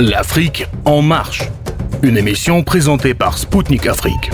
L'Afrique 0.00 0.64
en 0.86 1.02
marche. 1.02 1.42
Une 2.02 2.16
émission 2.16 2.62
présentée 2.62 3.12
par 3.12 3.36
Spoutnik 3.36 3.86
Afrique. 3.86 4.30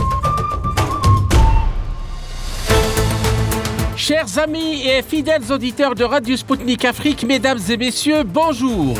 Chers 3.96 4.38
amis 4.38 4.86
et 4.86 5.02
fidèles 5.02 5.50
auditeurs 5.50 5.96
de 5.96 6.04
Radio 6.04 6.36
Spoutnik 6.36 6.84
Afrique, 6.84 7.24
mesdames 7.24 7.58
et 7.68 7.76
messieurs, 7.76 8.22
bonjour. 8.22 8.96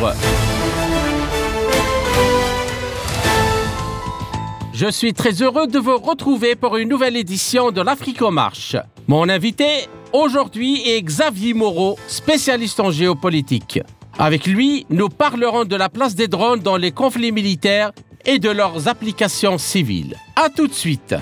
Je 4.72 4.90
suis 4.90 5.14
très 5.14 5.40
heureux 5.40 5.68
de 5.68 5.78
vous 5.78 5.98
retrouver 5.98 6.56
pour 6.56 6.78
une 6.78 6.88
nouvelle 6.88 7.16
édition 7.16 7.70
de 7.70 7.80
l'Afrique 7.80 8.22
en 8.22 8.32
marche. 8.32 8.74
Mon 9.06 9.28
invité 9.28 9.86
aujourd'hui 10.12 10.82
est 10.84 11.00
Xavier 11.00 11.54
Moreau, 11.54 11.96
spécialiste 12.08 12.80
en 12.80 12.90
géopolitique. 12.90 13.78
Avec 14.18 14.46
lui, 14.46 14.86
nous 14.88 15.10
parlerons 15.10 15.66
de 15.66 15.76
la 15.76 15.90
place 15.90 16.14
des 16.14 16.26
drones 16.26 16.60
dans 16.60 16.78
les 16.78 16.90
conflits 16.90 17.32
militaires 17.32 17.92
et 18.24 18.38
de 18.38 18.48
leurs 18.48 18.88
applications 18.88 19.58
civiles. 19.58 20.16
A 20.36 20.48
tout 20.48 20.66
de 20.66 20.72
suite. 20.72 21.14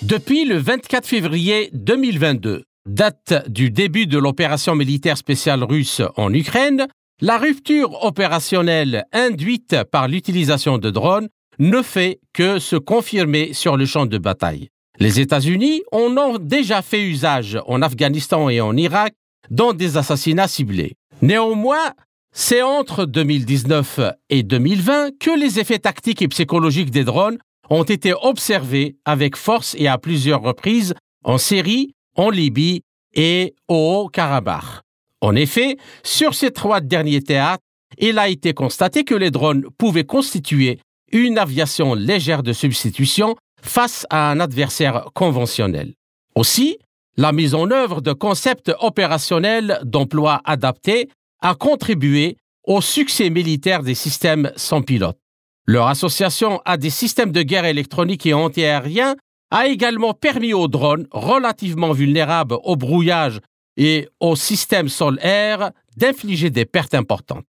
Depuis 0.00 0.46
le 0.46 0.56
24 0.56 1.06
février 1.06 1.68
2022, 1.74 2.64
date 2.88 3.50
du 3.50 3.70
début 3.70 4.06
de 4.06 4.16
l'opération 4.16 4.74
militaire 4.74 5.18
spéciale 5.18 5.62
russe 5.62 6.00
en 6.16 6.32
Ukraine, 6.32 6.86
la 7.20 7.36
rupture 7.36 8.02
opérationnelle 8.04 9.04
induite 9.12 9.76
par 9.92 10.08
l'utilisation 10.08 10.78
de 10.78 10.88
drones 10.88 11.28
ne 11.58 11.82
fait 11.82 12.18
que 12.32 12.58
se 12.58 12.76
confirmer 12.76 13.52
sur 13.52 13.76
le 13.76 13.84
champ 13.84 14.06
de 14.06 14.16
bataille. 14.16 14.68
Les 14.98 15.20
États-Unis 15.20 15.82
en 15.92 16.16
ont 16.16 16.38
déjà 16.38 16.80
fait 16.80 17.02
usage 17.02 17.58
en 17.66 17.82
Afghanistan 17.82 18.48
et 18.48 18.62
en 18.62 18.74
Irak 18.74 19.12
dans 19.50 19.72
des 19.72 19.96
assassinats 19.96 20.48
ciblés. 20.48 20.94
Néanmoins, 21.22 21.92
c'est 22.32 22.62
entre 22.62 23.06
2019 23.06 24.00
et 24.28 24.42
2020 24.42 25.18
que 25.18 25.30
les 25.38 25.58
effets 25.58 25.78
tactiques 25.78 26.22
et 26.22 26.28
psychologiques 26.28 26.90
des 26.90 27.04
drones 27.04 27.38
ont 27.70 27.84
été 27.84 28.12
observés 28.12 28.96
avec 29.04 29.36
force 29.36 29.74
et 29.78 29.88
à 29.88 29.98
plusieurs 29.98 30.42
reprises 30.42 30.94
en 31.24 31.38
Syrie, 31.38 31.94
en 32.14 32.30
Libye 32.30 32.82
et 33.14 33.54
au 33.68 34.04
Haut-Karabakh. 34.04 34.82
En 35.20 35.34
effet, 35.34 35.76
sur 36.02 36.34
ces 36.34 36.50
trois 36.50 36.80
derniers 36.80 37.22
théâtres, 37.22 37.62
il 37.98 38.18
a 38.18 38.28
été 38.28 38.52
constaté 38.52 39.04
que 39.04 39.14
les 39.14 39.30
drones 39.30 39.64
pouvaient 39.78 40.04
constituer 40.04 40.78
une 41.12 41.38
aviation 41.38 41.94
légère 41.94 42.42
de 42.42 42.52
substitution 42.52 43.34
face 43.62 44.06
à 44.10 44.30
un 44.30 44.40
adversaire 44.40 45.06
conventionnel. 45.14 45.94
Aussi, 46.34 46.78
la 47.16 47.32
mise 47.32 47.54
en 47.54 47.70
œuvre 47.70 48.00
de 48.00 48.12
concepts 48.12 48.72
opérationnels 48.80 49.80
d'emploi 49.84 50.40
adaptés 50.44 51.08
a 51.40 51.54
contribué 51.54 52.36
au 52.64 52.80
succès 52.80 53.30
militaire 53.30 53.82
des 53.82 53.94
systèmes 53.94 54.52
sans 54.56 54.82
pilote. 54.82 55.18
Leur 55.66 55.88
association 55.88 56.60
à 56.64 56.76
des 56.76 56.90
systèmes 56.90 57.32
de 57.32 57.42
guerre 57.42 57.64
électronique 57.64 58.26
et 58.26 58.34
antiaériens 58.34 59.16
a 59.50 59.66
également 59.66 60.14
permis 60.14 60.52
aux 60.52 60.68
drones 60.68 61.06
relativement 61.10 61.92
vulnérables 61.92 62.56
au 62.64 62.76
brouillage 62.76 63.40
et 63.76 64.08
au 64.20 64.36
système 64.36 64.88
sol-air 64.88 65.70
d'infliger 65.96 66.50
des 66.50 66.64
pertes 66.64 66.94
importantes. 66.94 67.44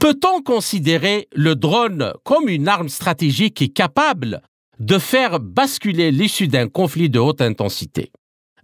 Peut-on 0.00 0.42
considérer 0.42 1.28
le 1.32 1.54
drone 1.54 2.12
comme 2.24 2.48
une 2.48 2.68
arme 2.68 2.88
stratégique 2.88 3.72
capable 3.74 4.42
de 4.80 4.98
faire 4.98 5.38
basculer 5.38 6.10
l'issue 6.10 6.48
d'un 6.48 6.68
conflit 6.68 7.08
de 7.08 7.18
haute 7.18 7.40
intensité? 7.40 8.10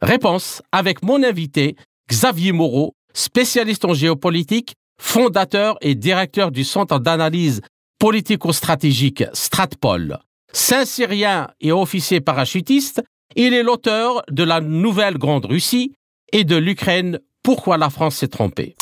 Réponse 0.03 0.62
avec 0.73 1.03
mon 1.03 1.23
invité 1.23 1.77
Xavier 2.11 2.53
Moreau, 2.53 2.95
spécialiste 3.12 3.84
en 3.84 3.95
géopolitique, 3.95 4.75
fondateur 5.01 5.77
et 5.81 5.95
directeur 5.95 6.51
du 6.51 6.65
Centre 6.65 6.98
d'analyse 6.98 7.61
politico-stratégique 7.98 9.25
Stratpol. 9.33 10.19
Saint-Syrien 10.53 11.48
et 11.61 11.71
officier 11.71 12.21
parachutiste, 12.21 13.03
il 13.37 13.55
est 13.55 13.62
l'auteur 13.62 14.22
de 14.31 14.43
la 14.43 14.61
Nouvelle 14.61 15.19
Grande 15.19 15.44
Russie 15.44 15.93
et 16.32 16.44
de 16.44 16.56
l'Ukraine 16.56 17.21
Pourquoi 17.43 17.77
la 17.77 17.91
France 17.91 18.17
s'est 18.17 18.28
trompée. 18.28 18.75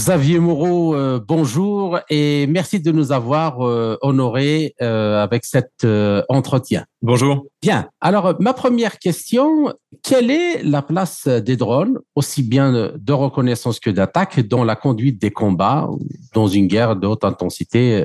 Xavier 0.00 0.38
Moreau, 0.38 0.94
euh, 0.94 1.20
bonjour 1.22 1.98
et 2.08 2.46
merci 2.46 2.80
de 2.80 2.90
nous 2.90 3.12
avoir 3.12 3.60
euh, 3.60 3.98
honorés 4.00 4.74
euh, 4.80 5.22
avec 5.22 5.44
cet 5.44 5.86
entretien. 6.30 6.86
Bonjour. 7.02 7.44
Bien. 7.60 7.90
Alors, 8.00 8.34
ma 8.40 8.54
première 8.54 8.98
question, 8.98 9.74
quelle 10.02 10.30
est 10.30 10.62
la 10.62 10.80
place 10.80 11.28
des 11.28 11.58
drones, 11.58 11.98
aussi 12.14 12.42
bien 12.42 12.94
de 12.96 13.12
reconnaissance 13.12 13.78
que 13.78 13.90
d'attaque, 13.90 14.40
dans 14.40 14.64
la 14.64 14.74
conduite 14.74 15.20
des 15.20 15.32
combats 15.32 15.86
dans 16.32 16.48
une 16.48 16.66
guerre 16.66 16.96
de 16.96 17.06
haute 17.06 17.24
intensité 17.24 18.02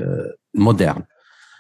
moderne? 0.54 1.06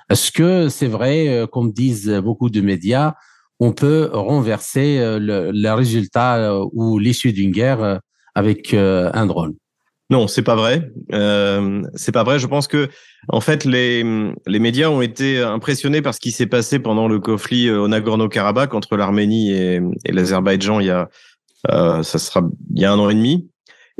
Est-ce 0.09 0.33
que 0.33 0.67
c'est 0.67 0.87
vrai, 0.87 1.47
comme 1.53 1.71
disent 1.71 2.11
beaucoup 2.21 2.49
de 2.49 2.59
médias, 2.59 3.13
on 3.61 3.71
peut 3.71 4.09
renverser 4.11 4.97
le, 5.17 5.51
le 5.53 5.71
résultat 5.71 6.59
ou 6.73 6.99
l'issue 6.99 7.31
d'une 7.31 7.51
guerre 7.51 8.01
avec 8.35 8.73
un 8.73 9.25
drone? 9.27 9.55
Non, 10.09 10.27
c'est 10.27 10.43
pas 10.43 10.55
vrai. 10.55 10.91
Euh, 11.13 11.81
c'est 11.95 12.11
pas 12.11 12.23
vrai. 12.23 12.37
Je 12.37 12.47
pense 12.47 12.67
que, 12.67 12.89
en 13.27 13.41
fait, 13.41 13.65
les, 13.65 14.03
les 14.45 14.59
médias 14.59 14.89
ont 14.89 15.01
été 15.01 15.41
impressionnés 15.41 16.01
par 16.01 16.13
ce 16.13 16.19
qui 16.19 16.31
s'est 16.31 16.45
passé 16.45 16.79
pendant 16.79 17.07
le 17.07 17.19
conflit 17.19 17.67
euh, 17.67 17.81
au 17.81 17.87
Nagorno-Karabakh 17.87 18.73
entre 18.75 18.97
l'Arménie 18.97 19.51
et, 19.51 19.81
l'Azerbaïdjan 20.05 20.79
il 20.79 20.87
y 20.87 20.91
a, 20.91 21.09
euh, 21.71 22.03
ça 22.03 22.19
sera, 22.19 22.41
il 22.73 22.81
y 22.81 22.85
a 22.85 22.91
un 22.91 22.99
an 22.99 23.09
et 23.09 23.15
demi. 23.15 23.49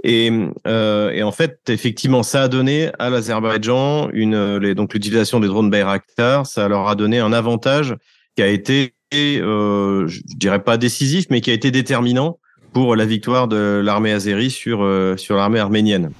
Et, 0.03 0.31
euh, 0.67 1.09
et 1.11 1.23
en 1.23 1.31
fait, 1.31 1.59
effectivement, 1.69 2.21
ça 2.21 2.43
a 2.43 2.47
donné 2.47 2.91
à 2.99 3.09
l'Azerbaïdjan 3.09 4.09
une, 4.11 4.73
donc 4.73 4.93
l'utilisation 4.93 5.39
des 5.39 5.47
drones 5.47 5.69
Bayraktar, 5.69 6.45
ça 6.45 6.67
leur 6.67 6.87
a 6.87 6.95
donné 6.95 7.19
un 7.19 7.33
avantage 7.33 7.95
qui 8.35 8.43
a 8.43 8.47
été, 8.47 8.93
euh, 9.13 10.05
je 10.07 10.21
dirais 10.35 10.63
pas 10.63 10.77
décisif, 10.77 11.25
mais 11.29 11.41
qui 11.41 11.49
a 11.49 11.53
été 11.53 11.71
déterminant 11.71 12.39
pour 12.75 12.97
la 12.97 13.05
victoire 13.05 13.47
de 13.47 13.81
l'armée 13.81 14.11
azérie 14.11 14.51
sur, 14.51 14.83
euh, 14.83 15.15
sur 15.15 15.37
l'armée 15.37 15.61
arménienne. 15.61 16.11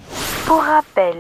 Pour 0.46 0.62
rappel, 0.62 1.18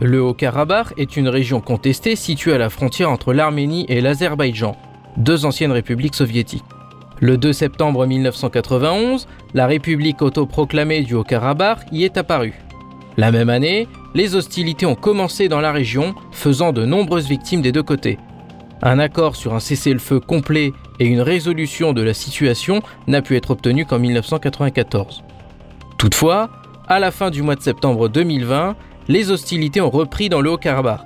le 0.00 0.22
Haut-Karabakh 0.22 0.94
est 0.96 1.16
une 1.16 1.28
région 1.28 1.60
contestée 1.60 2.14
située 2.14 2.52
à 2.52 2.58
la 2.58 2.70
frontière 2.70 3.10
entre 3.10 3.32
l'Arménie 3.32 3.84
et 3.88 4.00
l'Azerbaïdjan, 4.00 4.76
deux 5.16 5.44
anciennes 5.44 5.72
républiques 5.72 6.14
soviétiques. 6.14 6.62
Le 7.18 7.36
2 7.36 7.52
septembre 7.52 8.06
1991, 8.06 9.26
la 9.54 9.66
république 9.66 10.22
autoproclamée 10.22 11.02
du 11.02 11.14
Haut-Karabakh 11.14 11.80
y 11.90 12.04
est 12.04 12.16
apparue. 12.16 12.54
La 13.16 13.32
même 13.32 13.50
année, 13.50 13.88
les 14.14 14.36
hostilités 14.36 14.86
ont 14.86 14.94
commencé 14.94 15.48
dans 15.48 15.60
la 15.60 15.72
région, 15.72 16.14
faisant 16.30 16.72
de 16.72 16.84
nombreuses 16.84 17.26
victimes 17.26 17.60
des 17.60 17.72
deux 17.72 17.82
côtés. 17.82 18.18
Un 18.84 18.98
accord 18.98 19.36
sur 19.36 19.54
un 19.54 19.60
cessez-le-feu 19.60 20.18
complet 20.18 20.72
et 20.98 21.06
une 21.06 21.20
résolution 21.20 21.92
de 21.92 22.02
la 22.02 22.14
situation 22.14 22.82
n'a 23.06 23.22
pu 23.22 23.36
être 23.36 23.52
obtenu 23.52 23.86
qu'en 23.86 24.00
1994. 24.00 25.22
Toutefois, 25.98 26.50
à 26.88 26.98
la 26.98 27.12
fin 27.12 27.30
du 27.30 27.42
mois 27.42 27.54
de 27.54 27.62
septembre 27.62 28.08
2020, 28.08 28.74
les 29.06 29.30
hostilités 29.30 29.80
ont 29.80 29.90
repris 29.90 30.28
dans 30.28 30.40
le 30.40 30.50
Haut-Karabakh. 30.50 31.00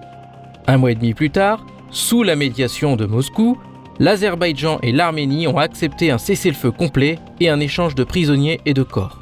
Un 0.66 0.78
mois 0.78 0.92
et 0.92 0.94
demi 0.94 1.12
plus 1.12 1.30
tard, 1.30 1.66
sous 1.90 2.22
la 2.22 2.34
médiation 2.34 2.96
de 2.96 3.04
Moscou, 3.04 3.58
l'Azerbaïdjan 3.98 4.78
et 4.82 4.92
l'Arménie 4.92 5.46
ont 5.46 5.58
accepté 5.58 6.10
un 6.10 6.18
cessez-le-feu 6.18 6.70
complet 6.70 7.18
et 7.40 7.50
un 7.50 7.60
échange 7.60 7.94
de 7.94 8.04
prisonniers 8.04 8.60
et 8.64 8.72
de 8.72 8.82
corps. 8.82 9.20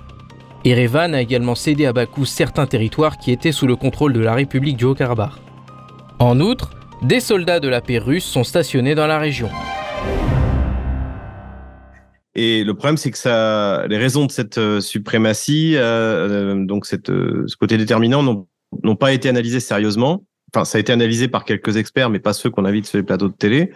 Erevan 0.65 1.13
a 1.13 1.21
également 1.21 1.57
cédé 1.57 1.87
à 1.87 1.93
Bakou 1.93 2.25
certains 2.25 2.67
territoires 2.67 3.19
qui 3.19 3.33
étaient 3.33 3.53
sous 3.53 3.67
le 3.67 3.77
contrôle 3.77 4.13
de 4.13 4.21
la 4.21 4.33
République 4.33 4.77
du 4.77 4.85
Haut-Karabakh. 4.85 5.33
En 6.21 6.39
outre, 6.41 6.71
des 7.05 7.21
soldats 7.21 7.61
de 7.61 7.69
la 7.69 7.81
paix 7.81 7.99
russe 7.99 8.25
sont 8.25 8.45
stationnés 8.45 8.95
dans 8.95 9.07
la 9.07 9.19
région. 9.19 9.51
Et 12.35 12.65
le 12.65 12.75
problème, 12.75 12.97
c'est 12.97 13.11
que 13.11 13.19
ça, 13.19 13.87
les 13.89 13.99
raisons 13.99 14.27
de 14.27 14.33
cette 14.33 14.59
euh, 14.59 14.81
suprématie, 14.81 15.77
euh, 15.77 16.55
euh, 16.55 16.65
donc 16.65 16.87
cette, 16.87 17.09
ce 17.09 17.57
côté 17.57 17.77
déterminant, 17.77 18.47
n'ont 18.83 18.97
pas 18.97 19.13
été 19.13 19.29
analysées 19.29 19.61
sérieusement. 19.61 20.25
Enfin, 20.53 20.65
ça 20.65 20.79
a 20.79 20.81
été 20.81 20.93
analysé 20.93 21.29
par 21.29 21.45
quelques 21.45 21.77
experts, 21.77 22.11
mais 22.11 22.19
pas 22.19 22.33
ceux 22.33 22.51
qu'on 22.51 22.65
invite 22.65 22.87
sur 22.87 22.99
les 22.99 23.05
plateaux 23.05 23.29
de 23.29 23.35
télé. 23.35 23.71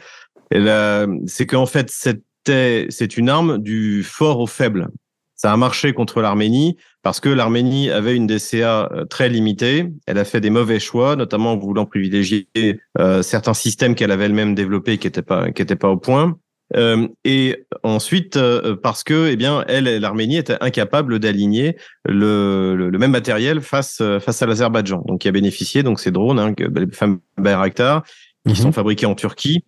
C'est 1.27 1.47
qu'en 1.47 1.67
fait, 1.67 1.91
c'est 1.91 3.17
une 3.17 3.29
arme 3.29 3.59
du 3.59 4.03
fort 4.03 4.41
au 4.41 4.47
faible. 4.47 4.89
Ça 5.35 5.53
a 5.53 5.57
marché 5.57 5.93
contre 5.93 6.21
l'Arménie 6.21 6.77
parce 7.09 7.21
que 7.21 7.31
l'Arménie 7.31 7.89
avait 7.91 8.15
une 8.15 8.27
DCA 8.27 8.91
euh, 8.93 9.07
très 9.07 9.31
limitée. 9.31 9.91
Elle 10.07 10.19
a 10.19 10.27
fait 10.27 10.43
des 10.43 10.51
mauvais 10.51 10.79
choix, 10.79 11.17
notamment 11.17 11.53
en 11.53 11.57
voulant 11.57 11.87
privilégier 11.87 12.51
euh, 12.99 13.23
certains 13.23 13.55
systèmes 13.55 13.95
qu'elle 13.95 14.11
avait 14.11 14.27
elle-même 14.27 14.55
développés 14.55 14.99
qui 14.99 15.07
n'étaient 15.07 15.23
pas 15.23 15.51
qui 15.51 15.63
étaient 15.63 15.75
pas 15.75 15.89
au 15.89 15.97
point. 15.97 16.37
Euh, 16.77 17.09
et 17.25 17.65
ensuite, 17.83 18.37
euh, 18.37 18.77
parce 18.77 19.05
que, 19.05 19.31
eh 19.31 19.37
bien, 19.37 19.65
elle, 19.69 19.85
l'Arménie 19.85 20.37
était 20.37 20.59
incapable 20.61 21.19
d'aligner 21.19 21.79
le, 22.05 22.77
le, 22.77 22.99
même 22.99 23.13
matériel 23.13 23.63
face 23.63 24.03
face 24.21 24.43
à 24.43 24.47
l'Azerbaïdjan, 24.47 25.03
donc 25.07 25.23
qui 25.23 25.29
a 25.29 25.33
bénéficié 25.33 25.83
donc 25.83 26.01
ces 26.01 26.11
drones, 26.11 26.39
hein, 26.39 26.53
les 26.59 26.91
fameux 26.93 27.21
Bayraktar, 27.39 28.03
qui 28.47 28.53
mhm. 28.53 28.57
sont 28.57 28.73
fabriqués 28.73 29.07
en 29.07 29.15
Turquie, 29.15 29.65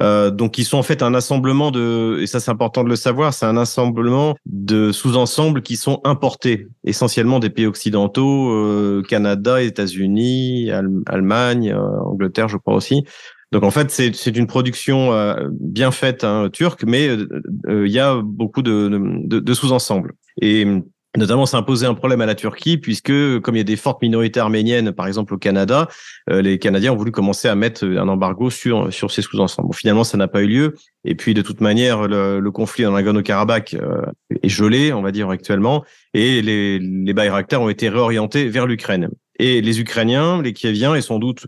Euh, 0.00 0.30
donc, 0.30 0.58
ils 0.58 0.64
sont 0.64 0.78
en 0.78 0.82
fait 0.82 1.02
un 1.02 1.14
assemblement 1.14 1.70
de, 1.70 2.18
et 2.20 2.26
ça 2.26 2.40
c'est 2.40 2.50
important 2.50 2.82
de 2.82 2.88
le 2.88 2.96
savoir, 2.96 3.34
c'est 3.34 3.46
un 3.46 3.56
assemblement 3.56 4.34
de 4.46 4.90
sous-ensembles 4.90 5.62
qui 5.62 5.76
sont 5.76 6.00
importés, 6.04 6.68
essentiellement 6.84 7.40
des 7.40 7.50
pays 7.50 7.66
occidentaux, 7.66 8.50
euh, 8.52 9.02
Canada, 9.06 9.62
États-Unis, 9.62 10.70
Allemagne, 11.06 11.72
euh, 11.72 12.00
Angleterre, 12.04 12.48
je 12.48 12.56
crois 12.56 12.74
aussi. 12.74 13.04
Donc 13.52 13.64
en 13.64 13.70
fait, 13.70 13.90
c'est 13.90 14.36
une 14.36 14.46
production 14.46 15.12
euh, 15.12 15.48
bien 15.50 15.90
faite 15.90 16.24
hein, 16.24 16.48
turque, 16.50 16.84
mais 16.86 17.10
il 17.68 17.88
y 17.88 17.98
a 17.98 18.18
beaucoup 18.22 18.62
de, 18.62 18.88
de, 19.24 19.40
de 19.40 19.54
sous-ensembles. 19.54 20.14
Et 20.40 20.66
Notamment, 21.14 21.44
ça 21.44 21.58
un 21.58 21.94
problème 21.94 22.22
à 22.22 22.26
la 22.26 22.34
Turquie, 22.34 22.78
puisque 22.78 23.12
comme 23.40 23.54
il 23.54 23.58
y 23.58 23.60
a 23.60 23.64
des 23.64 23.76
fortes 23.76 24.00
minorités 24.00 24.40
arméniennes, 24.40 24.92
par 24.92 25.06
exemple 25.06 25.34
au 25.34 25.38
Canada, 25.38 25.88
euh, 26.30 26.40
les 26.40 26.58
Canadiens 26.58 26.92
ont 26.92 26.96
voulu 26.96 27.10
commencer 27.10 27.48
à 27.48 27.54
mettre 27.54 27.84
un 27.84 28.08
embargo 28.08 28.48
sur, 28.48 28.90
sur 28.90 29.10
ces 29.10 29.20
sous-ensembles. 29.20 29.68
Bon, 29.68 29.72
finalement, 29.72 30.04
ça 30.04 30.16
n'a 30.16 30.26
pas 30.26 30.42
eu 30.42 30.46
lieu. 30.46 30.74
Et 31.04 31.14
puis, 31.14 31.34
de 31.34 31.42
toute 31.42 31.60
manière, 31.60 32.08
le, 32.08 32.40
le 32.40 32.50
conflit 32.50 32.86
en 32.86 32.92
Nagorno-Karabakh 32.92 33.74
euh, 33.74 34.06
est 34.42 34.48
gelé, 34.48 34.94
on 34.94 35.02
va 35.02 35.12
dire 35.12 35.28
actuellement, 35.28 35.84
et 36.14 36.40
les, 36.40 36.78
les 36.78 37.12
Bayraktar 37.12 37.60
ont 37.60 37.68
été 37.68 37.90
réorientés 37.90 38.48
vers 38.48 38.66
l'Ukraine. 38.66 39.10
Et 39.38 39.60
les 39.60 39.80
Ukrainiens, 39.80 40.40
les 40.40 40.54
Kieviens, 40.54 40.94
et 40.94 41.02
sans 41.02 41.18
doute 41.18 41.46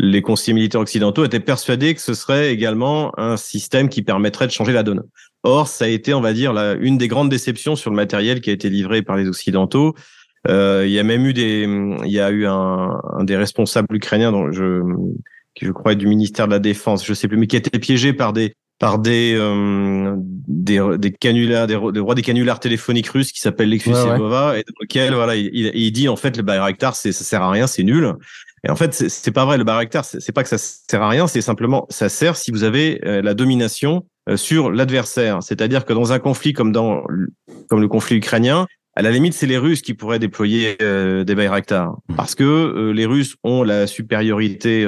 les 0.00 0.22
conseillers 0.22 0.54
militaires 0.54 0.80
occidentaux 0.80 1.24
étaient 1.24 1.38
persuadés 1.38 1.94
que 1.94 2.00
ce 2.00 2.14
serait 2.14 2.52
également 2.52 3.16
un 3.18 3.36
système 3.36 3.88
qui 3.88 4.02
permettrait 4.02 4.46
de 4.46 4.52
changer 4.52 4.72
la 4.72 4.82
donne. 4.82 5.04
Or, 5.44 5.68
ça 5.68 5.84
a 5.84 5.88
été, 5.88 6.14
on 6.14 6.20
va 6.20 6.32
dire, 6.32 6.52
la, 6.52 6.72
une 6.72 6.98
des 6.98 7.06
grandes 7.06 7.28
déceptions 7.28 7.76
sur 7.76 7.90
le 7.90 7.96
matériel 7.96 8.40
qui 8.40 8.50
a 8.50 8.52
été 8.52 8.70
livré 8.70 9.02
par 9.02 9.16
les 9.16 9.28
Occidentaux. 9.28 9.94
Euh, 10.48 10.84
il 10.86 10.92
y 10.92 10.98
a 10.98 11.04
même 11.04 11.24
eu 11.26 11.32
des, 11.32 11.68
il 12.04 12.10
y 12.10 12.20
a 12.20 12.30
eu 12.30 12.46
un, 12.46 13.00
un 13.18 13.24
des 13.24 13.36
responsables 13.36 13.94
ukrainiens, 13.94 14.32
dont 14.32 14.50
je, 14.50 14.82
qui 15.54 15.66
je 15.66 15.72
crois 15.72 15.94
du 15.94 16.06
ministère 16.06 16.46
de 16.46 16.52
la 16.52 16.58
Défense, 16.58 17.04
je 17.06 17.14
sais 17.14 17.28
plus, 17.28 17.36
mais 17.36 17.46
qui 17.46 17.56
a 17.56 17.58
été 17.58 17.78
piégé 17.78 18.12
par 18.12 18.32
des, 18.32 18.54
par 18.84 18.98
des, 18.98 19.34
euh, 19.34 20.14
des, 20.18 20.78
des 20.98 21.10
canulars, 21.10 21.66
des, 21.66 21.80
des 21.94 22.00
rois 22.00 22.14
des 22.14 22.20
canulars 22.20 22.60
téléphoniques 22.60 23.08
russes 23.08 23.32
qui 23.32 23.40
s'appellent 23.40 23.70
Lexus 23.70 23.92
et 23.92 24.18
Bova, 24.18 24.58
et 24.58 24.62
dans 24.62 24.74
lequel, 24.78 25.14
voilà, 25.14 25.36
il, 25.36 25.70
il, 25.74 25.90
dit 25.90 26.06
en 26.06 26.16
fait 26.16 26.36
le 26.36 26.42
Bayraktar, 26.42 26.94
ça 26.94 27.10
sert 27.10 27.40
à 27.40 27.50
rien, 27.50 27.66
c'est 27.66 27.82
nul. 27.82 28.12
Et 28.62 28.70
en 28.70 28.76
fait, 28.76 28.92
c'est 28.92 29.30
pas 29.30 29.46
vrai. 29.46 29.56
Le 29.56 29.64
Bayraktar, 29.64 30.04
c'est 30.04 30.32
pas 30.32 30.42
que 30.42 30.50
ça 30.50 30.58
sert 30.58 31.00
à 31.00 31.08
rien, 31.08 31.26
c'est 31.26 31.40
simplement 31.40 31.86
ça 31.88 32.10
sert 32.10 32.36
si 32.36 32.50
vous 32.50 32.62
avez 32.62 33.00
euh, 33.06 33.22
la 33.22 33.32
domination 33.32 34.04
euh, 34.28 34.36
sur 34.36 34.70
l'adversaire. 34.70 35.42
C'est-à-dire 35.42 35.86
que 35.86 35.94
dans 35.94 36.12
un 36.12 36.18
conflit 36.18 36.52
comme 36.52 36.70
dans 36.70 37.04
comme 37.70 37.80
le 37.80 37.88
conflit 37.88 38.16
ukrainien, 38.16 38.66
à 38.96 39.02
la 39.02 39.10
limite, 39.10 39.34
c'est 39.34 39.46
les 39.46 39.58
Russes 39.58 39.82
qui 39.82 39.94
pourraient 39.94 40.18
déployer 40.18 40.76
euh, 40.82 41.24
des 41.24 41.34
Bayraktar 41.34 41.96
mmh. 42.08 42.16
parce 42.16 42.34
que 42.34 42.44
euh, 42.44 42.92
les 42.92 43.06
Russes 43.06 43.36
ont 43.44 43.62
la 43.62 43.86
supériorité 43.86 44.86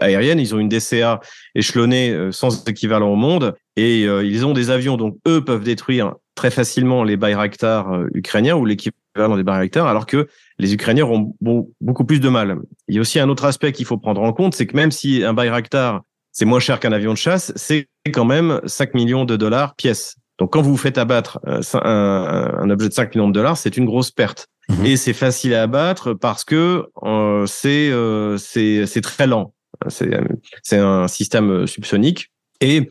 aérienne. 0.00 0.40
Ils 0.40 0.54
ont 0.54 0.58
une 0.58 0.68
DCA 0.68 1.20
échelonnée 1.54 2.28
sans 2.30 2.66
équivalent 2.66 3.08
au 3.08 3.16
monde 3.16 3.54
et 3.76 4.02
ils 4.02 4.46
ont 4.46 4.52
des 4.52 4.70
avions, 4.70 4.96
donc 4.96 5.16
eux 5.26 5.44
peuvent 5.44 5.64
détruire 5.64 6.14
très 6.34 6.50
facilement 6.50 7.04
les 7.04 7.16
Bayraktar 7.16 8.04
ukrainiens 8.14 8.56
ou 8.56 8.64
l'équivalent 8.64 9.36
des 9.36 9.42
Bayraktar, 9.42 9.86
alors 9.86 10.06
que 10.06 10.28
les 10.58 10.74
Ukrainiens 10.74 11.04
auront 11.04 11.34
beaucoup 11.80 12.04
plus 12.04 12.20
de 12.20 12.28
mal. 12.28 12.58
Il 12.88 12.94
y 12.94 12.98
a 12.98 13.00
aussi 13.00 13.18
un 13.18 13.28
autre 13.28 13.44
aspect 13.44 13.72
qu'il 13.72 13.86
faut 13.86 13.98
prendre 13.98 14.22
en 14.22 14.32
compte, 14.32 14.54
c'est 14.54 14.66
que 14.66 14.76
même 14.76 14.90
si 14.90 15.24
un 15.24 15.34
Bayraktar 15.34 16.02
c'est 16.34 16.44
moins 16.44 16.60
cher 16.60 16.80
qu'un 16.80 16.92
avion 16.92 17.12
de 17.12 17.18
chasse, 17.18 17.52
c'est 17.54 17.88
quand 18.12 18.24
même 18.24 18.60
5 18.66 18.94
millions 18.94 19.24
de 19.24 19.36
dollars 19.36 19.76
pièce. 19.76 20.16
Donc 20.38 20.52
quand 20.52 20.62
vous 20.62 20.70
vous 20.70 20.76
faites 20.76 20.98
abattre 20.98 21.40
euh, 21.46 21.60
un, 21.82 22.70
objet 22.70 22.88
de 22.88 22.94
5 22.94 23.14
millions 23.14 23.28
de 23.28 23.32
dollars, 23.32 23.56
c'est 23.56 23.76
une 23.76 23.84
grosse 23.84 24.10
perte. 24.10 24.48
Mhm. 24.68 24.86
Et 24.86 24.96
c'est 24.96 25.12
facile 25.12 25.54
à 25.54 25.62
abattre 25.62 26.14
parce 26.14 26.44
que 26.44 26.86
euh, 27.02 27.46
c'est 27.46 27.90
euh, 27.90 28.36
c'est 28.38 29.00
très 29.02 29.26
lent. 29.26 29.54
C'est 29.88 30.78
un 30.78 31.08
système 31.08 31.66
subsonique. 31.66 32.30
Et 32.60 32.90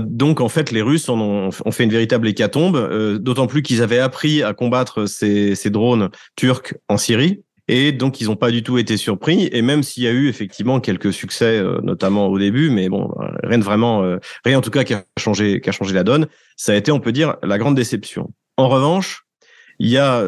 donc 0.00 0.40
en 0.40 0.48
fait, 0.48 0.70
les 0.70 0.80
Russes 0.80 1.08
ont, 1.10 1.50
ont 1.64 1.70
fait 1.70 1.84
une 1.84 1.90
véritable 1.90 2.26
hécatombe, 2.26 3.18
d'autant 3.18 3.46
plus 3.46 3.62
qu'ils 3.62 3.82
avaient 3.82 3.98
appris 3.98 4.42
à 4.42 4.54
combattre 4.54 5.04
ces, 5.04 5.54
ces 5.54 5.68
drones 5.68 6.08
turcs 6.34 6.74
en 6.88 6.96
Syrie. 6.96 7.42
Et 7.68 7.92
donc, 7.92 8.20
ils 8.20 8.28
n'ont 8.28 8.36
pas 8.36 8.50
du 8.50 8.62
tout 8.62 8.78
été 8.78 8.96
surpris. 8.96 9.48
Et 9.52 9.62
même 9.62 9.82
s'il 9.82 10.04
y 10.04 10.08
a 10.08 10.12
eu 10.12 10.28
effectivement 10.28 10.80
quelques 10.80 11.12
succès, 11.12 11.58
euh, 11.58 11.80
notamment 11.82 12.28
au 12.28 12.38
début, 12.38 12.70
mais 12.70 12.88
bon, 12.88 13.10
rien 13.42 13.58
de 13.58 13.64
vraiment, 13.64 14.02
euh, 14.04 14.18
rien 14.44 14.58
en 14.58 14.60
tout 14.60 14.70
cas 14.70 14.84
qui 14.84 14.94
a 14.94 15.04
changé, 15.18 15.60
qui 15.60 15.68
a 15.68 15.72
changé 15.72 15.94
la 15.94 16.04
donne, 16.04 16.26
ça 16.56 16.72
a 16.72 16.76
été, 16.76 16.92
on 16.92 17.00
peut 17.00 17.12
dire, 17.12 17.36
la 17.42 17.58
grande 17.58 17.74
déception. 17.74 18.32
En 18.56 18.68
revanche, 18.68 19.24
il 19.78 19.88
y 19.88 19.98
a 19.98 20.22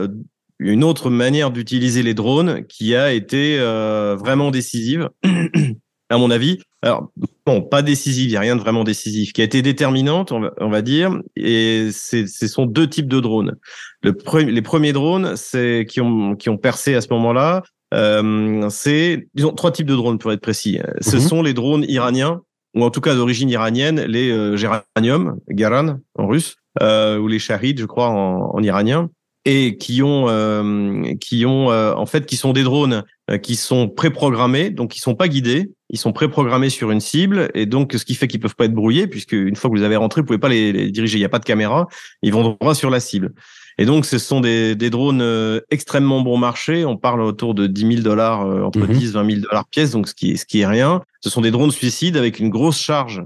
une 0.59 0.85
autre 0.85 1.11
manière 1.11 1.51
d'utiliser 1.51 2.03
les 2.03 2.15
drones 2.15 2.67
qui 2.67 2.95
a 2.95 3.13
été 3.13 3.59
euh, 3.59 4.17
vraiment 4.17 4.51
décisive, 4.51 5.09
à 6.11 6.19
mon 6.19 6.31
avis. 6.31 6.59
Alors, 6.83 7.11
bon, 7.45 7.63
pas 7.63 7.83
décisive, 7.83 8.27
il 8.27 8.31
n'y 8.31 8.37
a 8.37 8.41
rien 8.41 8.55
de 8.55 8.61
vraiment 8.61 8.85
décisif, 8.85 9.33
qui 9.33 9.41
a 9.41 9.45
été 9.45 9.63
déterminante, 9.63 10.31
on 10.31 10.41
va, 10.41 10.53
on 10.61 10.69
va 10.69 10.81
dire, 10.81 11.19
et 11.35 11.89
ce 11.93 12.47
sont 12.47 12.67
deux 12.67 12.89
types 12.89 13.09
de 13.09 13.19
drones. 13.19 13.57
Le 14.03 14.15
les 14.43 14.63
premiers 14.63 14.93
drones, 14.93 15.35
c'est 15.35 15.87
qui 15.89 16.01
ont, 16.01 16.37
qui 16.37 16.51
ont 16.51 16.57
percé 16.57 16.95
à 16.95 17.01
ce 17.01 17.09
moment-là, 17.11 17.65
euh, 17.95 18.69
c'est, 18.71 19.27
disons, 19.35 19.53
trois 19.53 19.73
types 19.73 19.87
de 19.87 19.97
drones 19.97 20.19
pour 20.19 20.31
être 20.31 20.41
précis. 20.41 20.79
Ce 21.01 21.17
mhm. 21.17 21.23
sont 21.23 21.43
les 21.43 21.55
drones 21.55 21.85
iraniens, 21.89 22.43
ou 22.77 22.85
en 22.85 22.91
tout 22.91 23.01
cas 23.01 23.17
d'origine 23.17 23.51
iranienne, 23.51 24.01
les 24.03 24.31
euh, 24.31 24.57
Géranium, 24.57 25.39
Garan 25.49 25.97
en 26.15 26.27
russe, 26.29 26.57
euh, 26.81 27.19
ou 27.19 27.27
les 27.27 27.41
Shahid, 27.41 27.81
je 27.81 27.87
crois, 27.87 28.09
en, 28.09 28.55
en 28.55 28.63
iranien 28.63 29.11
et 29.51 29.79
qui 29.79 30.03
ont 30.03 30.27
euh, 30.29 31.15
qui 31.21 31.47
ont 31.47 31.71
euh, 31.71 31.95
en 31.95 32.05
fait 32.05 32.27
qui 32.27 32.37
sont 32.37 32.53
des 32.53 32.63
drones 32.63 33.05
euh, 33.31 33.39
qui 33.39 33.57
sont 33.57 33.89
préprogrammés 33.89 34.69
donc 34.69 34.91
qui 34.91 34.99
sont 34.99 35.15
pas 35.15 35.27
guidés 35.27 35.73
ils 35.89 35.99
sont 35.99 36.13
préprogrammés 36.13 36.69
sur 36.69 36.91
une 36.91 37.01
cible 37.01 37.49
et 37.55 37.65
donc 37.65 37.95
ce 37.95 38.05
qui 38.05 38.15
fait 38.15 38.29
qu'ils 38.29 38.41
peuvent 38.41 38.55
pas 38.55 38.67
être 38.67 38.75
brouillés 38.75 39.07
puisque 39.07 39.33
une 39.33 39.57
fois 39.57 39.71
que 39.71 39.75
vous 39.75 39.81
les 39.81 39.87
avez 39.87 39.97
rentrés 39.97 40.21
vous 40.21 40.27
pouvez 40.27 40.39
pas 40.39 40.51
les, 40.51 40.91
diriger 40.91 41.17
il 41.17 41.23
y 41.23 41.25
a 41.25 41.31
pas 41.31 41.39
de 41.39 41.47
caméra 41.47 41.89
ils 42.21 42.31
vont 42.31 42.57
droit 42.61 42.75
sur 42.75 42.91
la 42.91 43.01
cible. 43.01 43.33
Et 43.81 43.87
donc 43.87 44.05
ce 44.05 44.19
sont 44.19 44.41
des, 44.41 44.75
des 44.75 44.91
drones 44.91 45.25
extrêmement 45.71 46.21
bon 46.21 46.37
marché 46.37 46.85
on 46.85 46.99
parle 46.99 47.23
autour 47.23 47.55
de 47.55 47.67
10 47.67 47.93
000 47.93 48.03
dollars 48.03 48.41
entre 48.41 48.87
10 48.87 49.13
20 49.13 49.31
000 49.31 49.41
dollars 49.49 49.67
pièce 49.67 49.93
donc 49.93 50.09
ce 50.09 50.15
qui 50.15 50.37
ce 50.37 50.45
qui 50.45 50.61
est 50.61 50.67
rien. 50.67 51.01
Ce 51.21 51.31
sont 51.31 51.41
des 51.41 51.53
drones 51.53 51.71
suicides 51.71 52.19
avec 52.19 52.39
une 52.39 52.51
grosse 52.51 52.79
charge 52.79 53.23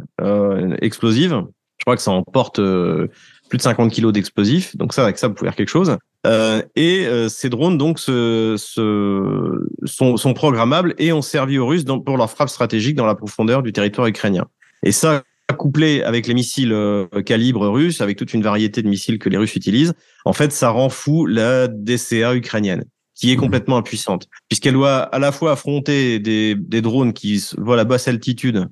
explosive. 0.81 1.43
Je 1.79 1.85
crois 1.85 1.97
que 1.97 2.03
ça 2.03 2.13
emporte 2.13 2.61
plus 3.53 3.59
de 3.59 3.63
50 3.63 3.93
kilos 3.93 4.15
d'explosifs. 4.15 4.75
Donc 4.79 4.95
ça, 4.95 5.03
avec 5.03 5.19
ça, 5.19 5.29
vous 5.29 5.35
pouvez 5.35 5.51
faire 5.51 5.57
quelque 5.57 5.69
chose. 5.69 5.99
Euh, 6.27 6.63
et 6.75 7.05
euh, 7.05 7.29
ces 7.29 7.51
drones 7.51 7.77
donc 7.77 7.99
se, 7.99 8.55
se, 8.57 9.67
sont, 9.85 10.17
sont, 10.17 10.33
programmables 10.33 10.95
et 10.97 11.13
ont 11.13 11.21
servi 11.21 11.59
aux 11.59 11.67
Russes 11.67 11.85
pour 11.85 12.17
leur 12.17 12.31
frappe 12.31 12.49
stratégique 12.49 12.97
dans 12.97 13.05
la 13.05 13.15
profondeur 13.15 13.63
du 13.63 13.75
territoire 13.75 14.07
ukrainien. 14.07 14.47
Et 14.83 14.91
ça, 14.91 15.23
couplé 15.59 16.03
avec 16.03 16.27
les 16.27 16.33
missiles 16.33 16.73
euh, 16.73 17.07
calibre 17.27 17.69
russes, 17.69 18.01
avec 18.01 18.17
toute 18.17 18.33
une 18.33 18.43
variété 18.43 18.81
de 18.81 18.89
missiles 18.89 19.19
que 19.19 19.29
les 19.29 19.37
Russes 19.37 19.55
utilisent, 19.55 19.93
en 20.25 20.33
fait, 20.33 20.51
ça 20.51 20.71
rend 20.71 20.89
fou 20.89 21.27
la 21.27 21.69
DCA 21.69 22.35
ukrainienne 22.35 22.85
qui 23.15 23.31
est 23.31 23.37
mmh. 23.37 23.41
complètement 23.41 23.77
impuissante, 23.77 24.29
puisqu'elle 24.49 24.73
doit 24.73 25.01
à 25.01 25.19
la 25.19 25.31
fois 25.31 25.53
affronter 25.53 26.19
des, 26.21 26.55
des 26.55 26.81
drones 26.81 27.13
qui 27.13 27.47
volent 27.59 27.83
à 27.83 27.85
basse 27.85 28.09
altitude 28.09 28.67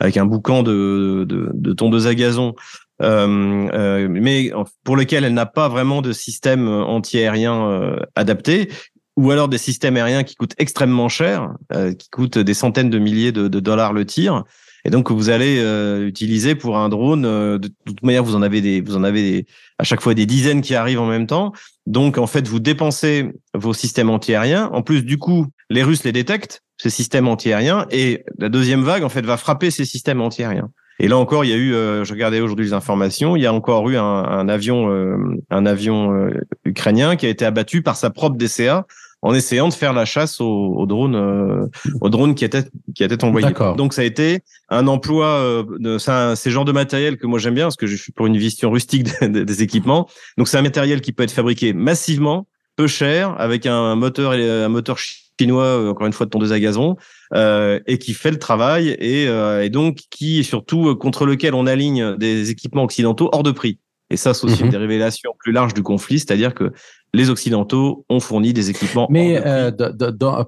avec 0.00 0.16
un 0.16 0.26
boucan 0.26 0.64
de, 0.64 1.24
de, 1.28 1.50
de 1.54 1.72
tondeuse 1.72 2.08
à 2.08 2.16
gazon 2.16 2.56
mais 3.00 4.52
pour 4.84 4.96
lequel 4.96 5.24
elle 5.24 5.34
n'a 5.34 5.46
pas 5.46 5.68
vraiment 5.68 6.02
de 6.02 6.12
système 6.12 6.68
euh, 6.68 6.82
anti-aérien 6.82 7.96
adapté, 8.14 8.70
ou 9.16 9.30
alors 9.30 9.48
des 9.48 9.58
systèmes 9.58 9.96
aériens 9.96 10.24
qui 10.24 10.34
coûtent 10.34 10.54
extrêmement 10.58 11.08
cher, 11.08 11.50
qui 11.98 12.10
coûtent 12.10 12.38
des 12.38 12.54
centaines 12.54 12.90
de 12.90 12.98
milliers 12.98 13.30
de, 13.30 13.46
dollars 13.46 13.92
le 13.92 14.04
tir, 14.04 14.42
et 14.84 14.90
donc 14.90 15.12
vous 15.12 15.30
allez 15.30 15.62
utiliser 16.04 16.56
pour 16.56 16.78
un 16.78 16.88
drone. 16.88 17.22
de 17.22 17.70
toute 17.86 18.02
manière, 18.02 18.24
vous 18.24 18.34
en 18.34 18.42
avez 18.42 18.60
des, 18.60 18.80
vous 18.80 18.96
en 18.96 19.04
avez 19.04 19.46
à 19.78 19.84
chaque 19.84 20.00
fois 20.00 20.14
des 20.14 20.26
dizaines 20.26 20.62
qui 20.62 20.74
arrivent 20.74 21.00
en 21.00 21.06
même 21.06 21.28
temps. 21.28 21.52
Donc 21.86 22.18
en 22.18 22.26
fait, 22.26 22.48
vous 22.48 22.58
dépensez 22.58 23.30
vos 23.54 23.72
systèmes 23.72 24.10
anti-aériens. 24.10 24.68
En 24.72 24.82
plus, 24.82 25.02
du 25.04 25.16
coup, 25.16 25.46
les 25.70 25.84
Russes 25.84 26.04
les 26.04 26.12
détectent 26.12 26.62
ces 26.76 26.90
systèmes 26.90 27.28
anti-aériens, 27.28 27.86
et 27.90 28.24
la 28.38 28.48
deuxième 28.48 28.82
vague 28.82 29.04
en 29.04 29.08
fait 29.08 29.24
va 29.24 29.36
frapper 29.36 29.70
ces 29.70 29.84
systèmes 29.84 30.20
anti-aériens. 30.20 30.70
Et 31.00 31.08
là 31.08 31.18
encore, 31.18 31.44
il 31.44 31.50
y 31.50 31.52
a 31.52 31.56
eu, 31.56 31.74
euh, 31.74 32.04
je 32.04 32.12
regardais 32.12 32.40
aujourd'hui 32.40 32.66
les 32.66 32.72
informations, 32.72 33.36
il 33.36 33.42
y 33.42 33.46
a 33.46 33.52
encore 33.52 33.88
eu 33.90 33.96
un, 33.96 34.48
avion, 34.48 34.90
euh, 34.90 35.16
un 35.50 35.66
avion 35.66 36.14
euh, 36.14 36.40
ukrainien 36.64 37.16
qui 37.16 37.26
a 37.26 37.28
été 37.28 37.44
abattu 37.44 37.82
par 37.82 37.96
sa 37.96 38.10
propre 38.10 38.36
DCA 38.36 38.86
en 39.22 39.34
essayant 39.34 39.68
de 39.68 39.74
faire 39.74 39.92
la 39.92 40.04
chasse 40.04 40.40
aux, 40.40 40.74
aux 40.76 40.86
drones, 40.86 41.70
aux 42.02 42.10
drones 42.10 42.34
qui 42.34 42.44
étaient 42.44 42.64
qui 42.94 43.02
étaient 43.02 43.24
envoyés. 43.24 43.48
Donc 43.76 43.94
ça 43.94 44.02
a 44.02 44.04
été 44.04 44.40
un 44.68 44.86
emploi 44.86 45.64
de 45.78 45.96
c'est 45.96 46.36
ce 46.36 46.50
genre 46.50 46.66
de 46.66 46.72
matériel 46.72 47.16
que 47.16 47.26
moi 47.26 47.38
j'aime 47.38 47.54
bien 47.54 47.64
parce 47.64 47.76
que 47.76 47.86
je 47.86 47.96
suis 47.96 48.12
pour 48.12 48.26
une 48.26 48.36
vision 48.36 48.70
rustique 48.70 49.08
des, 49.22 49.46
des 49.46 49.62
équipements. 49.62 50.08
Donc 50.36 50.46
c'est 50.46 50.58
un 50.58 50.62
matériel 50.62 51.00
qui 51.00 51.12
peut 51.12 51.22
être 51.22 51.32
fabriqué 51.32 51.72
massivement, 51.72 52.46
peu 52.76 52.86
cher, 52.86 53.34
avec 53.38 53.64
un 53.64 53.94
moteur 53.96 54.32
un 54.32 54.68
moteur 54.68 54.98
chinois, 55.40 55.88
encore 55.90 56.06
une 56.06 56.12
fois 56.12 56.26
de 56.26 56.30
tondeuse 56.30 56.52
à 56.52 56.60
gazon, 56.60 56.96
euh, 57.34 57.80
et 57.86 57.98
qui 57.98 58.14
fait 58.14 58.30
le 58.30 58.38
travail 58.38 58.88
et, 58.98 59.28
euh, 59.28 59.64
et, 59.64 59.70
donc 59.70 59.98
qui 60.10 60.44
surtout 60.44 60.88
euh, 60.88 60.94
contre 60.94 61.26
lequel 61.26 61.54
on 61.54 61.66
aligne 61.66 62.16
des 62.16 62.50
équipements 62.50 62.84
occidentaux 62.84 63.28
hors 63.32 63.42
de 63.42 63.50
prix. 63.50 63.78
Et 64.10 64.16
ça, 64.16 64.34
c'est 64.34 64.44
aussi 64.44 64.60
une 64.60 64.66
mhm. 64.66 64.72
des 64.72 64.76
révélations 64.76 65.32
plus 65.38 65.52
larges 65.52 65.74
du 65.74 65.82
conflit, 65.82 66.18
c'est-à-dire 66.18 66.54
que 66.54 66.72
les 67.14 67.30
Occidentaux 67.30 68.04
ont 68.10 68.20
fourni 68.20 68.52
des 68.52 68.68
équipements. 68.68 69.08
Mais 69.10 69.42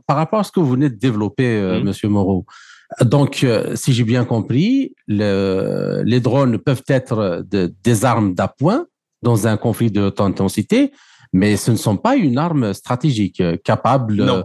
par 0.07 0.17
rapport 0.17 0.41
à 0.41 0.45
ce 0.45 0.53
que 0.53 0.61
vous 0.61 0.71
venez 0.71 0.91
de 0.91 0.97
développer, 0.97 1.59
mhm. 1.61 1.85
Monsieur 1.85 2.09
Moreau, 2.09 2.45
Donc, 3.05 3.43
euh, 3.43 3.75
si 3.75 3.93
j'ai 3.93 4.05
bien 4.05 4.25
compris, 4.25 4.95
le, 5.09 6.03
les 6.05 6.21
drones 6.21 6.59
peuvent 6.59 6.85
être 6.89 7.45
de, 7.51 7.75
des 7.83 8.05
armes 8.05 8.35
d'appoint 8.35 8.87
dans 9.23 9.47
un 9.47 9.57
conflit 9.57 9.91
de 9.91 10.03
haute 10.03 10.21
intensité, 10.21 10.93
mais 11.33 11.57
ce 11.57 11.71
ne 11.71 11.77
sont 11.77 11.97
pas 11.97 12.17
une 12.17 12.39
arme 12.39 12.73
stratégique 12.73 13.41
euh, 13.41 13.57
capable 13.63 14.15
Non. 14.15 14.45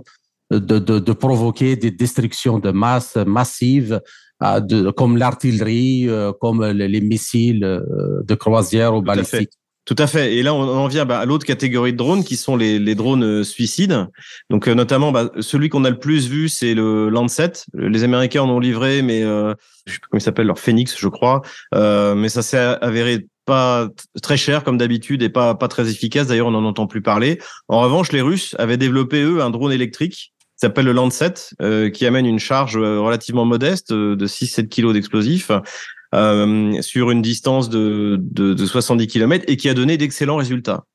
De, 0.60 0.80
de, 0.80 1.00
de 1.00 1.14
provoquer 1.14 1.76
des 1.76 1.92
destructions 1.92 2.60
de 2.60 2.72
masse 2.72 3.16
massives, 3.16 4.02
euh, 4.44 4.60
de, 4.60 4.92
comme 4.92 5.18
l'artillerie, 5.18 6.08
euh, 6.08 6.32
comme 6.40 6.64
les, 6.64 6.88
les 6.88 7.02
missiles 7.02 7.64
euh, 7.64 7.82
de 8.24 8.36
croisière 8.36 8.96
ou 8.96 9.02
balistiques. 9.02 9.52
Tout 9.86 9.96
à 9.98 10.06
fait. 10.06 10.36
Et 10.36 10.44
là, 10.44 10.54
on 10.54 10.62
en 10.62 10.88
vient 10.88 11.06
bah, 11.06 11.18
à 11.20 11.26
l'autre 11.26 11.46
catégorie 11.46 11.92
de 11.92 11.98
drones 11.98 12.24
qui 12.24 12.36
sont 12.36 12.56
les, 12.56 12.78
les 12.78 12.94
drones 12.94 13.44
suicides. 13.44 14.08
Donc, 14.52 14.68
notamment, 14.68 15.12
bah, 15.12 15.32
celui 15.40 15.70
qu'on 15.70 15.84
a 15.86 15.90
le 15.90 15.98
plus 15.98 16.30
vu, 16.30 16.50
c'est 16.50 16.76
le 16.76 17.10
Lancet. 17.10 17.54
Les 17.74 18.04
Américains 18.04 18.44
en 18.44 18.50
ont 18.50 18.60
livré, 18.60 19.02
mais 19.02 19.24
euh, 19.24 19.56
je 19.88 19.94
sais 19.94 20.00
plus 20.00 20.08
comment 20.10 20.20
il 20.20 20.24
s'appelle, 20.24 20.46
leur 20.46 20.60
Phoenix, 20.60 20.96
je 20.98 21.08
crois. 21.08 21.42
Euh, 21.74 22.14
mais 22.14 22.30
ça 22.30 22.44
s'est 22.44 22.60
avéré 22.60 23.26
pas 23.46 23.88
très 24.22 24.38
cher 24.38 24.64
comme 24.64 24.78
d'habitude 24.78 25.24
et 25.24 25.30
pas 25.30 25.56
pas 25.56 25.68
très 25.68 25.90
efficace. 25.90 26.28
D'ailleurs, 26.28 26.48
on 26.48 26.52
n'en 26.52 26.64
entend 26.64 26.86
plus 26.86 27.02
parler. 27.02 27.40
En 27.68 27.82
revanche, 27.82 28.12
les 28.12 28.22
Russes 28.22 28.56
avaient 28.60 28.78
développé 28.78 29.24
eux 29.24 29.42
un 29.42 29.50
drone 29.50 29.72
électrique 29.72 30.32
s'appelle 30.62 30.86
le 30.86 30.92
Lancet, 30.92 31.34
euh, 31.62 31.90
qui 31.90 32.06
amène 32.06 32.26
une 32.26 32.40
charge 32.40 32.78
euh, 32.78 33.00
relativement 33.00 33.46
modeste 33.46 33.92
euh, 33.92 34.16
de 34.16 34.28
6-7 34.28 34.68
kilos 34.68 34.94
d'explosifs 34.94 35.52
euh, 36.14 36.82
sur 36.82 37.12
une 37.12 37.22
distance 37.22 37.70
de, 37.70 38.18
de, 38.20 38.54
de 38.54 38.66
70 38.66 39.08
km 39.08 39.46
et 39.48 39.58
qui 39.58 39.70
a 39.70 39.74
donné 39.74 39.98
d'excellents 39.98 40.36
résultats. 40.36 40.86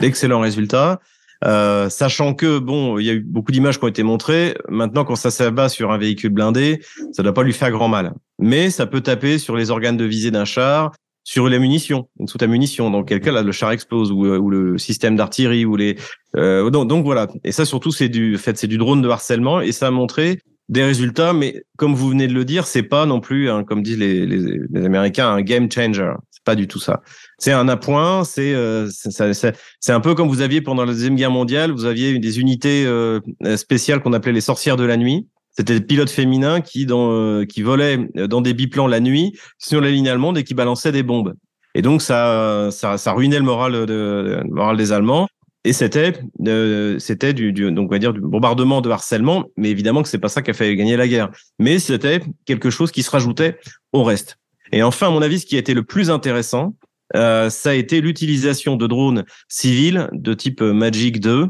D'excellents 0.00 0.40
résultats. 0.40 1.00
Euh, 1.44 1.90
sachant 1.90 2.34
que 2.34 2.58
bon, 2.58 2.98
il 2.98 3.06
y 3.06 3.10
a 3.10 3.14
eu 3.14 3.20
beaucoup 3.20 3.52
d'images 3.52 3.78
qui 3.78 3.84
ont 3.84 3.88
été 3.88 4.02
montrées. 4.02 4.56
Maintenant, 4.68 5.04
quand 5.04 5.16
ça 5.16 5.30
s'abat 5.30 5.68
sur 5.68 5.92
un 5.92 5.98
véhicule 5.98 6.30
blindé, 6.30 6.80
ça 7.12 7.22
ne 7.22 7.24
doit 7.24 7.34
pas 7.34 7.42
lui 7.42 7.52
faire 7.52 7.70
grand 7.70 7.88
mal. 7.88 8.12
Mais 8.38 8.70
ça 8.70 8.86
peut 8.86 9.00
taper 9.00 9.38
sur 9.38 9.56
les 9.56 9.70
organes 9.70 9.96
de 9.96 10.04
visée 10.04 10.30
d'un 10.30 10.44
char, 10.44 10.92
sur 11.26 11.48
les 11.48 11.58
munitions, 11.58 12.08
une 12.20 12.28
soute 12.28 12.44
à 12.44 12.46
munitions. 12.46 12.88
Dans 12.88 13.02
quel 13.02 13.20
cas, 13.20 13.32
là, 13.32 13.42
le 13.42 13.50
char 13.50 13.72
explose 13.72 14.12
ou, 14.12 14.26
euh, 14.26 14.38
ou 14.38 14.48
le 14.48 14.78
système 14.78 15.16
d'artillerie 15.16 15.64
ou 15.64 15.74
les. 15.74 15.96
Euh, 16.36 16.70
donc, 16.70 16.86
donc 16.88 17.04
voilà. 17.04 17.26
Et 17.42 17.50
ça, 17.50 17.64
surtout, 17.64 17.90
c'est 17.90 18.08
du 18.08 18.36
en 18.36 18.38
fait, 18.38 18.56
c'est 18.56 18.68
du 18.68 18.78
drone 18.78 19.02
de 19.02 19.08
harcèlement 19.08 19.60
et 19.60 19.72
ça 19.72 19.88
a 19.88 19.90
montré 19.90 20.38
des 20.68 20.84
résultats. 20.84 21.32
Mais 21.32 21.64
comme 21.76 21.96
vous 21.96 22.10
venez 22.10 22.28
de 22.28 22.32
le 22.32 22.44
dire, 22.44 22.68
c'est 22.68 22.84
pas 22.84 23.06
non 23.06 23.18
plus, 23.18 23.50
hein, 23.50 23.64
comme 23.64 23.82
disent 23.82 23.98
les, 23.98 24.24
les, 24.24 24.38
les 24.70 24.84
Américains, 24.84 25.28
un 25.28 25.42
game 25.42 25.68
changer. 25.68 26.12
C'est 26.30 26.44
pas 26.44 26.54
du 26.54 26.68
tout 26.68 26.78
ça. 26.78 27.02
C'est 27.38 27.50
un 27.50 27.66
appoint. 27.66 28.22
C'est 28.22 28.54
euh, 28.54 28.88
c'est- 28.88 29.92
un 29.92 30.00
peu 30.00 30.14
comme 30.14 30.28
vous 30.28 30.42
aviez 30.42 30.60
pendant 30.60 30.84
la 30.84 30.92
deuxième 30.92 31.16
guerre 31.16 31.32
mondiale. 31.32 31.72
Vous 31.72 31.86
aviez 31.86 32.16
des 32.20 32.38
unités 32.38 32.86
euh, 32.86 33.18
spéciales 33.56 34.00
qu'on 34.00 34.12
appelait 34.12 34.32
les 34.32 34.40
sorcières 34.40 34.76
de 34.76 34.84
la 34.84 34.96
nuit. 34.96 35.26
C'était 35.56 35.80
des 35.80 35.86
pilotes 35.86 36.10
féminins 36.10 36.60
qui, 36.60 36.86
dans, 36.86 37.12
euh, 37.12 37.44
qui 37.44 37.62
volaient 37.62 38.08
dans 38.14 38.40
des 38.40 38.54
biplans 38.54 38.86
la 38.86 39.00
nuit 39.00 39.38
sur 39.58 39.80
la 39.80 39.90
ligne 39.90 40.08
allemande 40.08 40.38
et 40.38 40.44
qui 40.44 40.54
balançaient 40.54 40.92
des 40.92 41.02
bombes. 41.02 41.34
Et 41.74 41.82
donc 41.82 42.02
ça, 42.02 42.68
ça, 42.70 42.98
ça 42.98 43.12
ruinait 43.12 43.38
le 43.38 43.44
moral, 43.44 43.72
de, 43.72 44.40
le 44.42 44.44
moral 44.48 44.76
des 44.76 44.92
Allemands. 44.92 45.28
Et 45.64 45.72
c'était, 45.72 46.12
euh, 46.46 46.98
c'était 46.98 47.32
du, 47.34 47.52
du, 47.52 47.72
donc 47.72 47.88
on 47.88 47.92
va 47.92 47.98
dire 47.98 48.12
du 48.12 48.20
bombardement 48.20 48.80
de 48.80 48.88
harcèlement. 48.88 49.44
Mais 49.56 49.70
évidemment 49.70 50.02
que 50.02 50.08
c'est 50.08 50.18
pas 50.18 50.28
ça 50.28 50.40
qui 50.40 50.50
a 50.50 50.54
fait 50.54 50.74
gagner 50.76 50.96
la 50.96 51.08
guerre. 51.08 51.30
Mais 51.58 51.78
c'était 51.78 52.20
quelque 52.44 52.70
chose 52.70 52.92
qui 52.92 53.02
se 53.02 53.10
rajoutait 53.10 53.58
au 53.92 54.04
reste. 54.04 54.38
Et 54.72 54.82
enfin, 54.82 55.08
à 55.08 55.10
mon 55.10 55.22
avis, 55.22 55.40
ce 55.40 55.46
qui 55.46 55.56
a 55.56 55.58
été 55.58 55.74
le 55.74 55.82
plus 55.82 56.10
intéressant, 56.10 56.74
euh, 57.14 57.50
ça 57.50 57.70
a 57.70 57.74
été 57.74 58.00
l'utilisation 58.00 58.76
de 58.76 58.86
drones 58.86 59.24
civils 59.48 60.08
de 60.12 60.34
type 60.34 60.60
euh, 60.60 60.72
Magic 60.72 61.20
2 61.20 61.30
euh, 61.30 61.46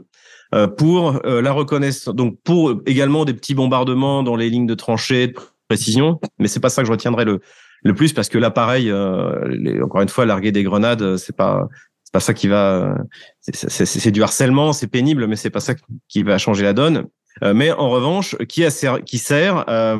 pour 0.76 1.20
euh, 1.26 1.40
la 1.42 1.52
reconnaissance, 1.52 2.14
donc 2.14 2.38
pour 2.44 2.80
également 2.86 3.24
des 3.24 3.34
petits 3.34 3.54
bombardements 3.54 4.22
dans 4.22 4.36
les 4.36 4.48
lignes 4.50 4.66
de 4.66 4.74
tranchées 4.74 5.28
de 5.28 5.34
précision, 5.68 6.20
mais 6.38 6.48
c'est 6.48 6.60
pas 6.60 6.68
ça 6.68 6.82
que 6.82 6.86
je 6.86 6.92
retiendrai 6.92 7.24
le 7.24 7.40
le 7.82 7.94
plus 7.94 8.12
parce 8.12 8.28
que 8.28 8.38
l'appareil, 8.38 8.90
euh, 8.90 9.46
les- 9.48 9.80
encore 9.82 10.00
une 10.00 10.08
fois, 10.08 10.24
larguer 10.26 10.50
des 10.50 10.62
grenades, 10.62 11.02
euh, 11.02 11.16
c'est 11.16 11.36
pas 11.36 11.68
c'est 12.04 12.12
pas 12.12 12.20
ça 12.20 12.34
qui 12.34 12.48
va, 12.48 12.96
c'est- 13.40 13.84
c'est 13.84 14.10
du 14.10 14.22
harcèlement, 14.22 14.72
c'est 14.72 14.86
pénible, 14.86 15.26
mais 15.26 15.36
c'est 15.36 15.50
pas 15.50 15.60
ça 15.60 15.74
qui 16.08 16.22
va 16.22 16.38
changer 16.38 16.62
la 16.64 16.72
donne. 16.72 17.06
Euh, 17.42 17.52
mais 17.52 17.70
en 17.72 17.90
revanche, 17.90 18.36
qui 18.48 18.64
a 18.64 18.70
qui 19.00 19.18
sert 19.18 19.64
euh, 19.68 19.98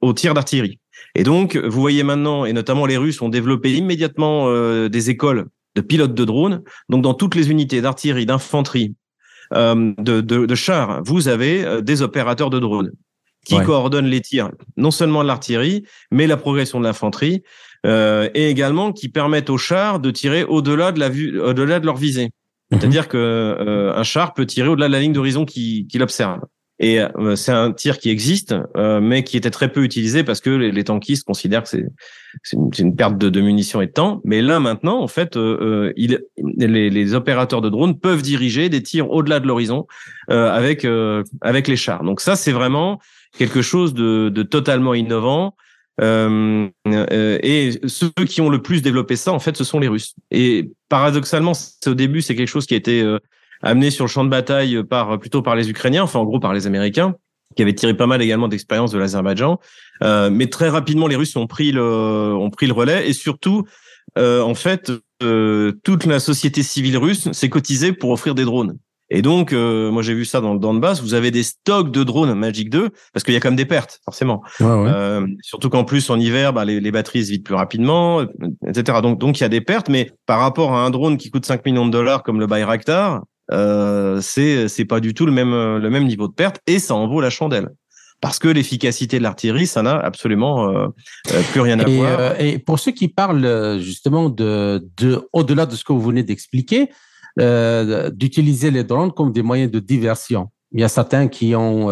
au 0.00 0.12
tir 0.14 0.34
d'artillerie? 0.34 0.80
Et 1.14 1.22
donc, 1.22 1.56
vous 1.56 1.80
voyez 1.80 2.02
maintenant, 2.02 2.44
et 2.44 2.52
notamment 2.52 2.86
les 2.86 2.96
Russes 2.96 3.20
ont 3.22 3.28
développé 3.28 3.72
immédiatement 3.74 4.48
euh, 4.48 4.88
des 4.88 5.10
écoles 5.10 5.46
de 5.76 5.80
pilotes 5.82 6.14
de 6.14 6.24
drones. 6.24 6.62
Donc, 6.88 7.02
dans 7.02 7.14
toutes 7.14 7.34
les 7.34 7.50
unités 7.50 7.80
d'artillerie, 7.82 8.26
d'infanterie, 8.26 8.94
euh, 8.94 9.05
de, 9.52 10.20
de, 10.20 10.46
de 10.46 10.54
chars, 10.54 11.02
vous 11.04 11.28
avez 11.28 11.64
euh, 11.64 11.80
des 11.80 12.02
opérateurs 12.02 12.50
de 12.50 12.58
drones 12.58 12.92
qui 13.44 13.54
Ouais. 13.54 13.64
coordonnent 13.64 14.06
les 14.06 14.20
tirs, 14.20 14.50
non 14.76 14.90
seulement 14.90 15.22
de 15.22 15.28
l'artillerie, 15.28 15.84
mais 16.10 16.26
la 16.26 16.36
progression 16.36 16.80
de 16.80 16.84
l'infanterie, 16.84 17.42
euh, 17.86 18.28
et 18.34 18.50
également 18.50 18.90
qui 18.92 19.08
permettent 19.08 19.50
aux 19.50 19.58
chars 19.58 20.00
de 20.00 20.10
tirer 20.10 20.42
au-delà 20.42 20.90
de 20.90 20.98
la 20.98 21.08
vue, 21.08 21.40
au-delà 21.40 21.78
de 21.78 21.86
leur 21.86 21.96
visée. 21.96 22.30
Mhm. 22.72 22.80
C'est-à-dire 22.80 23.06
que 23.06 23.16
euh, 23.16 23.94
un 23.94 24.02
char 24.02 24.34
peut 24.34 24.46
tirer 24.46 24.68
au-delà 24.68 24.88
de 24.88 24.92
la 24.92 24.98
ligne 25.00 25.12
d'horizon 25.12 25.44
qu'il 25.44 25.86
qu'il 25.86 26.02
observe. 26.02 26.40
Et 26.78 27.00
euh, 27.00 27.36
c'est 27.36 27.52
un 27.52 27.72
tir 27.72 27.98
qui 27.98 28.10
existe, 28.10 28.54
euh, 28.76 29.00
mais 29.00 29.24
qui 29.24 29.38
était 29.38 29.50
très 29.50 29.72
peu 29.72 29.82
utilisé 29.82 30.24
parce 30.24 30.40
que 30.42 30.50
les, 30.50 30.70
les 30.72 30.84
tankistes 30.84 31.24
considèrent 31.24 31.62
que 31.62 31.70
c'est 31.70 31.86
une, 32.52 32.70
une 32.78 32.94
perte 32.94 33.16
de, 33.16 33.30
de 33.30 33.40
munitions 33.40 33.80
et 33.80 33.86
de 33.86 33.92
temps. 33.92 34.20
Mais 34.24 34.42
là 34.42 34.60
maintenant, 34.60 35.00
en 35.00 35.08
fait, 35.08 35.36
euh, 35.36 35.56
euh, 35.62 35.92
il, 35.96 36.20
les, 36.36 36.90
les 36.90 37.14
opérateurs 37.14 37.62
de 37.62 37.70
drones 37.70 37.98
peuvent 37.98 38.20
diriger 38.20 38.68
des 38.68 38.82
tirs 38.82 39.10
au-delà 39.10 39.40
de 39.40 39.46
l'horizon 39.46 39.86
euh, 40.30 40.50
avec 40.50 40.84
euh, 40.84 41.22
avec 41.40 41.66
les 41.66 41.76
chars. 41.76 42.04
Donc 42.04 42.20
ça, 42.20 42.36
c'est 42.36 42.52
vraiment 42.52 43.00
quelque 43.38 43.62
chose 43.62 43.94
de, 43.94 44.28
de 44.28 44.42
totalement 44.42 44.92
innovant. 44.92 45.54
Et 45.98 47.70
ceux 47.86 48.10
qui 48.28 48.42
ont 48.42 48.50
le 48.50 48.60
plus 48.60 48.82
développé 48.82 49.16
ça, 49.16 49.32
en 49.32 49.38
fait, 49.38 49.56
ce 49.56 49.64
sont 49.64 49.80
les 49.80 49.88
Russes. 49.88 50.14
Et 50.30 50.68
paradoxalement, 50.90 51.52
au 51.86 51.94
début, 51.94 52.20
c'est 52.20 52.36
quelque 52.36 52.48
chose 52.48 52.66
qui 52.66 52.74
a 52.74 52.76
été 52.76 53.02
amené 53.62 53.90
sur 53.90 54.04
le 54.04 54.10
champ 54.10 54.24
de 54.24 54.30
bataille 54.30 54.82
par 54.84 55.18
plutôt 55.18 55.42
par 55.42 55.56
les 55.56 55.70
Ukrainiens, 55.70 56.02
enfin 56.02 56.18
en 56.18 56.24
gros 56.24 56.40
par 56.40 56.52
les 56.52 56.66
Américains, 56.66 57.14
qui 57.56 57.62
avaient 57.62 57.74
tiré 57.74 57.94
pas 57.94 58.06
mal 58.06 58.22
également 58.22 58.48
d'expérience 58.48 58.92
de 58.92 58.98
l'Azerbaïdjan. 58.98 59.58
Euh, 60.02 60.30
mais 60.30 60.48
très 60.48 60.68
rapidement, 60.68 61.06
les 61.06 61.16
Russes 61.16 61.36
ont 61.36 61.46
pris 61.46 61.72
le 61.72 61.82
ont 61.82 62.50
pris 62.50 62.66
le 62.66 62.72
relais 62.72 63.08
et 63.08 63.12
surtout, 63.12 63.64
euh, 64.18 64.42
en 64.42 64.54
fait, 64.54 64.92
euh, 65.22 65.72
toute 65.84 66.04
la 66.04 66.20
société 66.20 66.62
civile 66.62 66.98
russe 66.98 67.30
s'est 67.32 67.48
cotisée 67.48 67.92
pour 67.92 68.10
offrir 68.10 68.34
des 68.34 68.44
drones. 68.44 68.76
Et 69.08 69.22
donc, 69.22 69.52
euh, 69.52 69.90
moi 69.90 70.02
j'ai 70.02 70.14
vu 70.14 70.24
ça 70.24 70.40
dans 70.40 70.52
le 70.52 70.58
Donbass, 70.58 71.00
vous 71.00 71.14
avez 71.14 71.30
des 71.30 71.44
stocks 71.44 71.92
de 71.92 72.02
drones 72.02 72.34
Magic 72.34 72.70
2, 72.70 72.90
parce 73.12 73.22
qu'il 73.22 73.34
y 73.34 73.36
a 73.36 73.40
quand 73.40 73.48
même 73.48 73.56
des 73.56 73.64
pertes, 73.64 74.00
forcément. 74.04 74.42
Ouais, 74.58 74.66
ouais. 74.66 74.90
Euh, 74.92 75.26
surtout 75.42 75.70
qu'en 75.70 75.84
plus 75.84 76.10
en 76.10 76.18
hiver, 76.18 76.52
bah, 76.52 76.64
les, 76.64 76.80
les 76.80 76.90
batteries 76.90 77.26
se 77.26 77.30
vident 77.30 77.44
plus 77.44 77.54
rapidement, 77.54 78.20
euh, 78.20 78.26
etc. 78.66 78.98
Donc 79.02 79.18
donc 79.20 79.38
il 79.38 79.42
y 79.42 79.46
a 79.46 79.48
des 79.48 79.60
pertes, 79.60 79.88
mais 79.88 80.10
par 80.26 80.40
rapport 80.40 80.74
à 80.74 80.84
un 80.84 80.90
drone 80.90 81.18
qui 81.18 81.30
coûte 81.30 81.46
5 81.46 81.64
millions 81.64 81.86
de 81.86 81.92
dollars 81.92 82.24
comme 82.24 82.40
le 82.40 82.48
Bayraktar, 82.48 83.22
euh, 83.52 84.20
c'est 84.20 84.68
c'est 84.68 84.84
pas 84.84 85.00
du 85.00 85.14
tout 85.14 85.26
le 85.26 85.32
même 85.32 85.52
euh, 85.52 85.78
le 85.78 85.90
même 85.90 86.06
niveau 86.06 86.28
de 86.28 86.34
perte 86.34 86.60
et 86.66 86.78
ça 86.78 86.94
en 86.94 87.06
vaut 87.08 87.20
la 87.20 87.30
chandelle. 87.30 87.68
Parce 88.22 88.38
que 88.38 88.48
l'efficacité 88.48 89.18
de 89.18 89.22
l'artillerie, 89.22 89.66
ça 89.66 89.82
n'a 89.82 89.96
absolument 89.98 90.68
euh, 90.70 90.86
euh, 91.34 91.42
plus 91.52 91.60
rien 91.60 91.78
à 91.78 91.86
Et, 91.86 91.96
voir. 91.98 92.18
euh, 92.18 92.34
et 92.38 92.58
pour 92.58 92.78
ceux 92.78 92.92
qui 92.92 93.08
parlent 93.08 93.78
justement 93.78 94.30
de, 94.30 94.82
de 94.96 95.20
au-delà 95.34 95.66
de 95.66 95.76
ce 95.76 95.84
que 95.84 95.92
vous 95.92 96.00
venez 96.00 96.22
d'expliquer, 96.22 96.88
euh, 97.38 98.08
d'utiliser 98.10 98.70
les 98.70 98.84
drones 98.84 99.12
comme 99.12 99.32
des 99.32 99.42
moyens 99.42 99.70
de 99.70 99.80
diversion. 99.80 100.48
Il 100.72 100.80
y 100.80 100.84
a 100.84 100.88
certains 100.88 101.28
qui 101.28 101.54
ont, 101.54 101.88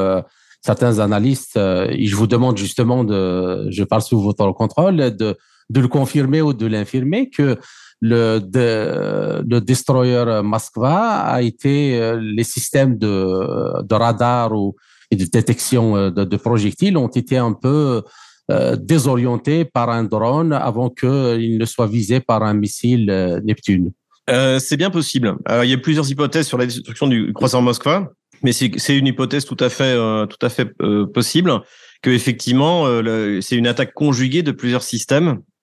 certains 0.63 0.99
analystes, 0.99 1.57
et 1.57 2.07
je 2.07 2.17
vous 2.17 2.27
demande 2.27 2.57
justement 2.57 3.05
de, 3.05 3.71
je 3.71 3.85
parle 3.85 4.03
sous 4.03 4.21
votre 4.21 4.51
contrôle, 4.53 4.97
de, 4.97 5.37
de 5.71 5.81
le 5.81 5.89
confirmer 5.89 6.41
ou 6.43 6.53
de 6.55 6.67
l'infirmer 6.67 7.31
que 7.31 7.59
le, 8.05 8.39
de, 8.39 9.43
le 9.49 9.61
destroyer 9.63 10.43
Moskva 10.43 11.21
a 11.21 11.41
été 11.41 11.99
euh, 11.99 12.21
les 12.21 12.45
systèmes 12.45 12.99
de, 12.99 13.95
radar 13.95 14.53
ou 14.53 14.77
et 15.11 15.17
de 15.17 15.25
détection 15.25 15.97
euh, 15.97 16.11
de, 16.11 16.37
projectiles 16.37 16.99
ont 16.99 17.09
été 17.09 17.39
un 17.39 17.55
peu 17.55 18.03
euh, 18.51 18.77
désorienté 18.77 19.65
par 19.65 19.89
un 19.89 20.05
drone 20.05 20.53
avant 20.53 20.91
qu'il 20.91 21.57
ne 21.57 21.65
soit 21.65 21.87
visé 21.87 22.21
par 22.21 22.43
un 22.43 22.53
missile 22.53 23.09
euh, 23.09 23.41
Neptune. 23.43 23.93
Euh, 24.29 24.59
c'est 24.59 24.77
bien 24.77 24.91
possible. 24.91 25.37
Il 25.63 25.71
y 25.71 25.73
a 25.73 25.79
plusieurs 25.79 26.11
hypothèses 26.11 26.47
sur 26.47 26.59
la 26.59 26.67
destruction 26.67 27.07
du 27.07 27.33
croissant 27.33 27.63
Moskva, 27.63 28.11
mais 28.43 28.53
c'est 28.53 28.99
une 28.99 29.07
hypothèse 29.07 29.47
tout 29.47 29.57
à 29.61 29.71
fait, 29.71 29.95
euh, 29.97 30.27
tout 30.27 30.45
à 30.45 30.51
fait 30.51 30.69
euh, 30.83 31.07
possible. 31.07 31.63
Que 32.03 32.11
effectivement, 32.11 32.87
euh, 32.87 33.41
c'est 33.41 33.57
une 33.57 33.67
attaque 33.67 33.95
conjuguée 33.95 34.43
de 34.43 34.53
plusieurs 34.53 34.83
systèmes 34.83 35.29
euh, 35.29 35.54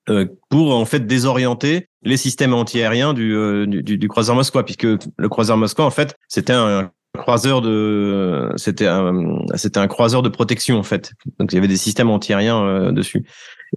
pour 0.49 0.75
en 0.75 0.85
fait 0.85 1.05
désorienter 1.05 1.87
les 2.03 2.17
systèmes 2.17 2.53
antiaériens 2.53 3.13
du, 3.13 3.35
euh, 3.35 3.65
du, 3.65 3.83
du, 3.83 3.97
du 3.97 4.07
croiseur 4.07 4.35
Moskva, 4.35 4.63
puisque 4.63 4.83
le 4.85 5.29
croiseur 5.29 5.57
Moskva, 5.57 5.83
en 5.83 5.91
fait, 5.91 6.15
c'était 6.27 6.53
un 6.53 6.89
croiseur 7.17 7.61
de, 7.61 8.51
c'était 8.55 8.87
un, 8.87 9.13
c'était 9.55 9.79
un 9.79 9.87
croiseur 9.87 10.21
de 10.21 10.29
protection 10.29 10.79
en 10.79 10.83
fait. 10.83 11.13
Donc 11.39 11.51
il 11.51 11.55
y 11.55 11.57
avait 11.57 11.67
des 11.67 11.77
systèmes 11.77 12.09
antiaériens 12.09 12.63
euh, 12.63 12.91
dessus. 12.91 13.25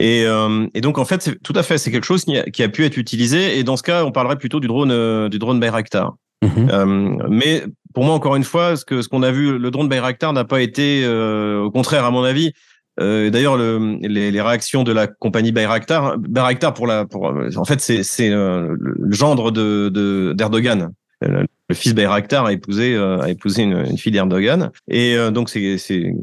Et, 0.00 0.24
euh, 0.26 0.66
et 0.74 0.80
donc 0.80 0.98
en 0.98 1.04
fait, 1.04 1.22
c'est 1.22 1.42
tout 1.42 1.52
à 1.56 1.62
fait, 1.62 1.78
c'est 1.78 1.90
quelque 1.90 2.06
chose 2.06 2.24
qui 2.24 2.38
a, 2.38 2.44
qui 2.44 2.62
a 2.62 2.68
pu 2.68 2.84
être 2.84 2.96
utilisé. 2.96 3.58
Et 3.58 3.64
dans 3.64 3.76
ce 3.76 3.82
cas, 3.82 4.04
on 4.04 4.12
parlerait 4.12 4.36
plutôt 4.36 4.60
du 4.60 4.66
drone, 4.66 4.90
euh, 4.90 5.28
du 5.28 5.38
drone 5.38 5.60
Bayraktar. 5.60 6.14
Mhm. 6.42 6.68
Euh, 6.70 7.16
mais 7.28 7.64
pour 7.92 8.04
moi, 8.04 8.14
encore 8.14 8.36
une 8.36 8.44
fois, 8.44 8.76
ce 8.76 8.84
que 8.84 9.02
ce 9.02 9.08
qu'on 9.08 9.22
a 9.22 9.30
vu, 9.30 9.58
le 9.58 9.70
drone 9.70 9.88
Bayraktar 9.88 10.32
n'a 10.32 10.44
pas 10.44 10.60
été, 10.60 11.02
euh, 11.04 11.62
au 11.62 11.70
contraire, 11.70 12.04
à 12.04 12.10
mon 12.10 12.24
avis, 12.24 12.52
D'ailleurs, 12.98 13.56
le, 13.56 13.98
les, 14.02 14.30
les, 14.30 14.40
réactions 14.40 14.84
de 14.84 14.92
la 14.92 15.06
compagnie 15.06 15.52
Bayraktar, 15.52 16.16
Bayraktar 16.18 16.74
pour 16.74 16.86
la, 16.86 17.04
pour, 17.04 17.24
en 17.56 17.64
fait, 17.64 17.80
c'est 17.80 18.30
le, 18.30 18.76
le 18.78 19.12
gendre 19.12 19.50
de 19.50 20.32
d'Erdogan. 20.36 20.92
Le, 21.20 21.46
le 21.68 21.74
fils 21.74 21.94
Bayraktar 21.94 22.46
a 22.46 22.52
épousé 22.52 22.96
a 22.96 23.28
épousé 23.28 23.62
une, 23.62 23.84
une 23.90 23.98
fille 23.98 24.12
d'Erdogan, 24.12 24.70
et 24.88 25.16
donc 25.32 25.48
c'est 25.50 25.78
c'est 25.78 26.14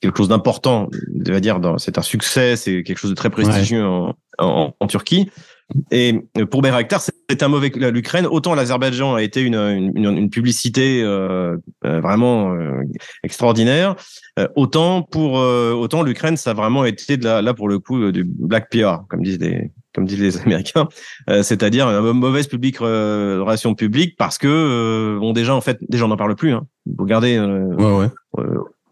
quelque 0.00 0.16
chose 0.16 0.28
d'important. 0.28 0.88
Dire, 1.10 1.60
c'est 1.78 1.98
un 1.98 2.02
succès, 2.02 2.56
c'est 2.56 2.82
quelque 2.82 2.98
chose 2.98 3.10
de 3.10 3.16
très 3.16 3.30
prestigieux 3.30 3.84
en, 3.84 4.14
en, 4.38 4.74
en, 4.78 4.86
Turquie. 4.86 5.30
Et 5.90 6.14
pour 6.50 6.62
Bayraktar, 6.62 7.02
c'est 7.02 7.42
un 7.42 7.48
mauvais 7.48 7.68
l'Ukraine. 7.68 8.26
Autant 8.26 8.54
l'Azerbaïdjan 8.54 9.14
a 9.14 9.22
été 9.22 9.42
une, 9.42 9.54
une, 9.54 10.16
une 10.16 10.30
publicité 10.30 11.02
euh, 11.02 11.56
euh 11.84 12.00
vraiment 12.00 12.54
euh, 12.54 12.82
extraordinaire, 13.22 13.94
euh, 14.38 14.48
autant 14.56 15.02
pour 15.02 15.34
autant 15.34 16.02
l'Ukraine, 16.02 16.36
ça 16.36 16.50
a 16.50 16.54
vraiment 16.54 16.84
été 16.84 17.18
de 17.18 17.24
là, 17.24 17.42
là 17.42 17.52
pour 17.52 17.68
le 17.68 17.78
coup 17.78 18.10
du 18.12 18.24
black 18.24 18.70
PR, 18.70 19.06
comme 19.08 19.22
disent 19.22 19.40
les 19.40 19.70
comme 19.94 20.06
disent 20.06 20.20
les 20.20 20.38
Américains, 20.42 20.88
c'est-à-dire 21.26 21.88
une 21.88 22.12
mauvaise 22.12 22.46
publique 22.46 22.78
relation 22.78 23.74
publique 23.74 24.16
parce 24.16 24.38
que 24.38 25.18
bon 25.20 25.32
déjà 25.34 25.54
en 25.54 25.60
fait 25.60 25.78
déjà 25.88 26.06
on 26.06 26.08
n'en 26.08 26.16
parle 26.16 26.34
plus. 26.34 26.52
Hein. 26.52 26.66
Vous 26.86 27.04
regardez. 27.04 27.38
ouais, 27.38 27.92
ouais 27.92 28.08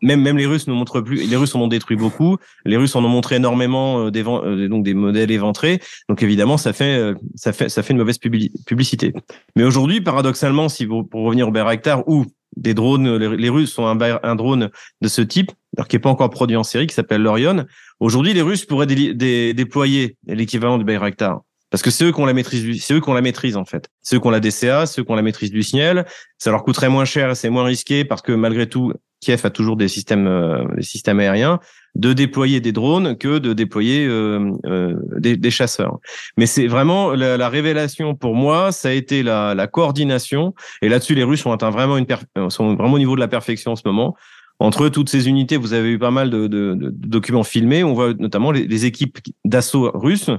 même 0.03 0.21
même 0.21 0.37
les 0.37 0.47
Russes 0.47 0.67
ne 0.67 0.73
montrent 0.73 1.01
plus. 1.01 1.29
Les 1.29 1.37
Russes 1.37 1.55
en 1.55 1.61
ont 1.61 1.69
détruit 1.69 1.97
beaucoup. 1.97 2.37
Les 2.65 2.77
Russes 2.77 2.95
en 2.97 3.05
ont 3.05 3.09
montré 3.09 3.37
énormément 3.37 4.07
euh, 4.07 4.11
des 4.11 4.25
euh, 4.27 4.69
donc 4.69 4.85
des 4.85 4.95
modèles 4.95 5.31
éventrés. 5.31 5.81
Donc 6.09 6.23
évidemment, 6.23 6.57
ça 6.57 6.73
fait 6.73 6.97
euh, 6.97 7.15
ça 7.35 7.53
fait 7.53 7.69
ça 7.69 7.83
fait 7.83 7.93
une 7.93 7.99
mauvaise 7.99 8.19
publicité. 8.19 9.13
Mais 9.55 9.65
aujourd'hui, 9.65 10.01
paradoxalement, 10.01 10.69
si 10.69 10.85
vous 10.85 11.05
pour 11.05 11.23
revenir 11.23 11.49
au 11.49 11.51
Bayraktar 11.51 12.09
ou 12.09 12.27
des 12.57 12.73
drones, 12.73 13.17
les, 13.17 13.49
Russes 13.51 13.79
ont 13.79 13.87
un, 13.87 14.01
un, 14.01 14.35
drone 14.35 14.71
de 15.03 15.09
ce 15.09 15.21
type, 15.21 15.53
alors 15.77 15.89
qui 15.89 15.97
n'est 15.97 16.01
pas 16.01 16.09
encore 16.09 16.31
produit 16.31 16.57
en 16.57 16.65
série, 16.65 16.87
qui 16.87 16.95
s'appelle 16.95 17.21
l'Orion. 17.21 17.67
Aujourd'hui, 18.01 18.33
les 18.33 18.41
Russes 18.41 18.65
pourraient 18.65 18.87
déployer 18.87 20.17
l'équivalent 20.27 20.79
du 20.79 20.85
Bayraktar. 20.85 21.43
Parce 21.71 21.83
que 21.83 21.91
c'est 21.91 22.05
eux 22.05 22.13
qui 22.13 22.21
ont 22.21 22.27
la 22.27 22.33
maîtrise, 22.33 22.83
c'est 22.83 22.95
eux 22.95 23.01
qui 23.01 23.09
ont 23.09 23.15
la 23.15 23.21
maîtrise 23.21 23.57
en 23.57 23.65
fait. 23.65 23.89
C'est 24.01 24.17
eux 24.17 24.21
qui 24.21 24.27
ont 24.27 24.31
la 24.31 24.41
DCA, 24.41 24.87
c'est 24.87 25.01
eux 25.01 25.05
qui 25.05 25.11
ont 25.11 25.17
la 25.17 25.23
maîtrise 25.23 25.51
du 25.51 25.63
ciel. 25.63 26.07
Ça 26.39 26.51
leur 26.51 26.63
coûterait 26.63 26.89
moins 26.89 27.05
cher 27.05 27.37
c'est 27.37 27.51
moins 27.51 27.65
risqué 27.65 28.05
parce 28.05 28.23
que 28.23 28.33
malgré 28.33 28.69
tout, 28.69 28.93
Kiev 29.21 29.41
a 29.45 29.51
toujours 29.51 29.77
des 29.77 29.89
systèmes, 29.89 30.27
euh, 30.27 30.65
des 30.77 30.83
systèmes 30.83 31.21
aériens, 31.21 31.59
de 31.95 32.13
déployer 32.13 32.61
des 32.61 32.73
drones 32.73 33.17
que 33.17 33.39
de 33.39 33.53
déployer 33.53 34.07
euh, 34.07 34.53
euh, 34.67 34.95
des, 35.19 35.51
chasseurs. 35.51 35.99
Mais 36.37 36.47
c'est 36.47 36.67
vraiment 36.67 37.13
la, 37.13 37.37
la, 37.37 37.49
révélation 37.49 38.15
pour 38.15 38.35
moi, 38.35 38.73
ça 38.73 38.89
a 38.89 38.93
été 38.93 39.23
la, 39.23 39.55
la 39.55 39.67
coordination. 39.67 40.55
Et 40.83 40.89
là-dessus, 40.89 41.15
les 41.15 41.25
Russes 41.25 41.47
ont 41.47 41.53
atteint 41.53 41.71
vraiment 41.71 41.97
une 41.97 42.07
sont 42.51 42.75
vraiment 42.75 42.95
au 42.95 42.99
niveau 42.99 43.15
de 43.15 43.21
la 43.21 43.29
perfection 43.29 43.73
en 43.73 43.77
ce 43.77 43.83
moment. 43.87 44.15
Entre 44.59 44.89
toutes 44.89 45.09
ces 45.09 45.29
unités, 45.29 45.57
vous 45.57 45.73
avez 45.73 45.91
eu 45.91 45.99
pas 45.99 46.11
mal 46.11 46.31
de, 46.31 46.47
de, 46.47 46.75
de 46.75 46.91
documents 46.91 47.45
filmés. 47.45 47.85
On 47.85 47.93
voit 47.93 48.15
notamment 48.15 48.53
les 48.53 48.85
équipes 48.87 49.19
d'assaut 49.45 49.91
russes 49.93 50.31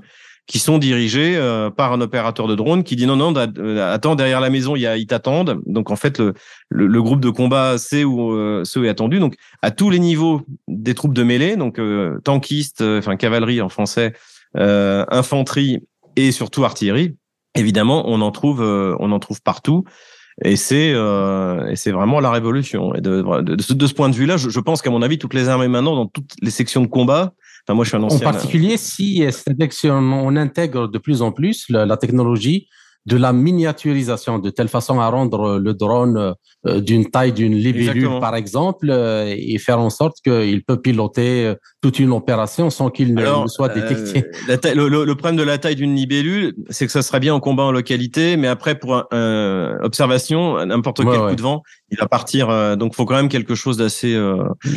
qui 0.48 0.60
sont 0.60 0.78
dirigés 0.78 1.36
euh, 1.36 1.70
par 1.70 1.92
un 1.92 2.02
opérateur 2.02 2.48
de 2.48 2.56
drone 2.56 2.84
qui 2.84 2.96
dit 2.96 3.06
non 3.06 3.18
non 3.18 3.34
euh, 3.36 3.94
attends 3.94 4.16
derrière 4.16 4.40
la 4.40 4.50
maison 4.50 4.76
il 4.76 4.82
y 4.82 4.88
a 4.88 4.98
ils 4.98 5.06
t'attendent. 5.06 5.62
Donc 5.66 5.92
en 5.92 5.98
fait 5.98 6.20
le, 6.20 6.34
le, 6.70 7.02
groupe 7.02 7.20
de 7.20 7.30
combat 7.30 7.78
sait 7.78 8.06
où 8.06 8.32
euh, 8.32 8.64
ce 8.64 8.80
est 8.80 8.90
attendu. 8.90 9.20
Donc 9.20 9.36
à 9.62 9.72
tous 9.72 9.90
les 9.90 10.00
niveaux 10.00 10.42
des 10.68 10.94
troupes 10.94 11.14
de 11.14 11.24
mêlée 11.24 11.58
donc 11.58 11.80
euh, 11.80 12.20
tankistes 12.24 12.82
enfin 12.82 13.18
cavalerie 13.18 13.62
en 13.62 13.70
français 13.70 14.14
infanterie 14.56 15.84
et 16.16 16.32
surtout 16.32 16.64
artillerie 16.66 17.16
évidemment 17.54 18.06
on 18.08 18.22
en 18.22 18.32
trouve 18.32 18.62
on 18.62 19.12
en 19.12 19.20
trouve 19.20 19.42
partout. 19.42 19.84
Et 20.44 20.56
c'est 20.56 20.94
euh, 20.94 21.74
c'est 21.76 21.92
vraiment 21.92 22.20
la 22.20 22.30
révolution. 22.30 22.94
Et 22.94 23.02
de, 23.02 23.24
de, 23.42 23.56
de, 23.56 23.88
ce 23.88 23.94
point 23.94 24.08
de 24.08 24.14
vue-là, 24.16 24.38
je, 24.38 24.50
je 24.50 24.60
pense 24.60 24.84
qu'à 24.84 24.92
mon 24.92 25.02
avis, 25.02 25.18
toutes 25.18 25.34
les 25.34 25.50
armées 25.50 25.68
maintenant, 25.68 25.96
dans 25.96 26.06
toutes 26.06 26.34
les 26.44 26.52
sections 26.52 26.82
de 26.82 26.88
combat, 26.88 27.34
moi, 27.74 27.84
je 27.84 27.90
suis 27.90 27.98
un 27.98 28.04
ancien. 28.04 28.28
En 28.28 28.32
particulier, 28.32 28.78
si, 28.78 29.24
on 29.86 30.36
intègre 30.36 30.88
de 30.88 30.98
plus 30.98 31.22
en 31.22 31.32
plus 31.32 31.66
la, 31.70 31.86
la 31.86 31.98
technologie 31.98 32.68
de 33.08 33.16
la 33.16 33.32
miniaturisation 33.32 34.38
de 34.38 34.50
telle 34.50 34.68
façon 34.68 35.00
à 35.00 35.08
rendre 35.08 35.58
le 35.58 35.74
drone 35.74 36.36
euh, 36.66 36.82
d'une 36.82 37.10
taille 37.10 37.32
d'une 37.32 37.56
libellule, 37.56 38.20
par 38.20 38.36
exemple, 38.36 38.90
euh, 38.90 39.34
et 39.38 39.58
faire 39.60 39.80
en 39.80 39.90
sorte 39.90 40.18
qu'il 40.22 40.62
peut 40.66 40.82
piloter 40.82 41.46
euh, 41.46 41.56
toute 41.82 42.00
une 42.00 42.12
opération 42.12 42.70
sans 42.70 42.90
qu'il 42.90 43.14
ne, 43.14 43.48
soit 43.48 43.70
détecté. 43.70 44.26
Euh, 44.50 44.58
le, 44.76 45.06
le, 45.06 45.16
problème 45.16 45.38
de 45.38 45.44
la 45.44 45.58
taille 45.58 45.76
d'une 45.76 45.96
libellule, 45.96 46.54
c'est 46.70 46.86
que 46.86 46.92
ça 46.92 47.02
serait 47.02 47.22
bien 47.22 47.34
en 47.34 47.40
combat 47.40 47.64
en 47.64 47.72
localité, 47.72 48.36
mais 48.36 48.48
après, 48.50 48.78
pour 48.78 49.02
un, 49.12 49.78
observation, 49.82 50.66
n'importe 50.66 50.98
quel 50.98 51.20
coup 51.20 51.36
de 51.36 51.42
vent, 51.42 51.64
il 51.90 51.98
va 51.98 52.08
partir. 52.08 52.76
donc, 52.76 52.94
faut 52.94 53.06
quand 53.06 53.16
même 53.16 53.30
quelque 53.30 53.56
chose 53.56 53.78
d'assez 53.78 54.20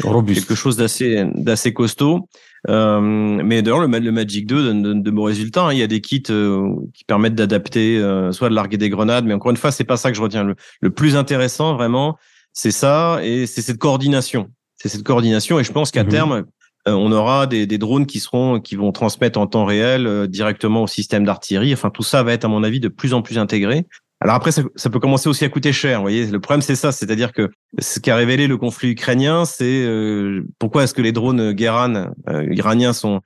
robuste, 0.05 0.47
quelque 0.47 0.55
chose 0.55 0.77
d'assez 0.77 1.73
costaud. 1.73 2.29
Euh, 2.69 3.01
mais 3.01 3.63
d'ailleurs, 3.63 3.81
le, 3.81 3.99
le, 3.99 4.13
Magic 4.13 4.47
2 4.47 4.63
donne 4.63 5.03
de, 5.03 5.11
beaux 5.11 5.23
résultats. 5.23 5.65
Hein. 5.65 5.73
Il 5.73 5.79
y 5.79 5.83
a 5.83 5.87
des 5.87 6.01
kits 6.01 6.23
euh, 6.31 6.75
qui 6.93 7.05
permettent 7.05 7.35
d'adapter, 7.35 7.99
euh, 7.99 8.33
soit 8.33 8.49
de 8.49 8.55
larguer 8.55 8.77
des 8.77 8.91
grenades, 8.91 9.25
mais 9.25 9.35
encore 9.35 9.51
une 9.51 9.57
fois, 9.57 9.73
c'est 9.73 9.85
pas 9.85 9.97
ça 9.97 10.11
que 10.11 10.17
je 10.17 10.23
retiens. 10.23 10.45
Le, 10.45 10.55
le 10.81 10.91
plus 10.91 11.17
intéressant, 11.17 11.75
vraiment, 11.75 12.19
c'est 12.53 12.71
ça, 12.71 13.21
et 13.23 13.47
c'est 13.47 13.63
cette 13.63 13.79
coordination. 13.79 14.51
C'est 14.77 14.89
cette 14.89 15.05
coordination, 15.05 15.59
et 15.59 15.65
je 15.65 15.73
pense 15.73 15.91
qu'à 15.91 16.05
mhm. 16.05 16.11
terme, 16.11 16.45
on 16.87 17.13
aura 17.13 17.47
des, 17.47 17.67
des, 17.67 17.77
drones 17.77 18.07
qui 18.07 18.21
seront, 18.21 18.59
qui 18.59 18.75
vont 18.75 18.91
transmettre 18.91 19.39
en 19.39 19.47
temps 19.47 19.67
réel 19.67 20.27
directement 20.29 20.85
au 20.85 20.87
système 20.87 21.25
d'artillerie. 21.25 21.75
Enfin, 21.75 21.91
tout 21.91 22.03
ça 22.03 22.23
va 22.23 22.33
être, 22.33 22.47
à 22.47 22.49
mon 22.49 22.63
avis, 22.63 22.81
de 22.81 22.89
plus 22.89 23.13
en 23.13 23.21
plus 23.21 23.37
intégré. 23.37 23.87
Alors 24.21 24.37
après, 24.37 24.53
ça, 24.53 24.63
ça, 24.77 24.91
peut 24.91 25.01
commencer 25.01 25.29
aussi 25.29 25.45
à 25.45 25.49
coûter 25.49 25.73
cher. 25.73 25.99
Vous 25.99 26.05
voyez, 26.05 26.27
le 26.27 26.41
problème 26.41 26.61
c'est 26.61 26.77
ça, 26.77 26.93
c'est-à-dire 26.93 27.33
que 27.33 27.51
ce 27.79 28.01
qui 28.01 28.11
a 28.11 28.17
révélé 28.17 28.47
le 28.47 28.59
conflit 28.59 28.91
ukrainien, 28.91 29.47
c'est 29.47 29.83
euh, 29.83 30.47
pourquoi 30.59 30.85
est-ce 30.85 30.93
que 30.93 31.01
les 31.01 31.13
drones 31.13 31.53
Guéran 31.53 32.13
euh, 32.29 32.47
iraniens 32.51 32.93
sont 32.93 33.21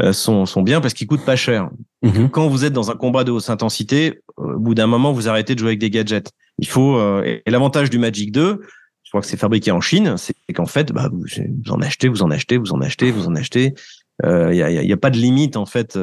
euh, 0.00 0.12
sont, 0.12 0.44
sont 0.44 0.62
bien? 0.62 0.80
Parce 0.80 0.92
qu'ils 0.92 1.06
coûtent 1.06 1.24
pas 1.24 1.36
cher. 1.36 1.70
Mhm. 2.02 2.30
Quand 2.30 2.48
vous 2.48 2.64
êtes 2.64 2.72
dans 2.72 2.90
un 2.90 2.96
combat 2.96 3.22
de 3.22 3.30
haute 3.30 3.48
intensité, 3.48 4.22
au 4.36 4.58
bout 4.58 4.74
d'un 4.74 4.88
moment, 4.88 5.12
vous 5.12 5.28
arrêtez 5.28 5.54
de 5.54 5.60
jouer 5.60 5.68
avec 5.68 5.78
des 5.78 5.90
gadgets. 5.90 6.32
Il 6.58 6.66
faut 6.66 7.00
et 7.22 7.42
l'avantage 7.46 7.90
du 7.90 7.98
Magic 7.98 8.32
2, 8.32 8.60
je 9.04 9.10
crois 9.10 9.20
que 9.20 9.26
c'est 9.28 9.36
fabriqué 9.36 9.70
en 9.70 9.80
Chine, 9.80 10.16
c'est 10.16 10.34
qu'en 10.52 10.66
fait, 10.66 10.92
bah, 10.92 11.08
vous, 11.12 11.24
en 11.72 11.80
achetez, 11.80 12.08
vous 12.08 12.22
en 12.22 12.30
achetez, 12.30 12.58
vous 12.58 12.72
en 12.72 12.80
achetez, 12.80 13.12
vous 13.12 13.26
en 13.26 13.36
achetez. 13.36 13.74
Il 14.24 14.50
n'y 14.50 14.62
a, 14.62 14.70
y 14.70 14.92
a, 14.92 14.96
pas 14.96 15.10
de 15.10 15.18
limite 15.18 15.56
en 15.56 15.66
fait. 15.66 15.96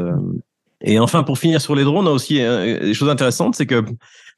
Et 0.84 1.00
enfin, 1.00 1.24
pour 1.24 1.38
finir 1.38 1.62
sur 1.62 1.76
les 1.76 1.84
drones, 1.84 2.08
on 2.08 2.12
a 2.12 2.14
aussi 2.14 2.36
des 2.36 2.94
choses 2.94 3.10
intéressantes, 3.10 3.56
c'est 3.56 3.66
que 3.66 3.84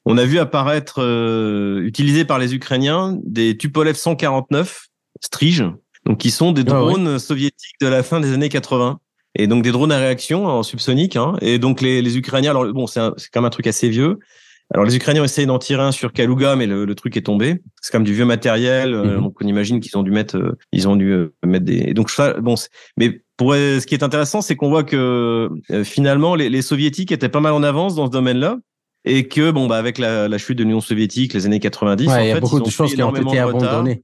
on 0.06 0.18
a 0.18 0.26
vu 0.26 0.40
apparaître, 0.40 1.02
euh, 1.02 1.82
utilisés 1.84 2.26
par 2.26 2.40
les 2.40 2.54
Ukrainiens, 2.54 3.18
des 3.24 3.58
Tupolev 3.58 3.96
149 3.96 4.88
Strige, 5.22 5.64
donc 6.06 6.18
qui 6.18 6.32
sont 6.32 6.52
des 6.52 6.64
ah 6.68 6.74
drones 6.74 7.20
soviétiques 7.20 7.80
de 7.80 7.88
la 7.88 8.04
fin 8.04 8.20
des 8.20 8.34
années 8.34 8.50
80. 8.50 9.00
Et 9.36 9.48
donc 9.48 9.64
des 9.64 9.72
drones 9.72 9.92
à 9.92 9.98
réaction 9.98 10.46
en 10.46 10.62
subsonique. 10.62 11.16
Hein. 11.16 11.36
Et 11.42 11.58
donc 11.58 11.82
les, 11.82 12.02
les 12.02 12.18
Ukrainiens, 12.18 12.52
alors 12.52 12.72
bon, 12.72 12.86
c'est 12.86 13.00
quand 13.00 13.42
même 13.42 13.46
un 13.46 13.50
truc 13.50 13.66
assez 13.66 13.90
vieux. 13.90 14.20
Alors 14.74 14.86
les 14.86 14.96
Ukrainiens 14.96 15.22
ont 15.22 15.26
essayé 15.26 15.46
d'en 15.46 15.60
tirer 15.60 15.84
un 15.84 15.92
sur 15.92 16.14
Kaluga, 16.14 16.56
mais 16.56 16.66
le, 16.66 16.86
le 16.86 16.96
truc 16.96 17.16
est 17.16 17.22
tombé. 17.22 17.62
C'est 17.82 17.92
comme 17.92 18.04
du 18.04 18.14
vieux 18.14 18.26
matériel. 18.26 18.94
Euh, 18.94 19.18
mhm. 19.18 19.24
donc 19.24 19.36
on 19.42 19.48
imagine 19.48 19.80
qu'ils 19.80 19.98
ont 19.98 20.04
dû 20.04 20.12
mettre, 20.12 20.38
euh, 20.38 20.58
ils 20.72 20.88
ont 20.88 20.96
dû 20.96 21.16
mettre 21.46 21.66
des. 21.66 21.94
donc 21.94 22.10
ça, 22.10 22.34
bon, 22.42 22.56
mais 22.98 23.22
pour 23.38 23.54
ce 23.54 23.86
qui 23.86 23.94
est 23.94 24.04
intéressant, 24.04 24.42
c'est 24.42 24.56
qu'on 24.56 24.70
voit 24.70 24.84
que 24.84 25.50
finalement 25.84 26.36
les, 26.36 26.50
les 26.50 26.62
soviétiques 26.62 27.12
étaient 27.12 27.30
pas 27.30 27.40
mal 27.40 27.54
en 27.54 27.64
avance 27.64 27.96
dans 27.96 28.06
ce 28.06 28.12
domaine-là 28.12 28.58
et 29.06 29.28
que 29.28 29.52
bon 29.52 29.68
bah 29.68 29.78
avec 29.78 29.98
la, 29.98 30.28
la 30.28 30.38
chute 30.38 30.58
de 30.58 30.64
l'Union 30.64 30.82
soviétique 30.82 31.34
les 31.34 31.46
années 31.46 31.60
90 31.60 32.08
ouais, 32.08 32.14
en 32.14 32.20
il 32.20 32.28
y 32.28 32.32
a 32.32 32.40
beaucoup 32.40 32.60
de 32.60 32.70
choses 32.70 32.94
qui 32.94 33.04
ont 33.04 33.14
été 33.14 33.40
abandonnées 33.40 34.04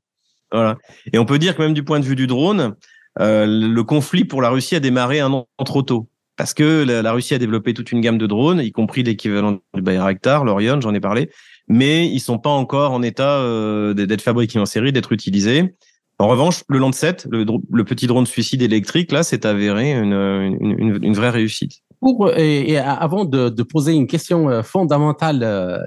voilà 0.52 0.78
et 1.12 1.20
on 1.20 1.26
peut 1.26 1.40
dire 1.40 1.56
que 1.56 1.62
même 1.62 1.74
du 1.74 1.84
point 1.84 2.00
de 2.00 2.06
vue 2.06 2.16
du 2.16 2.28
drone 2.28 2.76
euh, 3.20 3.46
le 3.46 3.84
conflit 3.84 4.26
pour 4.26 4.42
la 4.42 4.50
Russie 4.50 4.76
a 4.76 4.80
démarré 4.80 5.20
un 5.20 5.32
an 5.32 5.48
trop 5.66 5.84
tôt 5.84 6.10
parce 6.40 6.56
que 6.56 6.84
la, 6.84 7.12
Russie 7.12 7.36
a 7.36 7.38
développé 7.38 7.76
toute 7.76 7.92
une 7.92 8.02
gamme 8.02 8.18
de 8.18 8.26
drones 8.26 8.62
y 8.62 8.72
compris 8.72 9.04
l'équivalent 9.04 9.60
du 9.76 9.82
Bayraktar 9.82 10.46
l'Orion 10.46 10.82
j'en 10.82 10.94
ai 10.94 11.00
parlé 11.00 11.30
mais 11.68 12.08
ils 12.08 12.20
sont 12.20 12.40
pas 12.40 12.50
encore 12.50 12.94
en 12.94 13.04
état 13.04 13.40
euh, 13.42 13.94
d'être 13.94 14.22
fabriqués 14.22 14.58
en 14.58 14.66
série 14.66 14.92
d'être 14.92 15.12
utilisés 15.12 15.76
en 16.22 16.28
revanche, 16.28 16.64
le 16.68 16.80
Landsat, 16.80 17.16
le, 17.32 17.84
petit 17.86 18.06
drone 18.06 18.26
suicide 18.26 18.62
électrique, 18.62 19.14
là, 19.14 19.24
c'est 19.24 19.46
avéré 19.46 19.94
une, 19.94 21.14
vraie 21.14 21.30
réussite. 21.30 21.78
Pour, 22.02 22.30
et, 22.38 22.78
avant 22.78 23.24
de, 23.24 23.64
poser 23.64 23.94
une 23.94 24.06
question 24.06 24.50
euh, 24.50 24.62
fondamentale 24.62 25.40
euh, 25.44 25.80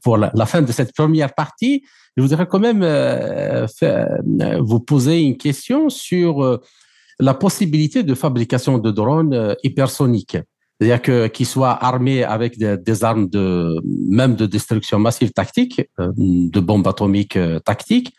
pour 0.00 0.16
la, 0.16 0.46
fin 0.46 0.62
de 0.62 0.70
cette 0.70 0.94
première 0.94 1.34
partie, 1.34 1.82
je 2.16 2.22
voudrais 2.22 2.46
quand 2.46 2.60
même 2.60 2.82
euh, 2.84 3.66
vous 4.60 4.78
poser 4.78 5.22
une 5.22 5.36
question 5.36 5.88
sur 5.88 6.60
la 7.20 7.34
possibilité 7.34 8.02
de 8.02 8.14
fabrication 8.14 8.78
de 8.78 8.90
drones 8.90 9.54
hypersoniques. 9.62 10.38
C'est-à-dire 10.78 11.02
que 11.02 11.26
qu'ils 11.26 11.46
soient 11.46 11.76
armés 11.84 12.24
avec 12.24 12.58
des, 12.58 13.04
armes 13.04 13.28
de 13.28 13.76
même 14.08 14.34
de 14.34 14.46
destruction 14.46 14.98
massive 14.98 15.30
tactique, 15.32 15.82
de 15.98 16.60
bombes 16.60 16.86
atomiques 16.86 17.38
tactiques, 17.64 18.14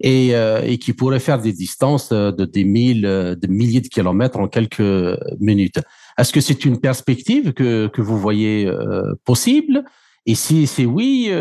et, 0.00 0.34
euh, 0.34 0.62
et 0.64 0.78
qui 0.78 0.92
pourrait 0.92 1.20
faire 1.20 1.40
des 1.40 1.52
distances 1.52 2.10
euh, 2.12 2.32
de 2.32 2.44
des 2.44 2.64
mille, 2.64 3.04
euh, 3.06 3.34
de 3.34 3.46
milliers 3.46 3.82
de 3.82 3.88
kilomètres 3.88 4.38
en 4.38 4.48
quelques 4.48 4.82
minutes. 5.38 5.78
Est-ce 6.18 6.32
que 6.32 6.40
c'est 6.40 6.64
une 6.64 6.80
perspective 6.80 7.52
que, 7.52 7.86
que 7.88 8.02
vous 8.02 8.18
voyez 8.18 8.70
possible? 9.24 9.84
Et 10.26 10.34
si 10.34 10.66
c'est 10.66 10.84
oui, 10.84 11.32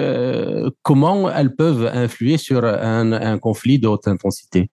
comment 0.84 1.30
elles 1.30 1.54
peuvent 1.56 1.90
influer 1.92 2.38
sur 2.38 2.64
un, 2.64 3.12
un 3.12 3.38
conflit 3.40 3.78
de 3.78 3.88
haute 3.88 4.08
intensité? 4.08 4.70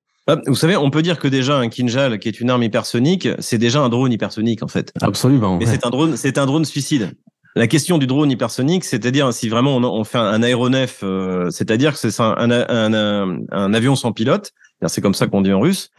Vous 0.47 0.55
savez, 0.55 0.77
on 0.77 0.91
peut 0.91 1.03
dire 1.03 1.19
que 1.19 1.29
déjà 1.29 1.57
un 1.59 1.69
Kinjal, 1.69 2.19
qui 2.19 2.29
est 2.29 2.41
une 2.41 2.51
arme 2.51 2.62
hypersonique, 2.62 3.29
c'est 3.39 3.59
déjà 3.59 3.81
un 3.81 3.89
drone 3.89 4.12
hypersonique 4.12 4.62
en 4.62 4.69
fait. 4.69 4.93
Absolument. 5.01 5.59
Mais 5.59 5.67
c'est 5.67 5.87
un 5.87 5.91
drone, 5.91 6.17
c'est 6.17 6.39
un 6.39 6.47
drone 6.47 6.65
suicide. 6.65 7.12
La 7.55 7.69
question 7.69 7.97
du 7.97 8.07
drone 8.07 8.31
hypersonique, 8.31 8.85
c'est-à-dire 8.85 9.33
si 9.33 9.49
vraiment 9.49 9.77
on, 9.77 10.05
fait 10.05 10.19
un, 10.19 10.43
aéronef, 10.43 11.01
euh, 11.03 11.49
c'est-à-dire 11.51 11.95
que 11.95 11.99
c'est 11.99 12.21
un, 12.21 12.51
un, 12.51 13.47
un, 13.51 13.75
avion 13.75 13.97
sans 13.97 14.12
pilote, 14.12 14.53
c'est 14.87 15.01
comme 15.01 15.15
ça 15.15 15.27
qu'on 15.27 15.41
dit 15.41 15.53
en 15.53 15.61
russe, 15.61 15.91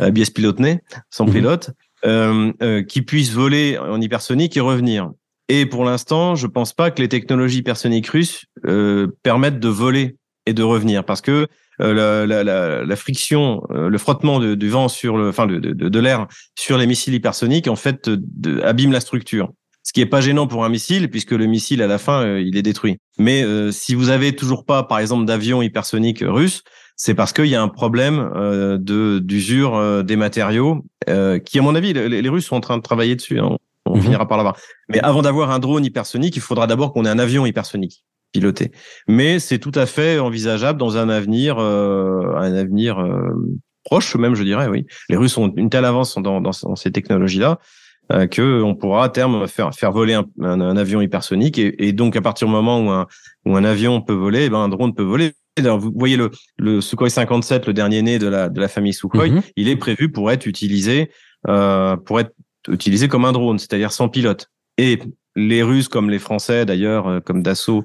euh, 0.00 0.10
pilotné, 0.10 0.80
sans 1.10 1.26
mhm. 1.26 1.32
pilote, 1.32 1.70
euh, 2.04 2.52
euh, 2.62 2.82
qui 2.82 3.02
puisse 3.02 3.32
voler 3.32 3.78
en 3.78 4.00
hypersonique 4.00 4.56
et 4.56 4.60
revenir. 4.60 5.10
Et 5.48 5.66
pour 5.66 5.84
l'instant, 5.84 6.34
je 6.34 6.46
pense 6.46 6.72
pas 6.72 6.90
que 6.90 7.02
les 7.02 7.08
technologies 7.08 7.58
hypersoniques 7.58 8.08
russes 8.08 8.46
permettent 9.22 9.60
de 9.60 9.68
voler 9.68 10.16
et 10.46 10.54
de 10.54 10.62
revenir, 10.62 11.04
parce 11.04 11.20
que 11.20 11.46
euh, 11.82 12.26
la, 12.26 12.44
la, 12.44 12.84
la, 12.84 12.96
friction, 12.96 13.62
euh, 13.70 13.88
le 13.88 13.98
frottement 13.98 14.38
de, 14.38 14.54
du 14.54 14.68
vent 14.68 14.88
sur 14.88 15.16
le, 15.16 15.28
enfin 15.28 15.46
de, 15.46 15.58
de, 15.58 15.88
de 15.88 15.98
l'air 15.98 16.26
sur 16.58 16.78
les 16.78 16.86
missiles 16.86 17.14
hypersoniques, 17.14 17.68
en 17.68 17.76
fait, 17.76 18.08
de, 18.08 18.60
abîme 18.62 18.92
la 18.92 19.00
structure. 19.00 19.50
Ce 19.82 19.92
qui 19.92 20.00
est 20.00 20.06
pas 20.06 20.20
gênant 20.20 20.46
pour 20.46 20.64
un 20.64 20.68
missile, 20.68 21.10
puisque 21.10 21.32
le 21.32 21.46
missile 21.46 21.82
à 21.82 21.88
la 21.88 21.98
fin, 21.98 22.22
euh, 22.22 22.40
il 22.40 22.56
est 22.56 22.62
détruit. 22.62 22.98
Mais 23.18 23.44
si 23.72 23.94
vous 23.94 24.10
avez 24.10 24.34
toujours 24.34 24.64
pas, 24.64 24.84
par 24.84 25.00
exemple, 25.00 25.24
d'avion 25.24 25.60
hypersonique 25.60 26.22
russe, 26.26 26.62
c'est 26.96 27.14
parce 27.14 27.32
qu'il 27.32 27.46
y 27.46 27.56
a 27.56 27.62
un 27.62 27.68
problème 27.68 28.30
de 28.78 29.18
d'usure 29.18 30.04
des 30.04 30.16
matériaux, 30.16 30.84
qui, 31.06 31.58
à 31.58 31.62
mon 31.62 31.74
avis, 31.74 31.92
les, 31.92 32.28
Russes 32.28 32.46
sont 32.46 32.56
en 32.56 32.60
train 32.60 32.76
de 32.78 32.82
travailler 32.82 33.16
dessus. 33.16 33.38
Hein. 33.38 33.56
On 33.86 33.96
mhm. 33.96 34.02
finira 34.02 34.28
par 34.28 34.38
l'avoir. 34.38 34.56
Mais 34.88 35.00
avant 35.00 35.22
d'avoir 35.22 35.50
un 35.50 35.58
drone 35.58 35.84
hypersonique, 35.84 36.36
il 36.36 36.42
faudra 36.42 36.66
d'abord 36.66 36.92
qu'on 36.92 37.04
ait 37.04 37.10
un 37.10 37.18
avion 37.18 37.44
hypersonique 37.44 38.04
piloter. 38.32 38.72
Mais 39.06 39.38
c'est 39.38 39.58
tout 39.58 39.72
à 39.74 39.86
fait 39.86 40.18
envisageable 40.18 40.78
dans 40.78 40.96
un 40.96 41.08
avenir, 41.08 41.58
euh, 41.58 42.34
un 42.36 42.54
avenir 42.54 42.98
euh, 42.98 43.30
proche 43.84 44.16
même, 44.16 44.34
je 44.34 44.42
dirais. 44.42 44.66
Oui, 44.68 44.86
les 45.08 45.16
Russes 45.16 45.36
ont 45.38 45.52
une 45.56 45.70
telle 45.70 45.84
avance 45.84 46.16
dans, 46.16 46.40
dans, 46.40 46.52
ces 46.52 46.90
technologies-là 46.90 47.58
euh, 48.12 48.26
que 48.26 48.62
on 48.62 48.74
pourra 48.74 49.04
à 49.04 49.08
terme 49.08 49.46
faire 49.46 49.72
faire 49.74 49.92
voler 49.92 50.14
un, 50.14 50.24
un, 50.40 50.76
avion 50.76 51.00
hypersonique 51.00 51.58
et, 51.58 51.86
et, 51.86 51.92
donc 51.92 52.16
à 52.16 52.20
partir 52.20 52.48
du 52.48 52.52
moment 52.52 52.80
où 52.80 52.90
un 52.90 53.06
où 53.44 53.56
un 53.56 53.64
avion 53.64 54.00
peut 54.00 54.12
voler, 54.12 54.46
eh 54.46 54.50
ben 54.50 54.58
un 54.58 54.68
drone 54.68 54.94
peut 54.94 55.02
voler. 55.02 55.32
vous 55.58 55.92
voyez 55.94 56.16
le, 56.16 56.30
le 56.58 56.80
Sukhoi 56.80 57.10
57, 57.10 57.66
le 57.66 57.72
dernier 57.72 58.02
né 58.02 58.18
de 58.18 58.26
la, 58.26 58.48
de 58.48 58.60
la 58.60 58.68
famille 58.68 58.94
Sukhoi, 58.94 59.28
mhm. 59.28 59.42
il 59.56 59.68
est 59.68 59.76
prévu 59.76 60.10
pour 60.10 60.30
être 60.30 60.46
utilisé 60.46 61.10
euh, 61.48 61.96
pour 61.96 62.20
être 62.20 62.32
utilisé 62.68 63.08
comme 63.08 63.24
un 63.24 63.32
drone, 63.32 63.58
c'est-à-dire 63.58 63.92
sans 63.92 64.08
pilote. 64.08 64.48
Et 64.78 65.00
les 65.34 65.62
Russes, 65.62 65.88
comme 65.88 66.10
les 66.10 66.20
Français 66.20 66.64
d'ailleurs, 66.64 67.20
comme 67.24 67.42
Dassault, 67.42 67.84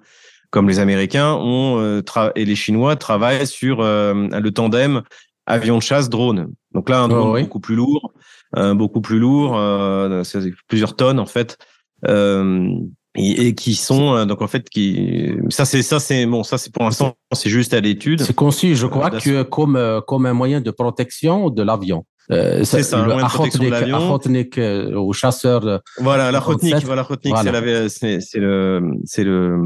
comme 0.50 0.68
les 0.68 0.80
Américains 0.80 1.34
ont 1.34 1.80
euh, 1.80 2.02
et 2.36 2.46
les 2.46 2.56
Chinois 2.56 2.96
travaillent 2.96 3.48
sur 3.48 3.82
euh, 3.82 4.14
le 4.14 4.52
tandem 4.52 5.02
avion 5.46 5.78
de 5.78 5.84
chasse 5.84 6.10
drone. 6.10 6.52
Donc 6.74 6.90
là 6.90 7.00
un 7.00 7.08
drone 7.08 7.38
oh, 7.38 7.42
beaucoup 7.42 7.60
plus 7.60 7.76
lourd, 7.76 8.14
euh, 8.56 8.74
beaucoup 8.74 9.02
plus 9.02 9.20
lourd, 9.20 9.60
plusieurs 10.68 10.96
tonnes 10.96 11.20
en 11.20 11.26
fait. 11.26 11.58
Et, 13.18 13.48
et, 13.48 13.56
qui 13.56 13.76
sont 13.76 14.26
donc 14.26 14.42
en 14.42 14.48
fait 14.48 14.70
qui 14.70 15.32
ça 15.50 15.66
c'est 15.66 15.82
ça 15.82 16.00
c'est 16.00 16.26
bon 16.28 16.44
ça 16.44 16.60
c'est 16.60 16.72
pour 16.72 16.84
l'instant 16.84 17.16
c'est 17.34 17.50
juste 17.50 17.74
à 17.74 17.82
l'étude. 17.82 18.22
C'est 18.22 18.36
conçu 18.36 18.76
je 18.76 18.88
crois 18.88 19.10
que 19.10 19.44
comme 19.44 20.02
comme 20.08 20.26
un 20.26 20.34
moyen 20.34 20.62
de 20.62 20.72
protection 20.72 21.50
de 21.50 21.64
l'avion. 21.64 22.06
Euh, 22.30 22.64
c'est 22.66 22.84
ça, 22.84 23.06
le 23.06 23.14
Achotnik, 23.14 24.58
euh, 24.58 24.94
au 24.96 25.14
chasseur. 25.14 25.66
Euh, 25.66 25.78
voilà, 26.00 26.30
l'Achotnik, 26.32 26.84
voilà, 26.84 27.04
voilà. 27.04 27.90
c'est 27.90 28.20
c'est 28.20 28.40
le, 28.40 28.82
c'est 29.06 29.24
le, 29.24 29.58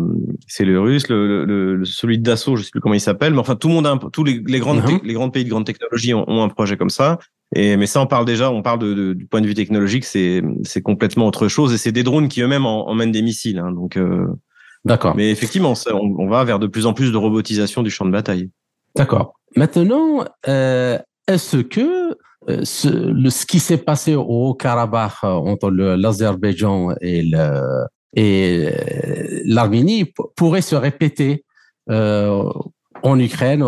c'est 0.47 0.65
le 0.65 0.79
russe, 0.79 1.07
le, 1.09 1.45
le, 1.45 1.83
celui 1.85 2.19
d'assaut, 2.19 2.55
je 2.55 2.63
sais 2.63 2.69
plus 2.69 2.79
comment 2.79 2.93
il 2.93 3.01
s'appelle, 3.01 3.33
mais 3.33 3.39
enfin 3.39 3.55
tout 3.55 3.67
le 3.67 3.73
monde, 3.73 3.87
a 3.87 3.99
tous 4.13 4.23
les, 4.23 4.43
les 4.45 4.59
grandes, 4.59 4.81
uh-huh. 4.81 5.03
les 5.03 5.13
grands 5.13 5.31
pays 5.31 5.43
de 5.43 5.49
grande 5.49 5.65
technologie 5.65 6.13
ont, 6.13 6.29
ont, 6.29 6.43
un 6.43 6.49
projet 6.49 6.77
comme 6.77 6.91
ça. 6.91 7.17
Et 7.55 7.75
mais 7.75 7.85
ça, 7.85 8.01
on 8.01 8.07
parle 8.07 8.25
déjà, 8.25 8.51
on 8.51 8.61
parle 8.61 8.79
de, 8.79 8.93
de, 8.93 9.13
du 9.13 9.25
point 9.25 9.41
de 9.41 9.47
vue 9.47 9.53
technologique, 9.53 10.05
c'est 10.05 10.41
complètement 10.83 11.27
autre 11.27 11.47
chose. 11.47 11.73
Et 11.73 11.77
c'est 11.77 11.91
des 11.91 12.03
drones 12.03 12.29
qui 12.29 12.41
eux-mêmes 12.41 12.65
emmènent 12.65 13.11
des 13.11 13.21
missiles, 13.21 13.59
hein, 13.59 13.71
donc. 13.71 13.97
Euh, 13.97 14.27
D'accord. 14.83 15.15
Mais 15.15 15.29
effectivement, 15.29 15.75
ça, 15.75 15.95
on, 15.95 16.15
on, 16.17 16.27
va 16.27 16.43
vers 16.43 16.57
de 16.57 16.65
plus 16.65 16.87
en 16.87 16.93
plus 16.93 17.11
de 17.11 17.17
robotisation 17.17 17.83
du 17.83 17.91
champ 17.91 18.03
de 18.03 18.11
bataille. 18.11 18.49
D'accord. 18.95 19.33
Maintenant, 19.55 20.25
euh, 20.47 20.97
est-ce 21.27 21.57
que 21.57 22.17
euh, 22.49 22.61
ce, 22.63 22.87
le, 22.87 23.29
ce 23.29 23.45
qui 23.45 23.59
s'est 23.59 23.77
passé 23.77 24.15
au 24.15 24.55
Karabakh 24.55 25.23
euh, 25.23 25.27
entre 25.27 25.69
l'Azerbaïdjan 25.69 26.95
et 26.99 27.21
le, 27.21 27.85
et 28.13 28.67
euh, 28.67 29.41
l'Arménie 29.45 30.11
pourrait 30.35 30.61
se 30.61 30.75
répéter 30.75 31.45
euh, 31.89 32.43
en 33.03 33.19
Ukraine 33.19 33.63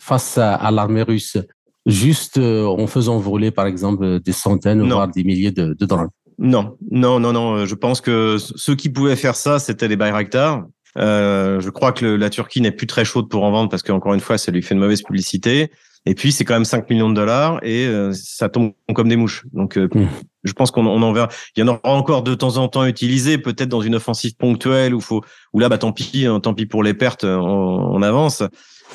face 0.00 0.38
à, 0.38 0.70
l'armée 0.70 1.02
russe, 1.02 1.38
juste 1.86 2.38
en 2.38 2.86
faisant 2.86 3.18
voler, 3.18 3.50
par 3.50 3.66
exemple, 3.66 4.20
des 4.20 4.32
centaines, 4.32 4.82
voire 4.88 5.08
des 5.08 5.24
milliers 5.24 5.52
de, 5.52 5.72
de, 5.72 5.86
drones. 5.86 6.08
Non, 6.38 6.76
non, 6.90 7.20
non, 7.20 7.32
non. 7.32 7.64
Je 7.64 7.74
pense 7.74 8.00
que 8.00 8.36
ceux 8.38 8.74
qui 8.74 8.90
pouvaient 8.90 9.16
faire 9.16 9.36
ça, 9.36 9.58
c'était 9.58 9.88
les 9.88 9.96
Bayraktar. 9.96 10.64
Euh, 10.98 11.60
je 11.60 11.70
crois 11.70 11.92
que 11.92 12.06
la 12.06 12.30
Turquie 12.30 12.60
n'est 12.60 12.70
plus 12.70 12.86
très 12.86 13.04
chaude 13.04 13.28
pour 13.28 13.44
en 13.44 13.50
vendre 13.50 13.68
parce 13.68 13.82
qu'encore 13.82 14.14
une 14.14 14.20
fois, 14.20 14.38
ça 14.38 14.50
lui 14.50 14.62
fait 14.62 14.74
une 14.74 14.80
mauvaise 14.80 15.02
publicité. 15.02 15.70
Et 16.08 16.14
puis, 16.14 16.30
c'est 16.30 16.44
quand 16.44 16.54
même 16.54 16.64
5 16.64 16.88
millions 16.88 17.10
de 17.10 17.14
dollars 17.14 17.58
et 17.64 17.86
euh, 17.86 18.12
ça 18.12 18.48
tombe 18.48 18.72
comme 18.94 19.08
des 19.08 19.16
mouches. 19.16 19.44
Donc, 19.52 19.76
euh, 19.76 19.88
mmh. 19.92 20.06
je 20.44 20.52
pense 20.52 20.70
qu'on 20.70 20.86
on 20.86 21.02
en 21.02 21.12
verra. 21.12 21.28
Il 21.56 21.60
y 21.60 21.62
en 21.64 21.68
aura 21.68 21.80
encore 21.84 22.22
de 22.22 22.34
temps 22.34 22.58
en 22.58 22.68
temps 22.68 22.84
utilisé, 22.84 23.38
peut-être 23.38 23.68
dans 23.68 23.80
une 23.80 23.96
offensive 23.96 24.36
ponctuelle 24.36 24.94
où 24.94 25.00
faut, 25.00 25.22
où 25.52 25.58
là, 25.58 25.68
bah, 25.68 25.78
tant 25.78 25.92
pis, 25.92 26.26
hein, 26.26 26.38
tant 26.38 26.54
pis 26.54 26.66
pour 26.66 26.84
les 26.84 26.94
pertes, 26.94 27.24
euh, 27.24 27.36
on, 27.36 28.00
avance. 28.02 28.44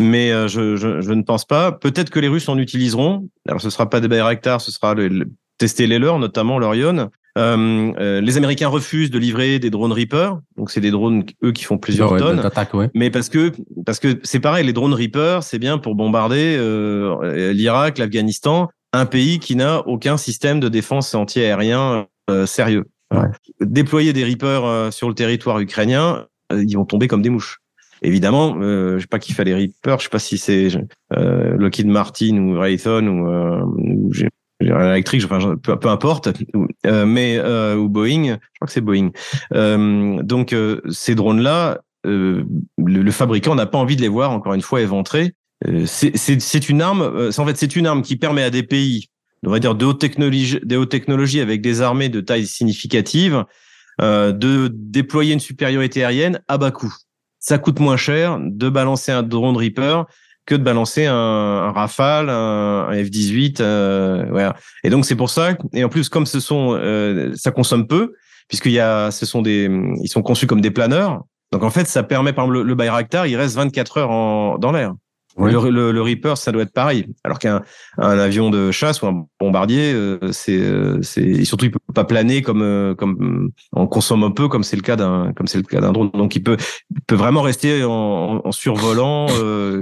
Mais 0.02 0.32
je, 0.48 0.76
je, 0.76 1.02
je, 1.02 1.14
ne 1.14 1.22
pense 1.22 1.46
pas. 1.46 1.72
Peut-être 1.72 2.10
que 2.10 2.20
les 2.20 2.28
Russes 2.28 2.50
en 2.50 2.58
utiliseront. 2.58 3.30
Alors, 3.48 3.62
ce 3.62 3.70
sera 3.70 3.90
pas 3.90 4.00
des 4.00 4.08
Bayraktar, 4.08 4.62
ce 4.62 4.72
sera 4.72 4.94
le, 4.94 5.26
tester 5.62 5.86
les 5.86 6.00
leurs, 6.00 6.18
notamment 6.18 6.58
l'Orion. 6.58 7.12
Euh, 7.38 7.94
euh, 8.00 8.20
les 8.20 8.38
Américains 8.38 8.68
refusent 8.68 9.12
de 9.12 9.20
livrer 9.20 9.60
des 9.60 9.70
drones 9.70 9.94
Reaper, 9.94 10.40
donc 10.58 10.72
c'est 10.72 10.82
des 10.82 10.92
drones 10.92 11.24
eux 11.44 11.52
qui 11.52 11.64
font 11.64 11.78
plusieurs 11.78 12.18
tonnes. 12.18 12.42
Mais 12.94 13.10
parce 13.10 13.30
que 13.30 13.52
parce 13.86 14.00
que 14.00 14.20
c'est 14.24 14.40
pareil, 14.40 14.66
les 14.66 14.74
drones 14.74 14.94
Reaper, 14.94 15.44
c'est 15.44 15.60
bien 15.60 15.78
pour 15.78 15.96
bombarder 15.96 16.58
euh, 16.58 17.54
l'Irak, 17.54 18.00
l'Afghanistan, 18.00 18.70
un 18.92 19.06
pays 19.06 19.40
qui 19.40 19.56
n'a 19.56 19.88
aucun 19.88 20.18
système 20.18 20.60
de 20.60 20.68
défense 20.68 21.14
anti-aérien 21.14 22.08
euh, 22.30 22.46
sérieux. 22.46 22.86
Déployer 23.60 24.14
des 24.14 24.24
Reaper 24.24 24.92
sur 24.92 25.10
le 25.10 25.14
territoire 25.14 25.60
ukrainien, 25.60 26.28
ils 26.54 26.76
vont 26.76 26.86
tomber 26.86 27.10
comme 27.10 27.22
des 27.22 27.30
mouches. 27.30 27.61
Évidemment, 28.02 28.58
euh, 28.62 28.98
je 28.98 29.02
sais 29.02 29.08
pas 29.08 29.20
qui 29.20 29.34
fait 29.34 29.44
les 29.44 29.54
Reaper, 29.54 30.00
je 30.00 30.06
sais 30.06 30.10
pas 30.10 30.20
si 30.20 30.38
c'est 30.38 30.70
euh, 31.14 31.56
Lockheed 31.58 31.88
Martin 31.88 32.38
ou 32.38 32.60
Raytheon 32.60 33.08
ou, 33.08 34.08
ou 34.08 34.12
électrique, 34.62 35.24
enfin, 35.26 35.56
peu, 35.58 35.78
peu 35.78 35.90
importe, 35.90 36.30
euh, 36.86 37.06
mais 37.06 37.38
euh, 37.38 37.76
ou 37.76 37.90
Boeing, 37.90 38.24
je 38.26 38.60
crois 38.60 38.68
que 38.68 38.72
c'est 38.72 38.82
Boeing. 38.82 39.12
Euh, 39.54 40.22
donc 40.24 40.56
ces 40.90 41.16
drones-là, 41.16 41.82
le, 42.04 42.46
le, 42.78 43.12
fabricant 43.12 43.56
n'a 43.56 43.66
pas 43.66 43.78
envie 43.78 43.96
de 43.96 44.02
les 44.02 44.08
voir 44.08 44.32
encore 44.32 44.54
une 44.54 44.62
fois 44.62 44.82
éventrés. 44.82 45.34
c'est 45.86 46.70
une 46.70 46.82
arme, 46.82 47.30
en 47.38 47.46
fait 47.46 47.58
c'est 47.58 47.76
une 47.76 47.86
arme 47.86 48.02
qui 48.02 48.16
permet 48.16 48.44
à 48.44 48.50
des 48.50 48.64
pays, 48.64 49.08
on 49.46 49.52
va 49.52 49.60
dire 49.60 49.76
de 49.76 49.86
haute 49.86 50.00
technologie, 50.00 50.60
des 50.64 50.78
hautes 50.78 50.90
technologies 50.90 51.42
avec 51.42 51.62
des 51.62 51.82
armées 51.82 52.10
de 52.10 52.22
taille 52.22 52.48
significative, 52.48 53.46
de 54.00 54.72
déployer 54.74 55.34
une 55.34 55.40
supériorité 55.40 56.04
aérienne 56.04 56.42
à 56.48 56.58
bas 56.58 56.72
coût. 56.72 56.94
Ça 57.42 57.58
coûte 57.58 57.80
moins 57.80 57.98
cher 57.98 58.38
de 58.40 58.70
balancer 58.70 59.12
un 59.12 59.24
drone 59.24 59.58
Reaper 59.58 60.06
que 60.46 60.56
de 60.56 60.64
balancer 60.64 61.06
un, 61.06 61.16
un 61.16 61.72
Rafale, 61.72 62.30
un, 62.30 62.88
un 62.90 62.94
F-18. 62.94 63.58
Euh. 63.62 64.52
Et 64.84 64.90
donc 64.90 65.06
c'est 65.06 65.16
pour 65.16 65.30
ça. 65.30 65.58
Et 65.74 65.84
en 65.84 65.90
plus, 65.90 66.08
comme 66.08 66.26
ce 66.26 66.40
sont, 66.40 66.78
euh, 66.80 67.34
ça 67.36 67.52
consomme 67.52 67.88
peu, 67.88 68.14
puisqu'il 68.48 68.72
y 68.72 68.80
a, 68.80 69.12
ce 69.12 69.26
sont 69.26 69.42
des, 69.42 69.70
ils 70.02 70.08
sont 70.08 70.22
conçus 70.22 70.48
comme 70.48 70.62
des 70.62 70.72
planeurs. 70.72 71.24
Donc 71.52 71.64
en 71.64 71.70
fait, 71.70 71.88
ça 71.88 72.04
permet, 72.04 72.32
par 72.32 72.46
exemple, 72.46 72.60
le, 72.60 72.64
le 72.64 72.76
Bayraktar, 72.76 73.28
il 73.28 73.36
reste 73.36 73.56
24 73.56 73.98
heures 73.98 74.12
en, 74.12 74.58
dans 74.58 74.72
l'air. 74.72 74.94
Le, 75.38 75.92
le, 75.92 76.02
Reaper, 76.02 76.38
ça 76.38 76.52
doit 76.52 76.64
être 76.64 76.74
pareil. 76.74 77.08
Alors 77.24 77.40
qu'un 77.40 77.62
un 77.98 78.20
avion 78.20 78.50
de 78.50 78.72
chasse 78.72 79.02
ou 79.02 79.08
un 79.08 79.26
bombardier, 79.40 79.94
euh, 79.94 80.20
c'est, 80.32 80.60
euh, 80.60 81.02
c'est 81.02 81.46
surtout 81.46 81.66
il 81.66 81.72
peut 81.72 81.80
pas 81.94 82.04
planer 82.04 82.42
comme 82.42 82.62
euh, 82.62 82.96
comme 82.96 83.52
en 83.72 83.88
consomme 83.88 84.24
un 84.24 84.32
peu 84.32 84.48
comme 84.50 84.64
c'est 84.64 84.76
le 84.76 84.82
cas 84.82 84.96
d'un 84.96 85.32
comme 85.34 85.48
c'est 85.48 85.58
le 85.58 85.64
cas 85.64 85.80
d'un 85.80 85.94
drone. 85.94 86.12
Donc 86.14 86.36
il 86.36 86.44
peut 86.44 86.58
il 86.90 87.02
peut 87.02 87.16
vraiment 87.16 87.42
rester 87.42 87.84
en, 87.84 88.42
en 88.44 88.52
survolant 88.52 89.28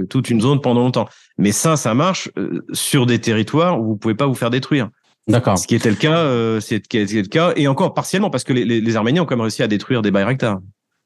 toute 0.08 0.30
une 0.30 0.40
zone 0.40 0.60
pendant 0.60 0.80
longtemps. 0.80 1.08
Mais 1.38 1.52
ça, 1.52 1.76
ça 1.76 1.94
marche 1.94 2.30
sur 2.72 3.06
des 3.06 3.20
territoires 3.20 3.80
où 3.80 3.86
vous 3.86 3.96
pouvez 3.96 4.14
pas 4.14 4.26
vous 4.26 4.34
faire 4.34 4.50
détruire. 4.50 4.88
D'accord. 5.26 5.58
Ce 5.58 5.66
qui 5.66 5.74
était 5.74 5.90
le 5.90 5.96
cas, 5.96 6.60
c'est 6.60 6.82
le 6.94 7.28
cas, 7.28 7.52
et 7.56 7.68
encore 7.68 7.94
partiellement 7.94 8.30
parce 8.30 8.44
que 8.44 8.52
les, 8.52 8.64
les, 8.64 8.80
les 8.80 8.96
Arméniens 8.96 9.22
ont 9.22 9.26
quand 9.26 9.36
même 9.36 9.42
réussi 9.42 9.62
à 9.62 9.68
détruire 9.68 10.02
des 10.02 10.10
Bayraktar. 10.10 10.58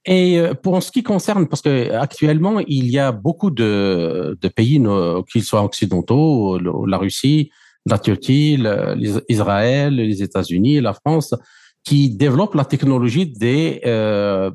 Et 0.07 0.39
euh, 0.39 0.55
pour 0.55 0.83
ce 0.83 0.91
qui 0.91 1.03
concerne, 1.03 1.47
parce 1.47 1.63
que 1.63 1.93
actuellement 1.93 2.61
il 2.61 2.91
y 2.91 2.99
a 2.99 3.13
beaucoup 3.13 3.51
de, 3.51 4.37
de 4.41 4.49
pays, 4.49 4.83
qu'ils 5.31 5.45
soient 5.45 5.63
occidentaux, 5.63 6.59
la 6.59 6.99
Russie, 6.99 7.51
la 7.87 7.99
Turquie, 7.99 8.63
Israël, 9.29 9.95
les 9.97 10.23
États-Unis, 10.23 10.81
la 10.81 10.95
France, 10.95 11.35
qui 11.85 12.11
développent 12.17 12.55
la 12.55 12.65
technologie 12.65 13.27
des 13.27 13.81
euh, 13.85 14.51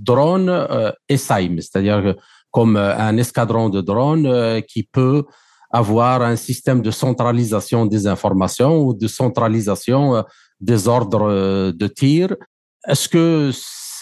drones 0.00 0.48
euh, 0.48 0.92
ESAIM, 1.08 1.60
c'est-à-dire 1.60 2.14
comme 2.50 2.76
un 2.76 3.16
escadron 3.16 3.68
de 3.68 3.80
drones 3.80 4.26
euh, 4.26 4.60
qui 4.60 4.82
peut 4.82 5.24
avoir 5.70 6.22
un 6.22 6.36
système 6.36 6.82
de 6.82 6.90
centralisation 6.90 7.86
des 7.86 8.06
informations 8.06 8.80
ou 8.82 8.94
de 8.94 9.06
centralisation 9.06 10.16
euh, 10.16 10.22
des 10.60 10.88
ordres 10.88 11.28
euh, 11.30 11.72
de 11.72 11.86
tir. 11.86 12.34
Est-ce 12.86 13.08
que 13.08 13.50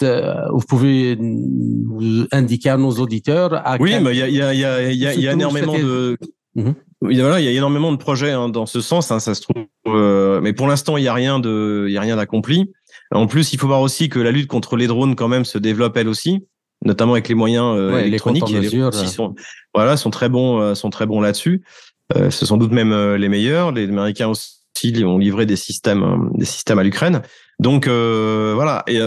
vous 0.01 0.65
pouvez 0.67 1.15
nous 1.19 2.25
indiquer 2.31 2.69
à 2.69 2.77
nos 2.77 2.91
auditeurs 2.91 3.53
à 3.53 3.77
Oui, 3.79 3.93
mais 4.01 4.11
il 4.15 4.17
y 4.17 4.21
a, 4.21 4.29
y 4.29 4.41
a, 4.41 4.53
y 4.53 5.05
a, 5.05 5.13
y 5.13 5.27
a 5.27 5.33
énormément 5.33 5.77
de... 5.77 6.17
Mhm. 6.55 6.75
Voilà, 7.01 7.39
il 7.39 7.45
y 7.45 7.47
a 7.47 7.51
énormément 7.51 7.93
de 7.93 7.97
projets 7.97 8.31
hein, 8.31 8.49
dans 8.49 8.65
ce 8.65 8.81
sens, 8.81 9.09
hein, 9.11 9.19
ça 9.19 9.33
se 9.33 9.41
trouve. 9.41 9.63
Euh, 9.87 10.41
mais 10.41 10.51
pour 10.51 10.67
l'instant, 10.67 10.97
il 10.97 11.01
n'y 11.01 11.07
a 11.07 11.13
rien 11.13 11.39
de, 11.39 11.85
il 11.87 11.93
y 11.93 11.97
a 11.97 12.01
rien 12.01 12.17
d'accompli. 12.17 12.71
En 13.11 13.25
plus, 13.25 13.53
il 13.53 13.59
faut 13.59 13.67
voir 13.67 13.81
aussi 13.81 14.09
que 14.09 14.19
la 14.19 14.31
lutte 14.31 14.47
contre 14.47 14.75
les 14.75 14.87
drones, 14.87 15.15
quand 15.15 15.29
même, 15.29 15.45
se 15.45 15.57
développe 15.57 15.95
elle 15.95 16.09
aussi, 16.09 16.45
notamment 16.83 17.13
avec 17.13 17.29
les 17.29 17.35
moyens 17.35 17.73
euh, 17.77 17.99
électroniques. 17.99 18.49
Les, 18.49 18.59
les 18.59 18.91
sont, 19.07 19.33
voilà, 19.73 19.95
sont 19.95 20.09
très 20.09 20.27
bons, 20.27 20.59
euh, 20.59 20.75
sont 20.75 20.89
très 20.89 21.05
bons 21.05 21.21
là-dessus. 21.21 21.63
Euh, 22.15 22.29
ce 22.29 22.45
sont 22.45 22.57
doute 22.57 22.71
même 22.71 22.91
euh, 22.91 23.17
les 23.17 23.29
meilleurs. 23.29 23.71
Les 23.71 23.85
Américains 23.85 24.27
aussi 24.27 24.57
ont 25.03 25.17
livré 25.17 25.45
des 25.45 25.55
systèmes, 25.55 26.29
des 26.35 26.45
systèmes 26.45 26.79
à 26.79 26.83
l'Ukraine. 26.83 27.21
Donc 27.59 27.87
voilà. 27.87 28.83
Et 28.87 28.99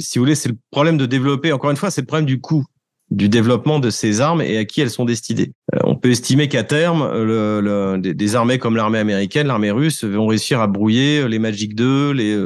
si 0.00 0.18
vous 0.18 0.24
voulez, 0.24 0.34
c'est 0.34 0.48
le 0.48 0.56
problème 0.70 0.96
de 0.96 1.06
développer. 1.06 1.52
Encore 1.52 1.70
une 1.70 1.76
fois, 1.76 1.90
c'est 1.90 2.02
le 2.02 2.06
problème 2.06 2.26
du 2.26 2.40
coût 2.40 2.64
du 3.10 3.28
développement 3.28 3.80
de 3.80 3.90
ces 3.90 4.20
armes 4.20 4.40
et 4.40 4.56
à 4.56 4.64
qui 4.64 4.80
elles 4.80 4.90
sont 4.90 5.04
destinées. 5.04 5.50
on 5.82 5.96
peut 5.96 6.10
estimer 6.10 6.46
qu'à 6.46 6.62
terme, 6.62 7.10
le, 7.12 7.60
le, 7.60 7.98
des, 7.98 8.36
armées 8.36 8.58
comme 8.58 8.76
l'armée 8.76 9.00
américaine, 9.00 9.48
l'armée 9.48 9.72
russe 9.72 10.04
vont 10.04 10.28
réussir 10.28 10.60
à 10.60 10.68
brouiller 10.68 11.26
les 11.26 11.40
Magic 11.40 11.74
2, 11.74 12.12
les 12.12 12.38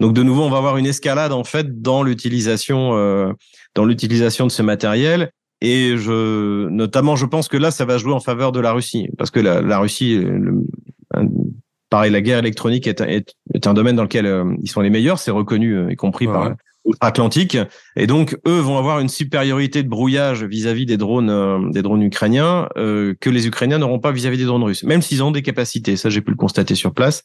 donc 0.00 0.12
de 0.12 0.22
nouveau, 0.22 0.42
on 0.42 0.50
va 0.50 0.58
avoir 0.58 0.76
une 0.76 0.86
escalade 0.86 1.32
en 1.32 1.44
fait 1.44 1.80
dans 1.80 2.02
l'utilisation 2.02 2.96
euh, 2.96 3.32
dans 3.74 3.84
l'utilisation 3.84 4.46
de 4.46 4.50
ce 4.50 4.62
matériel. 4.62 5.30
Et 5.60 5.96
je, 5.96 6.68
notamment, 6.68 7.16
je 7.16 7.24
pense 7.24 7.48
que 7.48 7.56
là, 7.56 7.70
ça 7.70 7.84
va 7.84 7.96
jouer 7.96 8.12
en 8.12 8.20
faveur 8.20 8.52
de 8.52 8.60
la 8.60 8.72
Russie, 8.72 9.08
parce 9.16 9.30
que 9.30 9.40
la, 9.40 9.62
la 9.62 9.78
Russie, 9.78 10.16
le, 10.16 10.66
pareil, 11.94 12.10
la 12.10 12.20
guerre 12.20 12.40
électronique 12.40 12.88
est, 12.88 13.00
est, 13.02 13.36
est, 13.54 13.66
un 13.68 13.72
domaine 13.72 13.94
dans 13.94 14.02
lequel 14.02 14.26
euh, 14.26 14.52
ils 14.62 14.68
sont 14.68 14.80
les 14.80 14.90
meilleurs, 14.90 15.20
c'est 15.20 15.30
reconnu, 15.30 15.76
euh, 15.76 15.92
y 15.92 15.96
compris 15.96 16.26
par 16.26 16.54
l'Atlantique. 17.00 17.56
Et 17.94 18.08
donc, 18.08 18.36
eux 18.48 18.58
vont 18.58 18.78
avoir 18.78 18.98
une 18.98 19.08
supériorité 19.08 19.84
de 19.84 19.88
brouillage 19.88 20.42
vis-à-vis 20.42 20.86
des 20.86 20.96
drones, 20.96 21.70
des 21.70 21.82
drones 21.82 22.02
ukrainiens 22.02 22.68
que 22.74 23.30
les 23.30 23.46
Ukrainiens 23.46 23.78
n'auront 23.78 24.00
pas 24.00 24.10
vis-à-vis 24.10 24.36
des 24.36 24.44
drones 24.44 24.64
russes, 24.64 24.82
même 24.82 25.02
s'ils 25.02 25.22
ont 25.22 25.30
des 25.30 25.42
capacités. 25.42 25.96
Ça, 25.96 26.10
j'ai 26.10 26.20
pu 26.20 26.32
le 26.32 26.36
constater 26.36 26.74
sur 26.74 26.92
place 26.92 27.22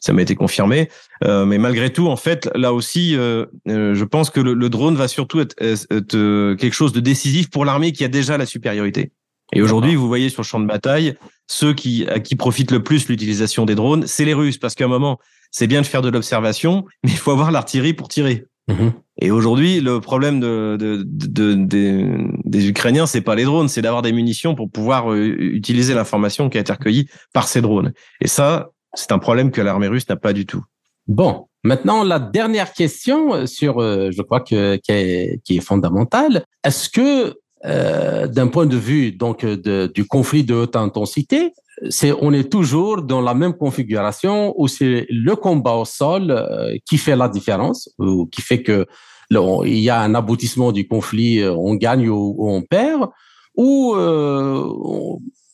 ça 0.00 0.12
m'a 0.12 0.22
été 0.22 0.34
confirmé. 0.34 0.88
Euh, 1.24 1.44
mais 1.44 1.58
malgré 1.58 1.90
tout, 1.90 2.08
en 2.08 2.16
fait, 2.16 2.48
là 2.54 2.72
aussi, 2.72 3.16
euh, 3.16 3.46
euh, 3.68 3.94
je 3.94 4.04
pense 4.04 4.30
que 4.30 4.40
le, 4.40 4.68
drone 4.68 4.96
va 4.96 5.08
surtout 5.08 5.40
être, 5.40 5.54
quelque 5.56 6.72
chose 6.72 6.92
de 6.92 7.00
décisif 7.00 7.50
pour 7.50 7.64
l'armée 7.64 7.92
qui 7.92 8.04
a 8.04 8.08
déjà 8.08 8.38
la 8.38 8.46
supériorité. 8.46 9.12
Et 9.52 9.62
aujourd'hui, 9.62 9.94
vous 9.94 10.08
voyez 10.08 10.28
sur 10.28 10.42
le 10.42 10.46
champ 10.46 10.60
de 10.60 10.66
bataille, 10.66 11.14
ceux 11.46 11.72
qui, 11.72 12.06
à 12.06 12.20
qui 12.20 12.36
profitent 12.36 12.70
le 12.70 12.82
plus 12.82 13.08
l'utilisation 13.08 13.64
des 13.64 13.74
drones, 13.74 14.06
c'est 14.06 14.24
les 14.24 14.34
Russes, 14.34 14.58
parce 14.58 14.74
qu'à 14.74 14.84
un 14.84 14.88
moment, 14.88 15.18
c'est 15.50 15.66
bien 15.66 15.80
de 15.80 15.86
faire 15.86 16.02
de 16.02 16.10
l'observation, 16.10 16.84
mais 17.02 17.10
il 17.10 17.16
faut 17.16 17.30
avoir 17.30 17.50
l'artillerie 17.50 17.94
pour 17.94 18.08
tirer. 18.08 18.44
Mhm. 18.68 18.92
Et 19.20 19.30
aujourd'hui, 19.30 19.80
le 19.80 20.00
problème 20.00 20.40
de, 20.40 20.76
de, 20.78 21.02
de, 21.04 21.54
des, 21.54 22.06
des 22.44 22.68
Ukrainiens, 22.68 23.06
c'est 23.06 23.22
pas 23.22 23.34
les 23.34 23.44
drones, 23.44 23.68
c'est 23.68 23.82
d'avoir 23.82 24.02
des 24.02 24.12
munitions 24.12 24.54
pour 24.54 24.70
pouvoir 24.70 25.12
utiliser 25.14 25.94
l'information 25.94 26.50
qui 26.50 26.58
a 26.58 26.60
été 26.60 26.72
recueillie 26.72 27.08
par 27.32 27.48
ces 27.48 27.62
drones. 27.62 27.92
Et 28.20 28.28
ça, 28.28 28.70
c'est 28.94 29.10
un 29.10 29.18
problème 29.18 29.50
que 29.50 29.60
l'armée 29.60 29.88
russe 29.88 30.08
n'a 30.08 30.16
pas 30.16 30.32
du 30.32 30.46
tout. 30.46 30.62
Bon, 31.08 31.48
maintenant 31.64 32.04
la 32.04 32.18
dernière 32.18 32.72
question 32.74 33.46
sur, 33.46 33.80
euh, 33.80 34.10
je 34.12 34.22
crois 34.22 34.40
que 34.40 34.76
qui 34.76 34.92
est, 34.92 35.40
qui 35.42 35.56
est 35.56 35.60
fondamentale. 35.60 36.44
Est-ce 36.62 36.90
que 36.90 37.34
euh, 37.64 38.26
d'un 38.26 38.48
point 38.48 38.66
de 38.66 38.76
vue 38.76 39.12
donc 39.12 39.44
du 39.44 40.04
conflit 40.06 40.44
de 40.44 40.54
haute 40.54 40.76
intensité, 40.76 41.52
c'est 41.90 42.12
on 42.20 42.32
est 42.32 42.50
toujours 42.50 43.02
dans 43.02 43.20
la 43.20 43.34
même 43.34 43.54
configuration 43.54 44.54
où 44.56 44.68
c'est 44.68 45.06
le 45.10 45.36
combat 45.36 45.74
au 45.74 45.84
sol 45.84 46.30
euh, 46.30 46.76
qui 46.86 46.98
fait 46.98 47.16
la 47.16 47.28
différence 47.28 47.88
ou 47.98 48.26
qui 48.26 48.42
fait 48.42 48.62
que 48.62 48.86
il 49.30 49.78
y 49.78 49.90
a 49.90 50.00
un 50.00 50.14
aboutissement 50.14 50.72
du 50.72 50.88
conflit, 50.88 51.44
on 51.46 51.74
gagne 51.74 52.08
ou, 52.08 52.34
on 52.38 52.62
perd, 52.62 53.08
ou 53.54 53.94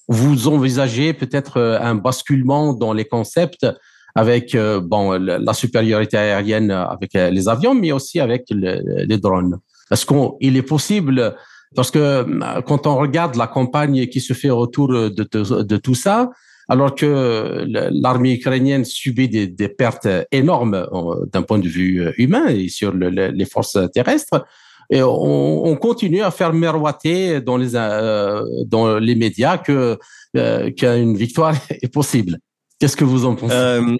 vous 0.08 0.48
envisagez 0.48 1.12
peut-être 1.12 1.58
euh, 1.58 1.78
un 1.80 1.94
basculement 1.94 2.72
dans 2.74 2.92
les 2.92 3.04
concepts 3.04 3.66
avec 4.14 4.54
euh, 4.54 4.80
bon 4.80 5.12
la 5.12 5.54
supériorité 5.54 6.16
aérienne 6.16 6.70
avec 6.70 7.16
euh, 7.16 7.30
les 7.30 7.48
avions, 7.48 7.74
mais 7.74 7.90
aussi 7.90 8.20
avec 8.20 8.44
les 8.50 9.18
drones. 9.18 9.58
Est-ce 9.90 10.06
qu'il 10.06 10.56
est 10.56 10.62
possible 10.62 11.34
parce 11.74 11.90
que 11.90 12.60
quand 12.62 12.86
on 12.86 12.96
regarde 12.96 13.36
la 13.36 13.46
campagne 13.46 14.06
qui 14.06 14.20
se 14.20 14.32
fait 14.32 14.50
autour 14.50 14.88
de, 14.88 15.76
tout 15.76 15.94
ça, 15.94 16.30
alors 16.68 16.94
que 16.94 17.64
l'armée 17.66 18.34
ukrainienne 18.34 18.84
subit 18.84 19.28
des, 19.28 19.68
pertes 19.68 20.08
énormes 20.32 20.86
d'un 21.32 21.42
point 21.42 21.58
de 21.58 21.68
vue 21.68 22.10
humain 22.16 22.46
et 22.48 22.68
sur 22.68 22.92
les 22.94 23.44
forces 23.46 23.78
terrestres, 23.92 24.44
on, 24.90 25.62
on, 25.64 25.76
continue 25.76 26.22
à 26.22 26.30
faire 26.30 26.52
miroiter 26.52 27.40
dans 27.40 27.56
les, 27.56 27.74
euh, 27.74 29.14
médias 29.16 29.58
que 29.58 29.98
euh, 30.36 30.70
qu'une 30.70 31.16
victoire 31.16 31.54
est 31.70 31.92
possible. 31.92 32.38
Qu'est-ce 32.80 32.96
que 32.96 33.04
vous 33.04 33.24
en 33.24 33.34
pensez? 33.34 33.54
Euh, 33.54 33.96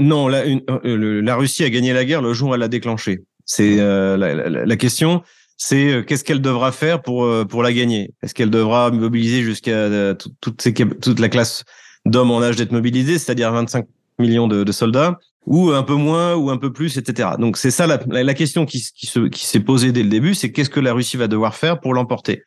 Non, 0.00 0.28
la, 0.28 0.42
euh, 0.44 1.34
Russie 1.36 1.64
a 1.64 1.70
gagné 1.70 1.92
la 1.92 2.04
guerre 2.04 2.22
le 2.22 2.32
jour 2.32 2.50
où 2.50 2.54
elle 2.54 2.60
l'a 2.60 2.68
déclenchée. 2.68 3.20
C'est 3.44 3.78
euh, 3.78 4.16
la, 4.16 4.76
question, 4.76 5.22
c'est 5.56 6.04
qu'est-ce 6.06 6.24
qu'elle 6.24 6.42
devra 6.42 6.72
faire 6.72 7.02
pour 7.02 7.28
pour 7.48 7.62
la 7.62 7.72
gagner? 7.72 8.12
Est-ce 8.22 8.34
qu'elle 8.34 8.50
devra 8.50 8.90
mobiliser 8.90 9.42
jusqu'à 9.42 10.14
toute, 10.14 10.62
toute 11.00 11.18
la 11.18 11.28
classe 11.28 11.64
d'hommes 12.06 12.30
en 12.30 12.42
âge 12.42 12.56
d'être 12.56 12.72
mobilisés, 12.72 13.18
c'est-à-dire 13.18 13.52
25 13.52 13.86
millions 14.18 14.48
de, 14.48 14.72
soldats 14.72 15.18
ou 15.44 15.70
un 15.70 15.82
peu 15.82 15.94
moins 15.94 16.34
ou 16.34 16.50
un 16.50 16.56
peu 16.56 16.72
plus, 16.72 16.96
etc. 16.96 17.30
Donc 17.38 17.56
c'est 17.56 17.70
ça 17.70 17.86
la, 17.86 18.34
question 18.34 18.66
qui, 18.66 18.84
qui, 18.96 19.06
se, 19.06 19.28
qui 19.28 19.46
s'est 19.46 19.60
posée 19.60 19.92
dès 19.92 20.02
le 20.02 20.08
début, 20.08 20.34
c'est 20.34 20.50
qu'est-ce 20.50 20.70
que 20.70 20.80
la 20.80 20.92
Russie 20.92 21.16
va 21.16 21.28
devoir 21.28 21.54
faire 21.54 21.78
pour 21.80 21.94
l'emporter? 21.94 22.42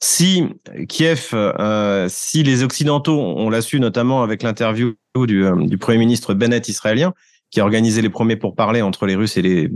Si 0.00 0.44
Kiev, 0.88 1.30
euh, 1.32 2.08
si 2.10 2.42
les 2.42 2.64
Occidentaux, 2.64 3.18
on 3.20 3.48
l'a 3.48 3.62
su 3.62 3.78
notamment 3.78 4.22
avec 4.22 4.42
l'interview 4.42 4.94
du, 5.16 5.44
euh, 5.44 5.76
Premier 5.80 5.98
ministre 5.98 6.34
Bennett 6.34 6.68
israélien, 6.68 7.14
qui 7.50 7.60
a 7.60 7.64
organisé 7.64 8.02
les 8.02 8.10
premiers 8.10 8.36
pour 8.36 8.54
parler 8.54 8.82
entre 8.82 9.06
les 9.06 9.14
Russes 9.14 9.36
et 9.36 9.42
les, 9.42 9.70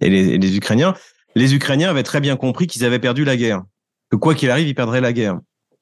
et 0.00 0.10
les 0.10 0.56
Ukrainiens, 0.56 0.94
les 1.34 1.54
Ukrainiens 1.54 1.90
avaient 1.90 2.02
très 2.02 2.20
bien 2.20 2.36
compris 2.36 2.66
qu'ils 2.66 2.84
avaient 2.84 2.98
perdu 2.98 3.24
la 3.24 3.36
guerre, 3.36 3.62
que 4.10 4.16
quoi 4.16 4.34
qu'il 4.34 4.50
arrive, 4.50 4.68
ils 4.68 4.74
perdraient 4.74 5.00
la 5.00 5.12
guerre. 5.12 5.38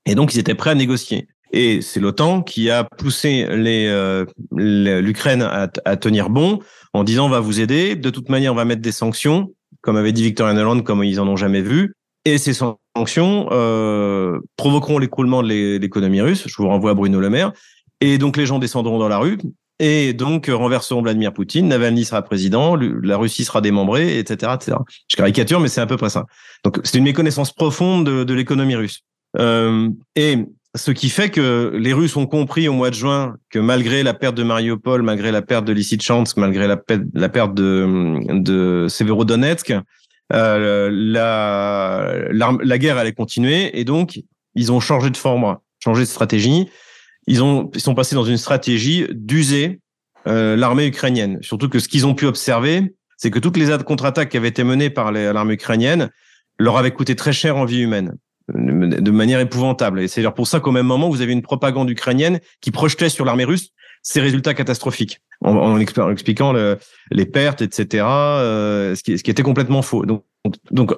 Et 0.06 0.14
donc, 0.14 0.34
ils 0.34 0.38
étaient 0.38 0.54
prêts 0.54 0.70
à 0.70 0.74
négocier. 0.74 1.28
Et 1.52 1.80
c'est 1.82 2.00
l'OTAN 2.00 2.42
qui 2.42 2.70
a 2.70 2.84
poussé 2.84 3.44
euh, 3.48 4.24
l'Ukraine 4.52 5.42
à, 5.42 5.68
à, 5.84 5.96
tenir 5.96 6.30
bon 6.30 6.60
en 6.92 7.02
disant 7.02 7.26
on 7.26 7.28
va 7.28 7.40
vous 7.40 7.60
aider. 7.60 7.96
De 7.96 8.10
toute 8.10 8.28
manière, 8.28 8.52
on 8.52 8.56
va 8.56 8.64
mettre 8.64 8.82
des 8.82 8.92
sanctions, 8.92 9.52
comme 9.80 9.96
avait 9.96 10.12
dit 10.12 10.22
Victor 10.22 10.48
Hollande, 10.48 10.84
comme 10.84 11.02
ils 11.02 11.20
en 11.20 11.26
ont 11.26 11.36
jamais 11.36 11.62
vu. 11.62 11.94
Et 12.24 12.38
ces 12.38 12.52
sanctions 12.52 13.48
euh, 13.50 14.38
provoqueront 14.56 14.98
l'écroulement 14.98 15.42
de 15.42 15.78
l'économie 15.78 16.20
russe. 16.20 16.44
Je 16.46 16.54
vous 16.56 16.68
renvoie 16.68 16.92
à 16.92 16.94
Bruno 16.94 17.18
Le 17.18 17.30
Maire. 17.30 17.52
Et 18.00 18.18
donc 18.18 18.36
les 18.36 18.46
gens 18.46 18.58
descendront 18.58 18.98
dans 18.98 19.08
la 19.08 19.18
rue 19.18 19.38
et 19.80 20.12
donc 20.12 20.46
renverseront 20.48 21.02
Vladimir 21.02 21.32
Poutine. 21.32 21.66
Navalny 21.66 22.04
sera 22.04 22.22
président, 22.22 22.76
la 22.76 23.16
Russie 23.16 23.44
sera 23.44 23.60
démembrée, 23.60 24.18
etc.. 24.18 24.52
Je 25.08 25.16
caricature, 25.16 25.58
mais 25.58 25.68
c'est 25.68 25.80
à 25.80 25.86
peu 25.86 25.96
près 25.96 26.10
ça. 26.10 26.26
Donc 26.64 26.78
c'est 26.84 26.98
une 26.98 27.04
méconnaissance 27.04 27.50
profonde 27.50 28.04
de, 28.04 28.34
l'économie 28.34 28.76
russe. 28.76 29.00
Euh, 29.38 29.88
et 30.16 30.36
ce 30.76 30.90
qui 30.90 31.08
fait 31.08 31.30
que 31.30 31.72
les 31.74 31.92
Russes 31.92 32.16
ont 32.16 32.26
compris 32.26 32.68
au 32.68 32.74
mois 32.74 32.90
de 32.90 32.94
juin 32.94 33.36
que 33.48 33.58
malgré 33.58 34.02
la 34.02 34.14
perte 34.14 34.36
de 34.36 34.42
Mariupol, 34.42 35.02
malgré 35.02 35.32
la 35.32 35.42
perte 35.42 35.64
de 35.64 35.72
Lysychansk, 35.72 36.36
malgré 36.36 36.68
la, 36.68 36.76
perte 36.76 37.54
de, 37.54 38.86
Severodonetsk, 38.88 39.74
euh, 40.32 40.90
la, 40.92 42.78
guerre 42.78 42.98
allait 42.98 43.12
continuer 43.12 43.80
et 43.80 43.84
donc 43.84 44.20
ils 44.54 44.70
ont 44.70 44.80
changé 44.80 45.10
de 45.10 45.16
forme, 45.16 45.56
changé 45.82 46.02
de 46.02 46.08
stratégie. 46.08 46.68
Ils, 47.30 47.44
ont, 47.44 47.70
ils 47.74 47.80
sont 47.80 47.94
passés 47.94 48.16
dans 48.16 48.24
une 48.24 48.36
stratégie 48.36 49.06
d'user 49.12 49.78
euh, 50.26 50.56
l'armée 50.56 50.86
ukrainienne. 50.86 51.38
Surtout 51.42 51.68
que 51.68 51.78
ce 51.78 51.86
qu'ils 51.86 52.04
ont 52.04 52.14
pu 52.14 52.26
observer, 52.26 52.96
c'est 53.18 53.30
que 53.30 53.38
toutes 53.38 53.56
les 53.56 53.68
contre-attaques 53.86 54.30
qui 54.30 54.36
avaient 54.36 54.48
été 54.48 54.64
menées 54.64 54.90
par 54.90 55.12
l'armée 55.12 55.54
ukrainienne 55.54 56.10
leur 56.58 56.76
avaient 56.76 56.90
coûté 56.90 57.14
très 57.14 57.32
cher 57.32 57.56
en 57.56 57.64
vie 57.64 57.82
humaine 57.82 58.16
de 58.52 59.10
manière 59.12 59.38
épouvantable. 59.38 60.00
Et 60.00 60.08
c'est 60.08 60.28
pour 60.32 60.48
ça 60.48 60.58
qu'au 60.58 60.72
même 60.72 60.86
moment, 60.86 61.08
vous 61.08 61.20
avez 61.20 61.32
une 61.32 61.42
propagande 61.42 61.88
ukrainienne 61.88 62.40
qui 62.60 62.72
projetait 62.72 63.08
sur 63.08 63.24
l'armée 63.24 63.44
russe 63.44 63.70
ces 64.02 64.20
résultats 64.20 64.54
catastrophiques, 64.54 65.20
en, 65.40 65.78
expliquant 65.78 66.52
le, 66.52 66.78
les 67.12 67.26
pertes, 67.26 67.62
etc., 67.62 68.04
euh, 68.04 68.96
ce, 68.96 69.02
qui, 69.04 69.12
était 69.12 69.44
complètement 69.44 69.82
faux. 69.82 70.04
Donc, 70.04 70.94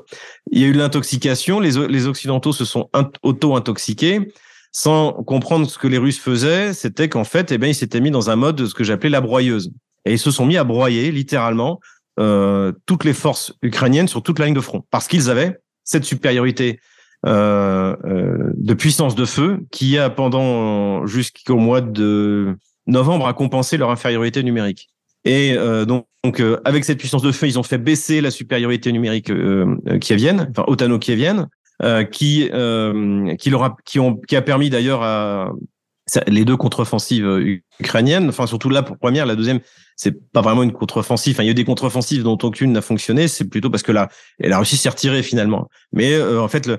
il 0.51 0.63
y 0.63 0.65
a 0.65 0.69
eu 0.69 0.73
l'intoxication, 0.73 1.61
les 1.61 2.07
Occidentaux 2.07 2.55
se 2.55 2.65
sont 2.65 2.89
auto-intoxiqués, 3.23 4.33
sans 4.73 5.13
comprendre 5.13 5.69
ce 5.69 5.79
que 5.79 5.87
les 5.87 5.99
Russes 5.99 6.19
faisaient, 6.19 6.73
c'était 6.73 7.09
qu'en 7.09 7.25
fait, 7.25 7.53
eh 7.53 7.59
bien, 7.59 7.69
ils 7.69 7.75
s'étaient 7.75 8.01
mis 8.01 8.11
dans 8.11 8.31
un 8.31 8.37
mode 8.37 8.57
de 8.57 8.67
ce 8.67 8.75
que 8.75 8.85
j'appelais 8.85 9.11
la 9.11 9.21
broyeuse. 9.21 9.71
Et 10.05 10.13
ils 10.13 10.19
se 10.19 10.31
sont 10.31 10.47
mis 10.47 10.57
à 10.57 10.65
broyer, 10.65 11.13
littéralement, 11.13 11.79
euh, 12.19 12.73
toutes 12.87 13.05
les 13.05 13.13
forces 13.13 13.53
ukrainiennes 13.63 14.09
sur 14.09 14.23
toute 14.23 14.39
la 14.39 14.47
ligne 14.47 14.55
de 14.55 14.61
front, 14.61 14.85
parce 14.91 15.07
qu'ils 15.07 15.31
avaient 15.31 15.59
cette 15.85 16.05
supériorité 16.05 16.81
euh, 17.27 17.95
euh, 18.05 18.51
de 18.57 18.75
puissance 18.75 19.15
de 19.15 19.25
feu 19.25 19.61
qui 19.71 19.99
a 19.99 20.11
pendant 20.11 21.07
jusqu'au 21.07 21.57
mois 21.57 21.81
de 21.81 22.57
novembre 22.87 23.27
a 23.27 23.35
compensé 23.35 23.77
leur 23.77 23.91
infériorité 23.91 24.43
numérique. 24.43 24.89
Et 25.25 25.55
euh, 25.57 25.85
donc, 25.85 26.07
euh, 26.41 26.61
avec 26.65 26.85
cette 26.85 26.99
puissance 26.99 27.23
de 27.23 27.31
feu, 27.31 27.47
ils 27.47 27.59
ont 27.59 27.63
fait 27.63 27.79
baisser 27.79 28.21
la 28.21 28.31
supériorité 28.31 28.91
numérique 28.93 29.31
euh, 29.31 29.77
kievienne, 30.01 30.49
enfin 30.51 30.65
otano-kievienne, 30.67 31.49
qui 32.11 32.51
qui 33.39 33.51
leur 33.51 33.65
a, 33.65 33.77
qui 33.85 33.99
ont 33.99 34.17
qui 34.17 34.37
a 34.37 34.43
permis 34.43 34.71
d'ailleurs 34.71 35.03
à 35.03 35.53
les 36.27 36.45
deux 36.45 36.57
contre-offensives 36.57 37.61
ukrainiennes, 37.81 38.29
enfin 38.29 38.47
surtout 38.47 38.71
pour 38.85 38.99
première, 38.99 39.25
la 39.25 39.37
deuxième, 39.37 39.61
c'est 39.97 40.33
pas 40.33 40.41
vraiment 40.41 40.63
une 40.63 40.73
contre-offensive. 40.73 41.35
Enfin, 41.35 41.45
il 41.45 41.47
y 41.47 41.49
a 41.49 41.53
eu 41.53 41.55
des 41.55 41.65
contre-offensives 41.65 42.23
dont 42.23 42.39
aucune 42.43 42.73
n'a 42.73 42.83
fonctionné. 42.83 43.29
C'est 43.29 43.45
plutôt 43.45 43.71
parce 43.71 43.83
que 43.83 43.93
là, 43.93 44.09
elle 44.39 44.53
a 44.53 44.57
réussi 44.57 44.75
à 44.75 44.79
s'y 44.79 44.89
retirer 44.89 45.23
finalement. 45.23 45.69
Mais 45.93 46.21
en 46.21 46.49
fait, 46.49 46.67
le, 46.67 46.79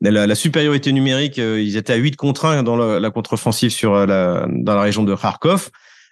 la, 0.00 0.26
la, 0.26 0.34
supériorité 0.34 0.92
numérique, 0.92 1.38
ils 1.38 1.76
étaient 1.76 1.92
à 1.92 1.96
8 1.96 2.16
contre 2.16 2.46
1 2.46 2.64
dans 2.64 2.76
la, 2.76 3.00
la 3.00 3.10
contre-offensive 3.10 3.70
sur 3.70 4.06
la, 4.06 4.46
dans 4.50 4.74
la 4.74 4.82
région 4.82 5.04
de 5.04 5.14
Kharkov. 5.14 5.70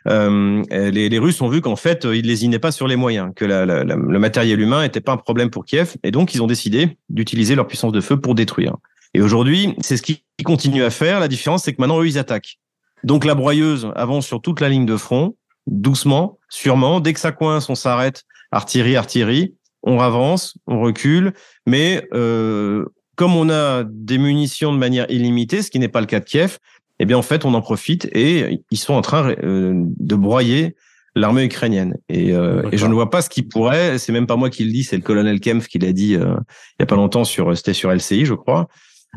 Euh, 0.09 0.63
les, 0.71 1.19
Russes 1.19 1.41
ont 1.41 1.49
vu 1.49 1.61
qu'en 1.61 1.77
fait, 1.77 2.05
ils 2.05 2.27
lésinaient 2.27 2.59
pas 2.59 2.73
sur 2.73 2.87
les 2.87 2.97
moyens, 2.97 3.33
que 3.35 3.45
le 3.45 4.19
matériel 4.19 4.61
humain 4.61 4.83
n'était 4.83 5.01
pas 5.01 5.13
un 5.13 5.17
problème 5.17 5.51
pour 5.51 5.65
Kiev, 5.65 5.95
et 6.03 6.11
donc 6.11 6.35
ils 6.35 6.43
ont 6.43 6.47
décidé 6.47 6.99
d'utiliser 7.09 7.55
leur 7.55 7.67
puissance 7.67 7.93
de 7.93 8.01
feu 8.01 8.21
pour 8.21 8.35
détruire. 8.35 8.77
Et 9.15 9.23
aujourd'hui, 9.23 9.75
c'est 9.81 9.97
ce 9.97 10.03
qu'ils 10.03 10.19
continuent 10.45 10.83
à 10.83 10.91
faire. 10.91 11.21
La 11.21 11.29
différence, 11.29 11.63
c'est 11.63 11.73
que 11.73 11.81
maintenant, 11.81 12.01
eux, 12.01 12.07
ils 12.07 12.19
attaquent. 12.19 12.59
Donc 13.05 13.25
la 13.25 13.35
broyeuse 13.35 13.91
avance 13.95 14.27
sur 14.27 14.43
toute 14.43 14.61
la 14.61 14.69
ligne 14.69 14.87
de 14.87 14.97
front, 14.97 15.37
doucement, 15.67 16.39
sûrement. 16.49 17.01
Dès 17.01 17.13
que 17.13 17.21
ça 17.21 17.33
coince, 17.33 17.71
on 17.71 17.75
s'arrête. 17.75 18.25
Artillerie, 18.51 18.97
artillerie. 18.97 19.55
On 19.83 20.01
avance, 20.01 20.57
on 20.67 20.81
recule. 20.81 21.33
Mais 21.67 22.07
euh, 22.13 22.87
comme 23.15 23.37
on 23.37 23.51
a 23.51 23.85
des 23.85 24.19
munitions 24.19 24.73
de 24.73 24.79
manière 24.79 25.09
illimitée, 25.11 25.63
ce 25.63 25.71
qui 25.71 25.79
n'est 25.79 25.89
pas 25.89 26.01
le 26.01 26.07
cas 26.07 26.21
de 26.21 26.25
Kiev, 26.25 26.59
eh 26.99 27.05
bien 27.05 27.19
en 27.19 27.23
fait 27.23 27.45
on 27.45 27.55
en 27.55 27.61
profite 27.61 28.09
et 28.13 28.61
ils 28.71 28.79
sont 28.79 28.95
en 28.95 29.01
train 29.01 29.35
euh, 29.43 29.73
de 29.75 30.15
broyer 30.15 30.77
l'armée 31.17 31.45
ukrainienne. 31.45 31.97
Et, 32.09 32.33
euh, 32.33 32.63
et, 32.73 32.77
je 32.77 32.87
ne 32.87 32.95
vois 32.95 33.11
pas 33.11 33.23
ce 33.23 33.31
qui 33.31 33.43
pourrait, 33.43 33.99
c'est 33.99 34.13
même 34.13 34.27
pas 34.27 34.37
moi 34.37 34.51
qui 34.51 34.65
le 34.65 34.73
dis, 34.73 34.83
c'est 34.83 34.97
le 34.97 35.03
colonel 35.03 35.39
Kempf 35.41 35.69
qui 35.69 35.79
l'a 35.79 35.93
dit 35.93 36.17
euh, 36.17 36.35
il 36.79 36.81
y 36.81 36.83
a 36.83 36.87
pas 36.87 36.97
longtemps 36.97 37.25
sur, 37.25 37.57
c'était 37.57 37.73
sur 37.73 37.93
LCI, 37.93 38.25
je 38.25 38.35
crois. 38.35 38.69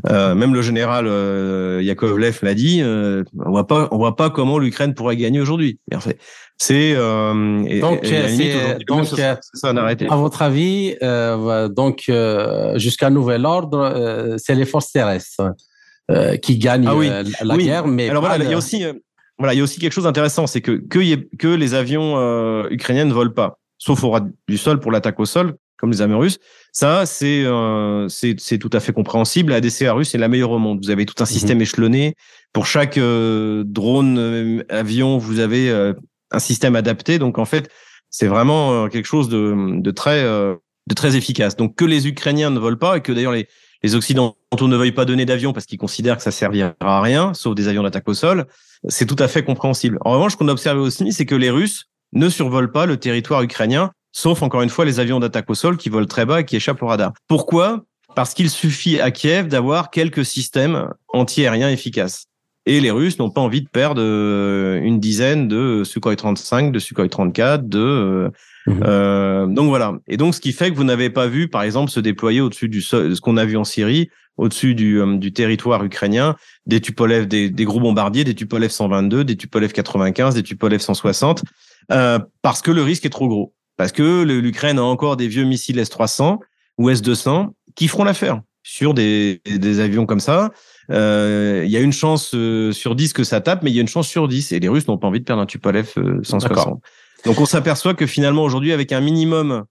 Euh, 0.09 0.35
même 0.35 0.53
le 0.53 0.61
général 0.61 1.07
euh, 1.07 1.81
Yakovlev 1.81 2.39
l'a 2.43 2.53
dit, 2.53 2.81
euh, 2.81 3.23
on 3.45 3.51
voit 3.51 3.67
pas, 3.67 3.87
on 3.91 3.97
voit 3.97 4.15
pas 4.15 4.29
comment 4.29 4.59
l'Ukraine 4.59 4.93
pourrait 4.93 5.17
gagner 5.17 5.39
aujourd'hui. 5.39 5.79
C'est 6.57 6.95
donc 6.95 8.05
ça, 8.05 9.39
À 9.69 10.15
votre 10.15 10.41
avis, 10.41 10.95
donc 11.71 12.11
jusqu'à 12.75 13.09
nouvel 13.09 13.45
ordre, 13.45 14.35
c'est 14.37 14.55
les 14.55 14.65
forces 14.65 14.91
terrestres 14.91 15.41
euh, 16.09 16.37
qui 16.37 16.57
gagnent 16.57 16.87
ah 16.87 16.93
euh, 16.93 17.23
la 17.43 17.57
guerre. 17.57 17.85
Mais 17.85 18.09
alors 18.09 18.23
voilà, 18.23 18.41
il 18.41 18.49
y 18.49 18.53
a 18.53 18.57
aussi 18.57 18.85
euh, 18.85 18.93
voilà, 19.37 19.53
il 19.53 19.57
y 19.57 19.59
a 19.59 19.63
aussi 19.63 19.77
quelque 19.77 19.91
chose 19.91 20.05
d'intéressant, 20.05 20.47
c'est 20.47 20.61
que 20.61 20.71
que, 20.71 20.99
y 20.99 21.11
ait, 21.11 21.27
que 21.37 21.49
les 21.49 21.73
avions 21.73 22.15
ukrainiens 22.69 23.03
ne 23.03 23.13
volent 23.13 23.33
pas, 23.33 23.59
sauf 23.77 24.03
au 24.05 24.11
ras 24.11 24.21
du 24.47 24.57
sol 24.57 24.79
pour 24.79 24.93
l'attaque 24.93 25.19
au 25.19 25.25
sol, 25.25 25.55
comme 25.77 25.91
les 25.91 26.01
avions 26.01 26.19
russes. 26.19 26.39
Ça, 26.71 27.05
c'est 27.05 27.43
euh, 27.43 28.07
c'est 28.07 28.57
tout 28.57 28.69
à 28.71 28.79
fait 28.79 28.93
compréhensible. 28.93 29.51
La 29.51 29.59
DCA 29.59 29.91
russe 29.91 30.15
est 30.15 30.17
la 30.17 30.29
meilleure 30.29 30.51
au 30.51 30.59
monde. 30.59 30.79
Vous 30.81 30.91
avez 30.91 31.05
tout 31.05 31.15
un 31.19 31.25
mhm. 31.25 31.29
système 31.29 31.61
échelonné. 31.61 32.15
Pour 32.53 32.65
chaque 32.67 32.97
drone, 32.97 34.63
avion, 34.69 35.17
vous 35.17 35.39
avez 35.39 35.69
un 36.31 36.39
système 36.39 36.77
adapté. 36.77 37.19
Donc 37.19 37.37
en 37.37 37.45
fait, 37.45 37.69
c'est 38.09 38.27
vraiment 38.27 38.87
quelque 38.87 39.07
chose 39.07 39.27
de, 39.27 39.81
de 39.81 39.91
très 39.91 40.23
de 40.23 40.93
très 40.95 41.17
efficace. 41.17 41.57
Donc 41.57 41.75
que 41.75 41.83
les 41.83 42.07
Ukrainiens 42.07 42.49
ne 42.49 42.59
volent 42.59 42.77
pas 42.77 42.97
et 42.97 43.01
que 43.01 43.11
d'ailleurs 43.11 43.33
les 43.33 43.47
les 43.83 43.95
Occidentaux 43.95 44.67
ne 44.67 44.75
veuillent 44.75 44.91
pas 44.91 45.05
donner 45.05 45.25
d'avions 45.25 45.53
parce 45.53 45.65
qu'ils 45.65 45.77
considèrent 45.77 46.17
que 46.17 46.23
ça 46.23 46.31
servira 46.31 46.73
à 46.79 47.01
rien, 47.01 47.33
sauf 47.33 47.55
des 47.55 47.67
avions 47.67 47.83
d'attaque 47.83 48.07
au 48.07 48.13
sol, 48.13 48.45
c'est 48.87 49.05
tout 49.05 49.15
à 49.19 49.27
fait 49.27 49.43
compréhensible. 49.43 49.97
En 50.01 50.11
revanche, 50.11 50.33
ce 50.33 50.37
qu'on 50.37 50.47
a 50.47 50.51
observé 50.51 50.79
aussi, 50.79 51.11
c'est 51.11 51.25
que 51.25 51.35
les 51.35 51.49
Russes 51.49 51.85
ne 52.13 52.29
survolent 52.29 52.71
pas 52.71 52.85
le 52.85 52.97
territoire 52.97 53.41
ukrainien, 53.41 53.91
sauf 54.11 54.41
encore 54.41 54.61
une 54.61 54.69
fois 54.69 54.85
les 54.85 54.99
avions 54.99 55.19
d'attaque 55.19 55.49
au 55.49 55.55
sol 55.55 55.77
qui 55.77 55.89
volent 55.89 56.07
très 56.07 56.25
bas 56.25 56.41
et 56.41 56.45
qui 56.45 56.55
échappent 56.55 56.81
au 56.81 56.87
radar. 56.87 57.13
Pourquoi? 57.27 57.83
Parce 58.15 58.33
qu'il 58.33 58.49
suffit 58.49 58.99
à 58.99 59.11
Kiev 59.11 59.47
d'avoir 59.47 59.91
quelques 59.91 60.25
systèmes 60.25 60.89
anti-aériens 61.09 61.69
efficaces. 61.69 62.25
Et 62.65 62.81
les 62.81 62.91
Russes 62.91 63.19
n'ont 63.19 63.29
pas 63.29 63.41
envie 63.41 63.61
de 63.61 63.69
perdre 63.69 64.01
euh, 64.03 64.81
une 64.81 64.99
dizaine 64.99 65.47
de 65.47 65.83
Sukhoi 65.85 66.15
35, 66.15 66.71
de 66.71 66.79
Sukhoi 66.79 67.07
34, 67.07 67.67
de 67.69 68.29
euh, 68.67 68.73
mhm. 68.73 68.83
euh, 68.85 69.47
donc 69.47 69.67
voilà. 69.69 69.97
Et 70.07 70.17
donc 70.17 70.35
ce 70.35 70.41
qui 70.41 70.51
fait 70.51 70.71
que 70.71 70.75
vous 70.75 70.83
n'avez 70.83 71.09
pas 71.09 71.27
vu, 71.27 71.47
par 71.47 71.63
exemple, 71.63 71.91
se 71.91 71.99
déployer 71.99 72.41
au-dessus 72.41 72.69
du 72.69 72.81
sol, 72.81 73.15
ce 73.15 73.21
qu'on 73.21 73.37
a 73.37 73.45
vu 73.45 73.57
en 73.57 73.63
Syrie, 73.63 74.09
au-dessus 74.37 74.75
du, 74.75 75.01
euh, 75.01 75.17
du 75.17 75.33
territoire 75.33 75.83
ukrainien, 75.83 76.35
des 76.65 76.81
Tupolev, 76.81 77.27
des, 77.27 77.49
des, 77.49 77.65
gros 77.65 77.79
bombardiers, 77.79 78.23
des 78.23 78.35
Tupolev 78.35 78.69
122, 78.69 79.23
des 79.23 79.35
Tupolev 79.35 79.71
95, 79.71 80.35
des 80.35 80.43
Tupolev 80.43 80.79
160, 80.79 81.43
parce 82.41 82.61
que 82.61 82.71
le 82.71 82.81
risque 82.81 83.05
est 83.05 83.09
trop 83.09 83.27
gros. 83.27 83.53
Parce 83.77 83.91
que 83.91 84.23
l'Ukraine 84.23 84.79
a 84.79 84.83
encore 84.83 85.17
des 85.17 85.27
vieux 85.27 85.43
missiles 85.43 85.77
S-300 85.77 86.39
ou 86.79 86.89
S-200 86.89 87.49
qui 87.75 87.87
feront 87.87 88.03
l'affaire 88.03 88.41
sur 88.63 88.93
des, 88.93 89.41
des 89.45 89.79
avions 89.79 90.05
comme 90.05 90.19
ça. 90.19 90.51
Euh, 90.91 91.61
il 91.63 91.71
y 91.71 91.77
a 91.77 91.79
une 91.79 91.93
chance 91.93 92.31
euh, 92.33 92.71
sur 92.73 92.95
10 92.95 93.13
que 93.13 93.23
ça 93.23 93.39
tape, 93.39 93.63
mais 93.63 93.71
il 93.71 93.75
y 93.75 93.77
a 93.77 93.81
une 93.81 93.87
chance 93.87 94.07
sur 94.07 94.27
10. 94.27 94.51
Et 94.51 94.59
les 94.59 94.67
Russes 94.67 94.87
n'ont 94.87 94.97
pas 94.97 95.07
envie 95.07 95.19
de 95.19 95.25
perdre 95.25 95.41
un 95.41 95.45
Tupolev 95.45 95.93
160. 96.23 96.81
Euh, 97.27 97.31
Donc 97.31 97.39
on 97.39 97.45
s'aperçoit 97.45 97.93
que 97.93 98.05
finalement 98.05 98.43
aujourd'hui, 98.43 98.71
avec 98.71 98.91
un 98.91 99.01
minimum 99.01 99.65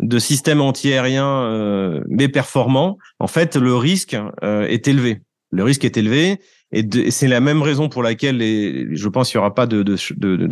de 0.00 0.18
systèmes 0.18 0.60
antiaériens 0.60 2.00
mais 2.08 2.28
performants, 2.28 2.96
en 3.18 3.26
fait, 3.26 3.56
le 3.56 3.76
risque 3.76 4.16
est 4.42 4.88
élevé. 4.88 5.20
Le 5.50 5.62
risque 5.62 5.84
est 5.84 5.98
élevé. 5.98 6.40
Et, 6.72 7.10
c'est 7.10 7.28
la 7.28 7.40
même 7.40 7.60
raison 7.60 7.90
pour 7.90 8.02
laquelle 8.02 8.38
je 8.40 9.08
pense 9.08 9.30
qu'il 9.30 9.38
n'y 9.38 9.40
aura 9.40 9.54
pas 9.54 9.66
de, 9.66 9.96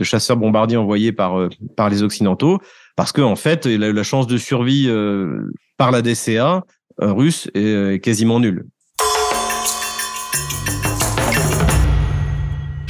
chasseurs 0.02 0.36
bombardiers 0.36 0.76
envoyés 0.76 1.12
par, 1.12 1.48
par 1.76 1.88
les 1.88 2.02
Occidentaux, 2.02 2.58
parce 2.94 3.12
que 3.12 3.22
en 3.22 3.36
fait, 3.36 3.64
la, 3.64 3.90
la 3.90 4.02
chance 4.02 4.26
de 4.26 4.36
survie 4.36 4.90
par 5.78 5.92
la 5.92 6.02
DCA 6.02 6.64
russe 6.98 7.48
est 7.54 8.04
quasiment 8.04 8.40
nulle. 8.40 8.66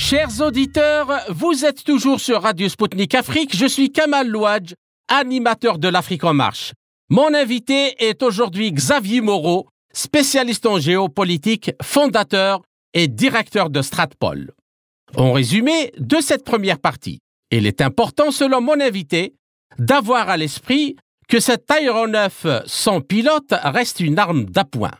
Chers 0.09 0.41
auditeurs, 0.41 1.21
vous 1.29 1.67
êtes 1.67 1.85
toujours 1.85 2.19
sur 2.19 2.41
Radio 2.41 2.67
Sputnik 2.71 3.15
Afrique. 3.15 3.55
Je 3.55 3.67
suis 3.67 3.93
Kamal 3.93 4.27
Louadj, 4.27 4.73
animateur 5.09 5.79
de 5.79 5.87
l'Afrique 5.87 6.25
en 6.25 6.33
marche. 6.33 6.73
Mon 7.11 7.35
invité 7.35 7.95
est 8.03 8.23
aujourd'hui 8.23 8.73
Xavier 8.73 9.21
Moreau, 9.21 9.69
spécialiste 9.93 10.65
en 10.65 10.79
géopolitique, 10.79 11.73
fondateur 11.83 12.63
et 12.95 13.07
directeur 13.07 13.69
de 13.69 13.83
Stratpol. 13.83 14.53
En 15.15 15.33
résumé 15.33 15.93
de 15.99 16.23
cette 16.23 16.43
première 16.43 16.79
partie, 16.79 17.19
il 17.51 17.67
est 17.67 17.83
important, 17.83 18.31
selon 18.31 18.63
mon 18.63 18.81
invité, 18.81 19.35
d'avoir 19.79 20.31
à 20.31 20.39
l'esprit 20.39 20.97
que 21.29 21.39
cet 21.39 21.71
aéronef 21.71 22.47
sans 22.65 23.03
pilote 23.03 23.53
reste 23.63 24.01
une 24.01 24.19
arme 24.19 24.47
d'appoint. 24.47 24.97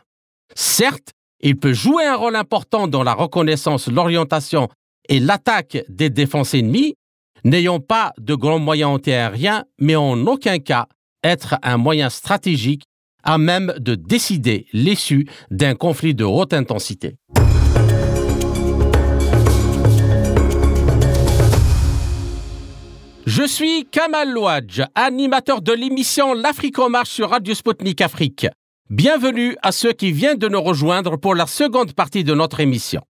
Certes, 0.53 1.13
il 1.41 1.57
peut 1.57 1.73
jouer 1.73 2.05
un 2.05 2.15
rôle 2.15 2.35
important 2.35 2.87
dans 2.87 3.01
la 3.01 3.13
reconnaissance, 3.13 3.87
l'orientation 3.87 4.69
et 5.09 5.19
l'attaque 5.19 5.83
des 5.89 6.09
défenses 6.09 6.53
ennemies, 6.53 6.95
n'ayant 7.43 7.79
pas 7.79 8.13
de 8.19 8.35
grands 8.35 8.59
moyens 8.59 8.91
antiaériens, 8.91 9.65
mais 9.79 9.95
en 9.95 10.25
aucun 10.27 10.59
cas 10.59 10.87
être 11.23 11.55
un 11.63 11.77
moyen 11.77 12.09
stratégique 12.09 12.83
à 13.23 13.37
même 13.37 13.73
de 13.79 13.95
décider 13.95 14.67
l'issue 14.71 15.27
d'un 15.51 15.75
conflit 15.75 16.15
de 16.15 16.23
haute 16.23 16.53
intensité. 16.53 17.15
Je 23.25 23.43
suis 23.43 23.85
Kamal 23.91 24.31
Louadj, 24.31 24.83
animateur 24.95 25.61
de 25.61 25.71
l'émission 25.71 26.33
L'Afrique 26.33 26.79
en 26.79 26.89
marche 26.89 27.09
sur 27.09 27.29
Radio 27.29 27.53
Sputnik 27.53 28.01
Afrique. 28.01 28.47
Bienvenue 28.89 29.55
à 29.61 29.71
ceux 29.71 29.93
qui 29.93 30.11
viennent 30.11 30.39
de 30.39 30.47
nous 30.47 30.61
rejoindre 30.61 31.15
pour 31.17 31.35
la 31.35 31.45
seconde 31.45 31.93
partie 31.93 32.23
de 32.23 32.33
notre 32.33 32.59
émission. 32.59 33.01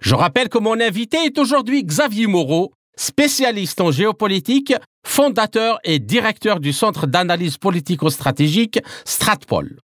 Je 0.00 0.14
rappelle 0.14 0.48
que 0.48 0.58
mon 0.58 0.80
invité 0.80 1.18
est 1.24 1.38
aujourd'hui 1.38 1.82
Xavier 1.84 2.26
Moreau, 2.26 2.72
spécialiste 2.96 3.80
en 3.80 3.90
géopolitique, 3.90 4.74
fondateur 5.06 5.78
et 5.84 5.98
directeur 5.98 6.60
du 6.60 6.72
Centre 6.72 7.06
d'analyse 7.06 7.58
politico-stratégique 7.58 8.80
Stratpol. 9.04 9.78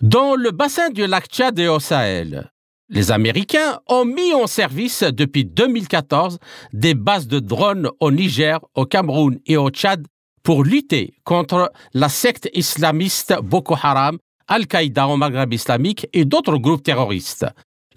Dans 0.00 0.34
le 0.34 0.50
bassin 0.50 0.90
du 0.90 1.06
lac 1.06 1.26
Tchad 1.26 1.58
et 1.58 1.68
au 1.68 1.80
Sahel, 1.80 2.50
les 2.90 3.10
Américains 3.10 3.80
ont 3.86 4.04
mis 4.04 4.32
en 4.32 4.46
service 4.46 5.02
depuis 5.02 5.44
2014 5.44 6.38
des 6.72 6.94
bases 6.94 7.26
de 7.26 7.38
drones 7.38 7.90
au 8.00 8.10
Niger, 8.10 8.60
au 8.74 8.86
Cameroun 8.86 9.38
et 9.46 9.56
au 9.56 9.70
Tchad 9.70 10.06
pour 10.42 10.64
lutter 10.64 11.14
contre 11.24 11.70
la 11.92 12.08
secte 12.08 12.48
islamiste 12.54 13.34
Boko 13.42 13.74
Haram, 13.74 14.18
Al-Qaïda 14.46 15.06
au 15.08 15.16
Maghreb 15.16 15.52
islamique 15.52 16.06
et 16.14 16.24
d'autres 16.24 16.56
groupes 16.56 16.82
terroristes. 16.82 17.44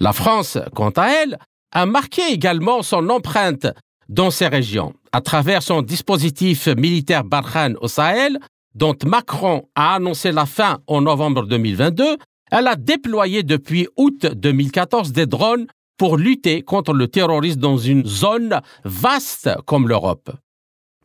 La 0.02 0.14
France, 0.14 0.58
quant 0.74 0.89
à 0.89 1.10
elle, 1.10 1.38
a 1.72 1.86
marqué 1.86 2.24
également 2.32 2.82
son 2.82 3.08
empreinte 3.12 3.68
dans 4.10 4.32
ces 4.32 4.47
régions 4.47 4.93
à 5.12 5.22
travers 5.22 5.62
son 5.62 5.84
dispositif 5.84 6.66
militaire 6.66 7.24
Barkhane 7.24 7.78
au 7.82 7.88
Sahel, 7.88 8.39
dont 8.74 8.95
Macron 9.06 9.70
a 9.76 9.93
annoncé 9.93 10.32
la 10.32 10.47
fin 10.47 10.80
en 10.88 11.02
novembre 11.02 11.45
2022, 11.45 12.18
elle 12.49 12.66
a 12.66 12.76
déployé 12.76 13.43
depuis 13.43 13.88
août 13.95 14.26
2014 14.26 15.12
des 15.12 15.28
drones 15.28 15.68
pour 15.97 16.18
lutter 16.18 16.64
contre 16.64 16.93
le 16.93 17.08
terrorisme 17.08 17.60
dans 17.60 17.78
une 17.78 18.04
zone 18.04 18.60
vaste 18.84 19.52
comme 19.68 19.88
l'Europe. 19.88 20.32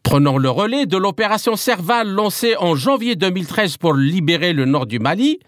Prenant 0.05 0.39
le 0.39 0.49
relais 0.49 0.87
de 0.87 0.97
l'opération 0.97 1.57
Serval 1.57 2.09
lancée 2.09 2.57
en 2.57 2.75
janvier 2.75 3.15
2013 3.15 3.77
pour 3.77 3.93
libérer 3.93 4.55
le 4.55 4.65
nord 4.65 4.87
du 4.87 5.01
Mali, 5.01 5.39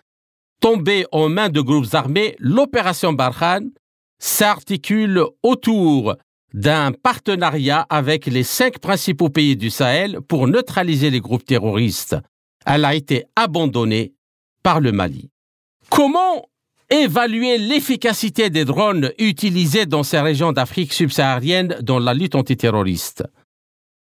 tombée 0.60 1.06
aux 1.12 1.28
mains 1.28 1.48
de 1.48 1.60
groupes 1.60 1.94
armés, 1.94 2.36
l'opération 2.38 3.12
Barkhane 3.12 3.70
s'articule 4.18 5.22
autour 5.42 6.16
d'un 6.54 6.92
partenariat 6.92 7.86
avec 7.90 8.26
les 8.26 8.42
cinq 8.42 8.78
principaux 8.78 9.28
pays 9.28 9.56
du 9.56 9.70
Sahel 9.70 10.20
pour 10.22 10.48
neutraliser 10.48 11.10
les 11.10 11.20
groupes 11.20 11.44
terroristes. 11.44 12.16
Elle 12.64 12.84
a 12.84 12.94
été 12.94 13.24
abandonnée 13.36 14.12
par 14.62 14.80
le 14.80 14.92
Mali. 14.92 15.30
Comment 15.90 16.48
évaluer 16.90 17.58
l'efficacité 17.58 18.50
des 18.50 18.64
drones 18.64 19.12
utilisés 19.18 19.86
dans 19.86 20.02
ces 20.02 20.20
régions 20.20 20.52
d'Afrique 20.52 20.92
subsaharienne 20.92 21.76
dans 21.82 21.98
la 21.98 22.14
lutte 22.14 22.34
antiterroriste? 22.34 23.24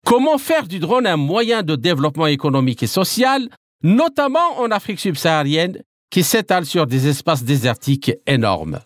Comment 0.04 0.38
faire 0.38 0.68
du 0.68 0.78
drone 0.78 1.06
un 1.06 1.16
moyen 1.16 1.62
de 1.64 1.74
développement 1.74 2.28
économique 2.28 2.84
et 2.84 2.86
social, 2.86 3.48
notamment 3.82 4.60
en 4.60 4.70
Afrique 4.70 5.00
subsaharienne, 5.00 5.82
qui 6.16 6.22
s'étale 6.22 6.64
sur 6.64 6.86
des 6.86 7.08
espaces 7.08 7.44
désertiques 7.44 8.10
énormes 8.26 8.80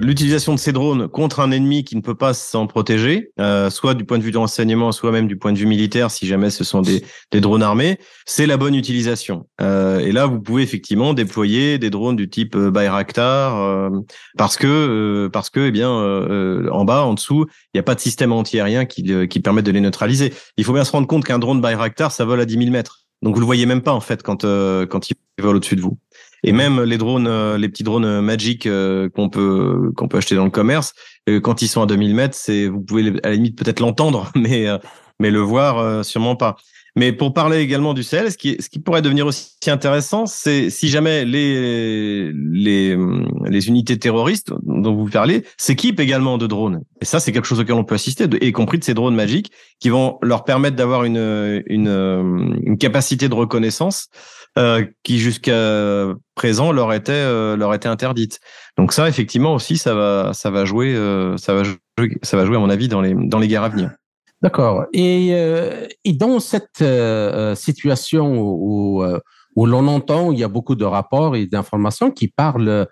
l'utilisation 0.00 0.54
de 0.54 0.58
ces 0.58 0.72
drones 0.72 1.08
contre 1.08 1.40
un 1.40 1.50
ennemi 1.50 1.84
qui 1.84 1.96
ne 1.96 2.00
peut 2.00 2.14
pas 2.14 2.34
s'en 2.34 2.66
protéger, 2.66 3.30
euh, 3.40 3.70
soit 3.70 3.94
du 3.94 4.04
point 4.04 4.18
de 4.18 4.22
vue 4.22 4.32
de 4.32 4.38
renseignement, 4.38 4.92
soit 4.92 5.12
même 5.12 5.28
du 5.28 5.36
point 5.36 5.52
de 5.52 5.58
vue 5.58 5.66
militaire, 5.66 6.10
si 6.10 6.26
jamais 6.26 6.50
ce 6.50 6.64
sont 6.64 6.82
des, 6.82 7.04
des 7.30 7.40
drones 7.40 7.62
armés, 7.62 7.98
c'est 8.26 8.46
la 8.46 8.56
bonne 8.56 8.74
utilisation. 8.74 9.46
Euh, 9.60 10.00
et 10.00 10.12
là, 10.12 10.26
vous 10.26 10.40
pouvez 10.40 10.62
effectivement 10.62 11.14
déployer 11.14 11.78
des 11.78 11.90
drones 11.90 12.16
du 12.16 12.28
type 12.28 12.56
euh, 12.56 12.70
Bayraktar, 12.70 13.56
euh, 13.60 13.90
parce 14.36 14.56
que 14.56 14.66
euh, 14.66 15.28
parce 15.28 15.50
que 15.50 15.60
eh 15.60 15.70
bien 15.70 15.90
en 15.90 16.84
bas, 16.84 17.04
en 17.04 17.14
dessous, 17.14 17.46
il 17.72 17.76
n'y 17.76 17.80
a 17.80 17.82
pas 17.82 17.94
de 17.94 18.00
système 18.00 18.32
antiaérien 18.32 18.84
qui, 18.84 19.28
qui 19.28 19.40
permette 19.40 19.64
de 19.64 19.70
les 19.70 19.80
neutraliser. 19.80 20.32
Il 20.56 20.64
faut 20.64 20.72
bien 20.72 20.84
se 20.84 20.92
rendre 20.92 21.06
compte 21.06 21.24
qu'un 21.24 21.38
drone 21.38 21.60
Bayraktar, 21.60 22.12
ça 22.12 22.24
vole 22.24 22.40
à 22.40 22.44
10 22.44 22.58
000 22.58 22.70
mètres. 22.70 23.00
Donc 23.22 23.34
vous 23.34 23.40
le 23.40 23.46
voyez 23.46 23.66
même 23.66 23.80
pas 23.80 23.92
en 23.92 24.00
fait 24.00 24.22
quand 24.22 24.42
quand 24.42 25.10
il 25.10 25.16
vole 25.40 25.56
au-dessus 25.56 25.76
de 25.76 25.80
vous. 25.80 25.98
Et 26.44 26.52
même 26.52 26.82
les 26.82 26.98
drones, 26.98 27.26
euh, 27.26 27.56
les 27.56 27.68
petits 27.68 27.82
drones 27.82 28.20
Magic 28.20 28.66
euh, 28.66 29.08
qu'on 29.08 29.30
peut 29.30 29.90
qu'on 29.96 30.08
peut 30.08 30.18
acheter 30.18 30.36
dans 30.36 30.44
le 30.44 30.50
commerce, 30.50 30.92
euh, 31.28 31.40
quand 31.40 31.62
ils 31.62 31.68
sont 31.68 31.82
à 31.82 31.86
2000 31.86 32.14
mètres, 32.14 32.36
c'est 32.38 32.68
vous 32.68 32.82
pouvez 32.82 33.14
à 33.22 33.30
la 33.30 33.34
limite 33.34 33.56
peut-être 33.56 33.80
l'entendre, 33.80 34.30
mais 34.36 34.66
mais 35.18 35.30
le 35.30 35.40
voir 35.40 36.04
sûrement 36.04 36.36
pas. 36.36 36.56
Mais 36.96 37.12
pour 37.12 37.34
parler 37.34 37.58
également 37.58 37.92
du 37.92 38.04
Sahel, 38.04 38.30
ce 38.30 38.36
qui, 38.36 38.56
ce 38.60 38.68
qui 38.68 38.78
pourrait 38.78 39.02
devenir 39.02 39.26
aussi 39.26 39.48
intéressant, 39.66 40.26
c'est 40.26 40.70
si 40.70 40.88
jamais 40.88 41.24
les, 41.24 42.30
les, 42.32 42.96
les 43.46 43.68
unités 43.68 43.98
terroristes 43.98 44.52
dont 44.62 44.94
vous 44.94 45.10
parlez 45.10 45.42
s'équipent 45.56 45.98
également 45.98 46.38
de 46.38 46.46
drones. 46.46 46.82
Et 47.00 47.04
ça, 47.04 47.18
c'est 47.18 47.32
quelque 47.32 47.48
chose 47.48 47.58
auquel 47.58 47.74
on 47.74 47.82
peut 47.82 47.96
assister, 47.96 48.26
y 48.40 48.52
compris 48.52 48.78
de 48.78 48.84
ces 48.84 48.94
drones 48.94 49.16
magiques 49.16 49.50
qui 49.80 49.88
vont 49.88 50.18
leur 50.22 50.44
permettre 50.44 50.76
d'avoir 50.76 51.02
une, 51.02 51.64
une, 51.66 52.60
une 52.62 52.78
capacité 52.78 53.28
de 53.28 53.34
reconnaissance 53.34 54.08
euh, 54.58 54.84
qui 55.02 55.18
jusqu'à 55.18 56.14
présent 56.36 56.70
leur 56.70 56.92
était 56.92 57.12
euh, 57.12 57.56
leur 57.56 57.74
était 57.74 57.88
interdite. 57.88 58.38
Donc 58.76 58.92
ça, 58.92 59.08
effectivement 59.08 59.54
aussi, 59.54 59.76
ça 59.76 59.94
va 59.94 60.30
ça 60.32 60.50
va 60.50 60.64
jouer 60.64 60.94
euh, 60.94 61.36
ça 61.36 61.54
va 61.54 61.64
jouer, 61.64 61.78
ça 62.22 62.36
va 62.36 62.46
jouer 62.46 62.56
à 62.56 62.60
mon 62.60 62.70
avis 62.70 62.88
dans 62.88 63.00
les 63.00 63.14
dans 63.14 63.38
les 63.38 63.48
guerres 63.48 63.64
à 63.64 63.68
venir. 63.68 63.90
D'accord. 64.42 64.84
Et, 64.92 65.30
et 65.30 66.12
dans 66.12 66.38
cette 66.38 66.84
situation 67.54 68.38
où, 68.38 69.02
où 69.56 69.66
l'on 69.66 69.88
entend, 69.88 70.32
il 70.32 70.38
y 70.38 70.44
a 70.44 70.48
beaucoup 70.48 70.74
de 70.74 70.84
rapports 70.84 71.34
et 71.34 71.46
d'informations 71.46 72.10
qui 72.10 72.28
parlent 72.28 72.86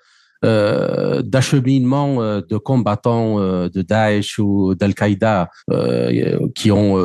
euh, 0.45 1.22
d'acheminement 1.22 2.20
euh, 2.20 2.40
de 2.40 2.57
combattants 2.57 3.38
euh, 3.38 3.68
de 3.68 3.80
Daesh 3.80 4.40
ou 4.40 4.74
d'Al-Qaïda 4.74 5.49
qui 6.57 6.72
ont 6.72 6.99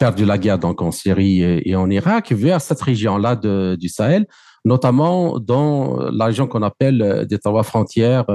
perdu 0.00 0.24
la 0.24 0.38
guerre 0.38 0.58
donc 0.58 0.80
en 0.80 0.90
Syrie 0.90 1.42
et, 1.42 1.76
en 1.76 1.90
Irak 1.90 2.32
vers 2.32 2.60
cette 2.60 2.80
région-là 2.80 3.36
du 3.76 3.88
Sahel 3.88 4.26
notamment 4.64 5.38
dans 5.38 5.98
la 6.10 6.26
région 6.26 6.46
qu'on 6.46 6.62
appelle 6.62 7.26
des 7.28 7.38
trois 7.38 7.62
frontières 7.62 8.26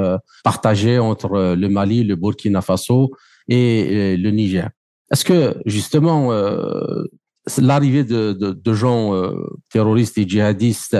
partagées 0.43 0.99
entre 0.99 1.55
le 1.55 1.69
Mali, 1.69 2.03
le 2.03 2.15
Burkina 2.15 2.61
Faso 2.61 3.11
et 3.49 4.15
le 4.17 4.31
Niger. 4.31 4.69
Est-ce 5.11 5.25
que 5.25 5.55
justement 5.65 6.31
l'arrivée 7.57 8.03
de, 8.03 8.33
de, 8.33 8.51
de, 8.51 8.73
gens 8.73 9.11
terroristes 9.71 10.17
et 10.17 10.27
djihadistes 10.27 10.97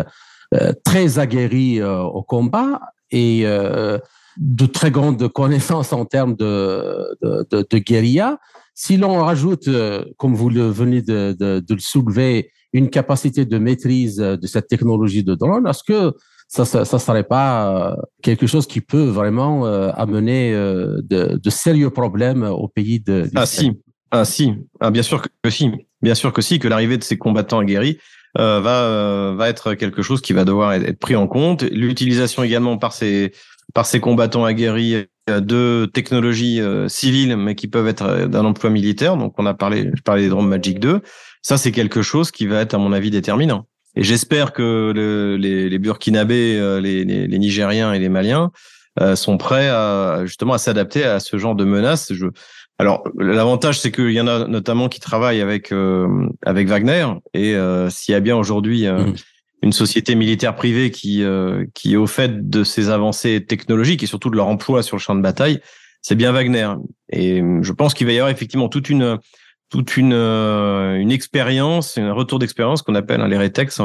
très 0.83 1.19
aguerris 1.19 1.81
au 1.83 2.21
combat 2.23 2.79
et 3.13 3.43
euh, 3.45 3.97
de 4.37 4.65
très 4.65 4.91
grandes 4.91 5.27
connaissances 5.29 5.93
en 5.93 6.03
termes 6.03 6.35
de, 6.35 7.15
de, 7.21 7.47
de, 7.49 7.65
de 7.69 7.77
guérilla. 7.77 8.39
Si 8.73 8.97
l'on 8.97 9.23
rajoute, 9.23 9.67
euh, 9.67 10.03
comme 10.17 10.33
vous 10.33 10.49
le 10.49 10.67
venez 10.67 11.03
de, 11.03 11.35
le 11.39 11.79
soulever, 11.79 12.49
une 12.73 12.89
capacité 12.89 13.45
de 13.45 13.57
maîtrise 13.59 14.17
de 14.17 14.47
cette 14.47 14.67
technologie 14.67 15.23
de 15.23 15.35
drone, 15.35 15.67
est-ce 15.67 15.83
que 15.83 16.17
ça 16.47 16.63
ne 16.79 16.99
serait 16.99 17.23
pas 17.23 17.91
euh, 17.91 17.95
quelque 18.23 18.47
chose 18.47 18.65
qui 18.65 18.81
peut 18.81 19.05
vraiment 19.05 19.65
amener 19.65 20.53
de, 20.53 21.37
de, 21.37 21.49
sérieux 21.49 21.91
problèmes 21.91 22.43
au 22.43 22.67
pays 22.67 22.99
de 22.99 23.29
Ah 23.35 23.45
si, 23.45 23.71
ah 24.09 24.25
si, 24.25 24.53
ah, 24.79 24.89
bien 24.89 25.03
sûr 25.03 25.21
que 25.21 25.49
si, 25.51 25.71
bien 26.01 26.15
sûr 26.15 26.33
que 26.33 26.41
si, 26.41 26.57
que 26.57 26.67
l'arrivée 26.67 26.97
de 26.97 27.03
ces 27.03 27.17
combattants 27.17 27.59
aguerris 27.59 27.99
euh, 28.39 28.59
va 28.59 28.83
euh, 28.83 29.35
va 29.37 29.49
être 29.49 29.75
quelque 29.75 30.01
chose 30.01 30.21
qui 30.21 30.33
va 30.33 30.43
devoir 30.43 30.73
être 30.73 30.99
pris 30.99 31.15
en 31.15 31.27
compte. 31.27 31.63
L'utilisation 31.63 32.43
également 32.43 32.77
par 32.77 32.93
ces 32.93 33.31
par 33.73 33.85
ces 33.85 33.99
combattants 33.99 34.43
aguerris 34.43 35.05
euh, 35.29 35.39
de 35.39 35.89
technologies 35.93 36.59
civiles, 36.87 37.37
mais 37.37 37.55
qui 37.55 37.67
peuvent 37.67 37.87
être 37.87 38.25
d'un 38.27 38.45
emploi 38.45 38.69
militaire. 38.69 39.17
Donc, 39.17 39.35
on 39.37 39.45
a 39.45 39.53
parlé, 39.53 39.89
je 39.93 40.01
parlais 40.01 40.23
des 40.23 40.29
drones 40.29 40.47
Magic 40.47 40.79
2. 40.79 41.01
Ça, 41.41 41.57
c'est 41.57 41.71
quelque 41.71 42.01
chose 42.01 42.31
qui 42.31 42.47
va 42.47 42.61
être, 42.61 42.73
à 42.73 42.77
mon 42.77 42.93
avis, 42.93 43.11
déterminant. 43.11 43.67
Et 43.95 44.03
j'espère 44.03 44.53
que 44.53 44.91
le, 44.95 45.37
les, 45.37 45.69
les 45.69 45.79
Burkinabés, 45.79 46.79
les, 46.81 47.05
les, 47.05 47.27
les, 47.27 47.39
Nigériens 47.39 47.93
et 47.93 47.99
les 47.99 48.09
Maliens 48.09 48.51
sont 49.15 49.37
prêts 49.37 49.69
à 49.69 50.21
justement 50.25 50.53
à 50.53 50.57
s'adapter 50.57 51.03
à 51.03 51.19
ce 51.19 51.37
genre 51.37 51.55
de 51.55 51.63
menaces. 51.63 52.11
Je, 52.13 52.25
alors, 52.79 53.03
l'avantage, 53.17 53.79
c'est 53.79 53.91
qu'il 53.91 54.11
y 54.11 54.21
en 54.21 54.27
a 54.27 54.47
notamment 54.47 54.89
qui 54.89 54.99
travaillent 54.99 55.41
avec 55.41 55.71
euh, 55.71 56.27
avec 56.45 56.67
Wagner. 56.67 57.07
Et 57.33 57.55
euh, 57.55 57.89
s'il 57.89 58.13
y 58.13 58.15
a 58.15 58.19
bien 58.19 58.35
aujourd'hui 58.35 58.87
euh, 58.87 59.05
mm. 59.05 59.15
une 59.61 59.71
société 59.73 60.15
militaire 60.15 60.55
privée 60.55 60.89
qui 60.89 61.23
qui 61.73 61.93
est 61.93 61.97
au 61.97 62.07
fait 62.07 62.49
de 62.49 62.63
ces 62.63 62.89
avancées 62.89 63.45
technologiques 63.45 64.03
et 64.03 64.07
surtout 64.07 64.29
de 64.29 64.35
leur 64.35 64.47
emploi 64.47 64.81
sur 64.81 64.97
le 64.97 65.01
champ 65.01 65.15
de 65.15 65.21
bataille, 65.21 65.59
c'est 66.01 66.15
bien 66.15 66.31
Wagner. 66.31 66.69
Et 67.11 67.41
je 67.61 67.71
pense 67.71 67.93
qu'il 67.93 68.07
va 68.07 68.13
y 68.13 68.17
avoir 68.17 68.31
effectivement 68.31 68.69
toute 68.69 68.89
une 68.89 69.19
toute 69.69 69.95
une 69.95 70.13
une 70.13 71.11
expérience, 71.11 71.99
un 71.99 72.11
retour 72.11 72.39
d'expérience 72.39 72.81
qu'on 72.81 72.95
appelle 72.95 73.21
hein, 73.21 73.27
les 73.27 73.37
rétex, 73.37 73.79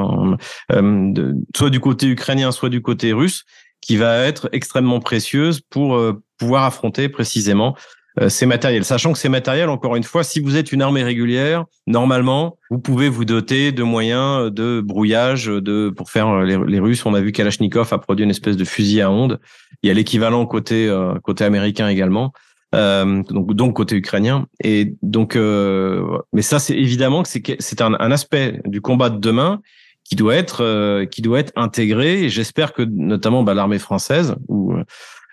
soit 1.56 1.70
du 1.70 1.80
côté 1.80 2.06
ukrainien, 2.06 2.52
soit 2.52 2.70
du 2.70 2.80
côté 2.80 3.12
russe, 3.12 3.44
qui 3.82 3.96
va 3.98 4.24
être 4.24 4.48
extrêmement 4.52 5.00
précieuse 5.00 5.60
pour 5.60 6.00
pouvoir 6.38 6.64
affronter 6.64 7.08
précisément 7.08 7.76
euh, 7.76 7.80
ces 8.28 8.46
matériels. 8.46 8.84
Sachant 8.84 9.12
que 9.12 9.18
ces 9.18 9.28
matériels, 9.28 9.68
encore 9.68 9.96
une 9.96 10.02
fois, 10.02 10.24
si 10.24 10.40
vous 10.40 10.56
êtes 10.56 10.72
une 10.72 10.82
armée 10.82 11.02
régulière, 11.02 11.64
normalement, 11.86 12.56
vous 12.70 12.78
pouvez 12.78 13.08
vous 13.08 13.24
doter 13.24 13.72
de 13.72 13.82
moyens 13.82 14.52
de 14.52 14.80
brouillage 14.80 15.46
de 15.46 15.90
pour 15.90 16.10
faire 16.10 16.28
euh, 16.28 16.66
les, 16.66 16.80
Russes. 16.80 17.04
On 17.06 17.14
a 17.14 17.20
vu 17.20 17.32
Kalachnikov 17.32 17.92
a 17.92 17.98
produit 17.98 18.24
une 18.24 18.30
espèce 18.30 18.56
de 18.56 18.64
fusil 18.64 19.00
à 19.00 19.10
ondes. 19.10 19.40
Il 19.82 19.88
y 19.88 19.90
a 19.90 19.94
l'équivalent 19.94 20.44
côté 20.46 20.88
euh, 20.88 21.14
côté 21.22 21.44
américain 21.44 21.88
également. 21.88 22.32
Euh, 22.74 23.22
donc, 23.30 23.54
donc 23.54 23.76
côté 23.76 23.96
ukrainien 23.96 24.46
et 24.62 24.94
donc 25.00 25.36
mais 25.36 26.42
ça 26.42 26.58
c'est 26.58 26.76
évidemment 26.76 27.22
que 27.22 27.28
c'est 27.30 27.56
c'est 27.58 27.80
un, 27.80 27.94
un, 27.94 28.10
aspect 28.10 28.60
du 28.66 28.82
combat 28.82 29.08
de 29.08 29.16
demain 29.16 29.62
qui 30.08 30.16
doit 30.16 30.34
être 30.34 31.04
qui 31.06 31.22
doit 31.22 31.40
être 31.40 31.52
intégré 31.56 32.24
et 32.24 32.28
j'espère 32.28 32.72
que 32.72 32.82
notamment 32.82 33.42
bah, 33.42 33.54
l'armée 33.54 33.78
française 33.78 34.34
ou 34.48 34.74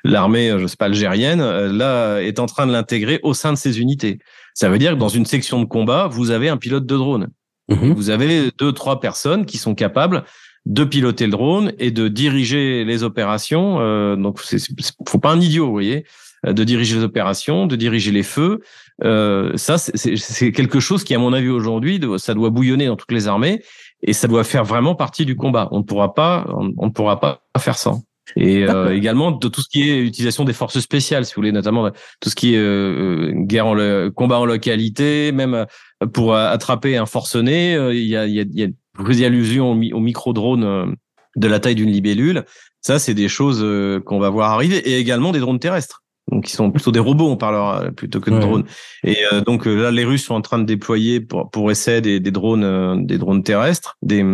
l'armée, 0.06 0.50
euh, 0.50 0.60
je 0.60 0.68
sais 0.68 0.78
pas, 0.78 0.86
algérienne, 0.86 1.42
euh, 1.42 1.72
là, 1.72 2.20
est 2.20 2.40
en 2.40 2.46
train 2.46 2.68
de 2.68 2.72
l'intégrer 2.72 3.20
au 3.24 3.34
sein 3.34 3.52
de 3.52 3.58
ses 3.58 3.82
unités. 3.82 4.20
Ça 4.54 4.70
veut 4.70 4.78
dire 4.78 4.92
que 4.92 4.98
dans 4.98 5.10
une 5.10 5.26
section 5.26 5.60
de 5.60 5.66
combat, 5.66 6.08
vous 6.08 6.32
avez 6.32 6.48
un 6.48 6.58
pilote 6.58 6.86
de 6.86 6.96
drone. 6.96 7.28
Mhm. 7.68 7.94
Vous 7.94 8.10
avez 8.12 8.52
deux, 8.58 8.72
trois 8.72 9.00
personnes 9.00 9.46
qui 9.46 9.58
sont 9.58 9.76
capables 9.76 10.24
de 10.66 10.84
piloter 10.84 11.26
le 11.26 11.32
drone 11.32 11.74
et 11.80 11.92
de 11.92 12.08
diriger 12.08 12.86
les 12.86 13.04
opérations. 13.04 13.80
Euh, 13.80 14.16
donc, 14.16 14.40
c'est, 14.42 14.60
faut 15.08 15.20
pas 15.20 15.32
un 15.32 15.42
idiot, 15.42 15.66
vous 15.66 15.72
voyez, 15.72 16.06
euh, 16.46 16.54
de 16.54 16.64
diriger 16.64 16.96
les 16.96 17.04
opérations, 17.04 17.66
de 17.66 17.76
diriger 17.76 18.12
les 18.12 18.24
feux. 18.24 18.62
Euh, 19.04 19.52
ça, 19.58 19.78
c'est, 19.78 20.52
quelque 20.52 20.80
chose 20.80 21.04
qui, 21.04 21.14
à 21.14 21.20
mon 21.20 21.34
avis, 21.34 21.50
aujourd'hui, 21.50 22.00
ça 22.18 22.34
doit 22.34 22.50
bouillonner 22.50 22.88
dans 22.88 22.96
toutes 22.96 23.12
les 23.12 23.28
armées 23.28 23.62
et 24.06 24.14
ça 24.14 24.28
doit 24.28 24.44
faire 24.44 24.64
vraiment 24.64 24.96
partie 24.96 25.26
du 25.26 25.36
combat. 25.36 25.68
On 25.72 25.80
ne 25.80 25.84
pourra 25.84 26.14
pas, 26.14 26.48
on 26.50 26.86
ne 26.86 26.92
pourra 26.92 27.20
pas 27.20 27.42
faire 27.60 27.78
ça 27.78 27.96
et 28.36 28.68
euh, 28.68 28.96
également 28.96 29.32
de 29.32 29.48
tout 29.48 29.62
ce 29.62 29.70
qui 29.70 29.90
est 29.90 30.00
utilisation 30.00 30.44
des 30.46 30.54
forces 30.54 30.80
spéciales, 30.80 31.26
si 31.26 31.34
vous 31.34 31.42
voulez, 31.42 31.52
notamment 31.52 31.92
tout 32.20 32.30
ce 32.30 32.36
qui 32.36 32.56
est 32.56 32.58
euh, 32.58 33.30
euh, 33.30 33.32
guerre 33.34 33.68
en 33.68 34.10
combat 34.12 34.40
en 34.40 34.46
localité, 34.46 35.32
même 35.32 35.66
pour 36.14 36.36
attraper 36.36 36.98
un 36.98 37.06
forcené, 37.06 37.74
il 37.94 38.06
y 38.06 38.16
a, 38.16 38.26
il 38.26 38.36
y 38.36 38.64
a, 38.64 38.68
vous 38.98 39.06
faisiez 39.06 39.28
allusion 39.28 39.72
au, 39.72 39.76
micro-drone 39.76 40.96
de 41.36 41.48
la 41.48 41.60
taille 41.60 41.76
d'une 41.76 41.92
libellule. 41.92 42.46
Ça, 42.82 43.00
c'est 43.00 43.14
des 43.14 43.28
choses 43.28 43.66
qu'on 44.06 44.20
va 44.20 44.30
voir 44.30 44.52
arriver 44.52 44.78
et 44.78 44.98
également 45.00 45.32
des 45.32 45.40
drones 45.40 45.60
terrestres. 45.60 46.04
Donc, 46.32 46.50
ils 46.50 46.56
sont 46.56 46.72
plutôt 46.72 46.92
des 46.92 47.00
robots, 47.00 47.30
on 47.30 47.38
parlera 47.38 47.92
plutôt 47.96 48.20
que 48.20 48.32
de 48.32 48.40
drones. 48.40 48.64
Et 49.04 49.18
donc 49.46 49.66
là, 49.66 49.92
les 49.92 50.06
Russes 50.06 50.26
sont 50.26 50.34
en 50.34 50.42
train 50.42 50.58
de 50.58 50.66
déployer 50.66 51.20
pour, 51.20 51.52
pour 51.52 51.70
essai 51.70 52.02
des, 52.02 52.20
des 52.20 52.32
drones, 52.32 53.06
des 53.06 53.18
drones 53.18 53.44
terrestres, 53.44 53.96
des, 54.02 54.26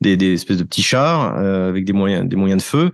des, 0.00 0.16
des 0.16 0.34
espèces 0.34 0.58
de 0.58 0.62
petits 0.62 0.82
chars 0.82 1.36
avec 1.36 1.84
des 1.84 1.92
moyens, 1.92 2.28
des 2.28 2.36
moyens 2.36 2.62
de 2.62 2.66
feu. 2.66 2.92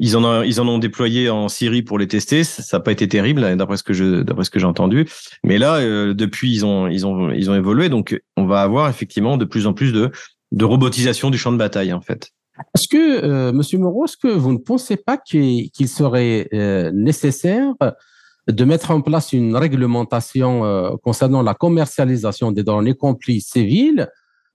Ils 0.00 0.16
en, 0.16 0.24
ont, 0.24 0.42
ils 0.42 0.60
en 0.60 0.66
ont 0.66 0.78
déployé 0.78 1.30
en 1.30 1.48
Syrie 1.48 1.82
pour 1.82 1.98
les 1.98 2.08
tester. 2.08 2.42
Ça 2.42 2.78
n'a 2.78 2.82
pas 2.82 2.92
été 2.92 3.06
terrible, 3.08 3.56
d'après 3.56 3.76
ce 3.76 3.84
que 3.84 3.92
je, 3.92 4.22
d'après 4.22 4.44
ce 4.44 4.50
que 4.50 4.58
j'ai 4.58 4.66
entendu. 4.66 5.06
Mais 5.44 5.58
là, 5.58 5.76
euh, 5.76 6.12
depuis, 6.12 6.52
ils 6.52 6.66
ont, 6.66 6.88
ils 6.88 7.06
ont, 7.06 7.30
ils 7.30 7.50
ont 7.50 7.54
évolué. 7.54 7.88
Donc, 7.88 8.20
on 8.36 8.46
va 8.46 8.62
avoir 8.62 8.88
effectivement 8.88 9.36
de 9.36 9.44
plus 9.44 9.66
en 9.66 9.74
plus 9.74 9.92
de, 9.92 10.10
de 10.50 10.64
robotisation 10.64 11.30
du 11.30 11.38
champ 11.38 11.52
de 11.52 11.56
bataille, 11.58 11.92
en 11.92 12.00
fait. 12.00 12.32
Est-ce 12.74 12.88
que, 12.88 13.24
euh, 13.24 13.52
Monsieur 13.52 13.78
Moreau, 13.78 14.04
est-ce 14.04 14.16
que 14.16 14.28
vous 14.28 14.52
ne 14.52 14.58
pensez 14.58 14.96
pas 14.96 15.16
qu'il, 15.16 15.70
serait 15.88 16.48
euh, 16.52 16.90
nécessaire 16.92 17.74
de 18.48 18.64
mettre 18.64 18.90
en 18.90 19.00
place 19.00 19.32
une 19.32 19.56
réglementation 19.56 20.64
euh, 20.64 20.90
concernant 21.02 21.42
la 21.42 21.54
commercialisation 21.54 22.52
des 22.52 22.62
données, 22.62 22.90
y 22.90 22.96
compris 22.96 23.40
civiles, 23.40 24.08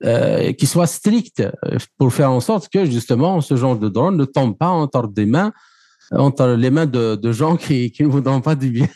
euh, 0.04 0.54
qui 0.54 0.66
soit 0.66 0.88
strict 0.88 1.42
euh, 1.42 1.78
pour 1.98 2.12
faire 2.14 2.32
en 2.32 2.40
sorte 2.40 2.70
que 2.70 2.86
justement 2.86 3.40
ce 3.42 3.56
genre 3.56 3.78
de 3.78 3.88
drone 3.88 4.18
ne 4.18 4.26
tombe 4.26 4.58
pas 4.58 4.70
entre 4.70 5.08
des 5.08 5.26
mains 5.26 5.52
entre 6.14 6.48
les 6.58 6.70
mains 6.72 6.88
de, 6.88 7.32
gens 7.32 7.56
qui, 7.56 7.94
ne 8.02 8.08
voudront 8.08 8.42
pas 8.42 8.56
du 8.56 8.70
bien, 8.70 8.88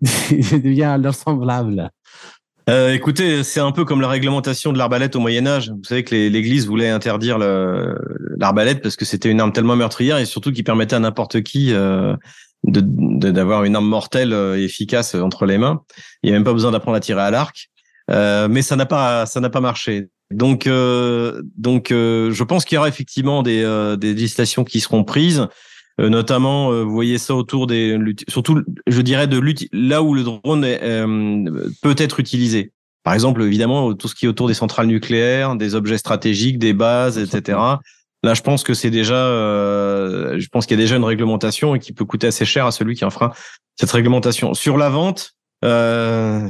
du 0.30 0.70
bien 0.70 0.92
à 0.92 0.98
leurs 0.98 1.14
semblables. 1.14 1.90
Euh, 2.68 2.92
écoutez, 2.92 3.42
c'est 3.44 3.60
un 3.60 3.72
peu 3.72 3.84
comme 3.84 4.00
la 4.00 4.08
réglementation 4.08 4.72
de 4.72 4.78
l'arbalète 4.78 5.16
au 5.16 5.20
Moyen 5.20 5.46
Âge. 5.46 5.70
Vous 5.70 5.84
savez 5.84 6.04
que 6.04 6.14
l'Église 6.14 6.66
voulait 6.66 6.90
interdire 6.90 7.38
l'arbalète 7.38 8.82
parce 8.82 8.96
que 8.96 9.04
c'était 9.04 9.30
une 9.30 9.40
arme 9.40 9.52
tellement 9.52 9.76
meurtrière 9.76 10.18
et 10.18 10.26
surtout 10.26 10.52
qui 10.52 10.62
permettait 10.62 10.96
à 10.96 11.00
n'importe 11.00 11.42
qui 11.42 11.72
euh, 11.72 12.14
d'avoir 12.64 13.64
une 13.64 13.74
arme 13.74 13.88
mortelle 13.88 14.32
et 14.32 14.64
efficace 14.64 15.14
entre 15.14 15.46
les 15.46 15.56
mains. 15.56 15.82
Il 16.22 16.30
n'y 16.30 16.34
a 16.34 16.38
même 16.38 16.44
pas 16.44 16.52
besoin 16.52 16.70
d'apprendre 16.70 16.96
à 16.96 17.00
tirer 17.00 17.22
à 17.22 17.30
l'arc. 17.30 17.70
Euh, 18.10 18.48
mais 18.48 18.62
ça 18.62 18.76
n'a 18.76 18.86
pas 18.86 19.26
ça 19.26 19.40
n'a 19.40 19.50
pas 19.50 19.60
marché. 19.60 20.08
Donc, 20.30 20.66
euh, 20.66 21.42
donc, 21.56 21.90
euh, 21.90 22.30
je 22.32 22.44
pense 22.44 22.64
qu'il 22.64 22.76
y 22.76 22.78
aura 22.78 22.88
effectivement 22.88 23.42
des, 23.42 23.62
euh, 23.62 23.96
des 23.96 24.12
législations 24.12 24.64
qui 24.64 24.80
seront 24.80 25.04
prises, 25.04 25.46
notamment, 25.98 26.70
vous 26.84 26.90
voyez 26.92 27.18
ça 27.18 27.34
autour 27.34 27.66
des, 27.66 27.98
surtout, 28.28 28.62
je 28.86 29.00
dirais 29.00 29.26
de 29.26 29.40
là 29.72 30.02
où 30.02 30.14
le 30.14 30.22
drone 30.22 30.62
peut 31.82 31.94
être 31.98 32.20
utilisé. 32.20 32.72
Par 33.02 33.14
exemple, 33.14 33.42
évidemment, 33.42 33.94
tout 33.94 34.06
ce 34.06 34.14
qui 34.14 34.26
est 34.26 34.28
autour 34.28 34.48
des 34.48 34.54
centrales 34.54 34.86
nucléaires, 34.86 35.56
des 35.56 35.74
objets 35.74 35.98
stratégiques, 35.98 36.58
des 36.58 36.72
bases, 36.72 37.18
etc. 37.18 37.58
Là, 38.22 38.34
je 38.34 38.42
pense 38.42 38.62
que 38.62 38.74
c'est 38.74 38.90
déjà, 38.90 39.16
je 40.38 40.46
pense 40.48 40.66
qu'il 40.66 40.76
y 40.76 40.80
a 40.80 40.82
déjà 40.82 40.96
une 40.96 41.04
réglementation 41.04 41.74
et 41.74 41.80
qui 41.80 41.92
peut 41.92 42.04
coûter 42.04 42.28
assez 42.28 42.44
cher 42.44 42.66
à 42.66 42.70
celui 42.70 42.94
qui 42.94 43.04
enfreint 43.04 43.32
cette 43.78 43.90
réglementation. 43.90 44.54
Sur 44.54 44.76
la 44.76 44.90
vente, 44.90 45.34
euh, 45.64 46.48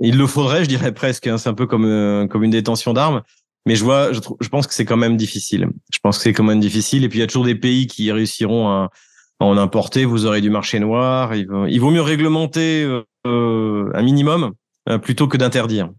il 0.00 0.16
le 0.16 0.26
faudrait, 0.26 0.64
je 0.64 0.68
dirais 0.68 0.92
presque. 0.92 1.26
Hein, 1.26 1.38
c'est 1.38 1.48
un 1.48 1.54
peu 1.54 1.66
comme 1.66 1.84
euh, 1.84 2.26
comme 2.26 2.44
une 2.44 2.50
détention 2.50 2.92
d'armes. 2.92 3.22
Mais 3.66 3.76
je 3.76 3.84
vois, 3.84 4.12
je, 4.12 4.20
je 4.40 4.48
pense 4.48 4.66
que 4.66 4.74
c'est 4.74 4.84
quand 4.84 4.96
même 4.96 5.16
difficile. 5.16 5.68
Je 5.92 5.98
pense 6.02 6.16
que 6.16 6.24
c'est 6.24 6.32
quand 6.32 6.44
même 6.44 6.60
difficile. 6.60 7.04
Et 7.04 7.08
puis 7.08 7.18
il 7.18 7.20
y 7.20 7.24
a 7.24 7.26
toujours 7.26 7.44
des 7.44 7.54
pays 7.54 7.86
qui 7.86 8.10
réussiront 8.10 8.68
à, 8.68 8.90
en 9.38 9.56
importer. 9.56 10.04
Vous 10.04 10.26
aurez 10.26 10.40
du 10.40 10.50
marché 10.50 10.80
noir. 10.80 11.34
Il 11.34 11.46
vaut, 11.46 11.66
il 11.66 11.78
vaut 11.78 11.90
mieux 11.90 12.02
réglementer 12.02 12.84
euh, 13.26 13.90
un 13.94 14.02
minimum 14.02 14.52
euh, 14.88 14.98
plutôt 14.98 15.28
que 15.28 15.36
d'interdire. 15.36 15.90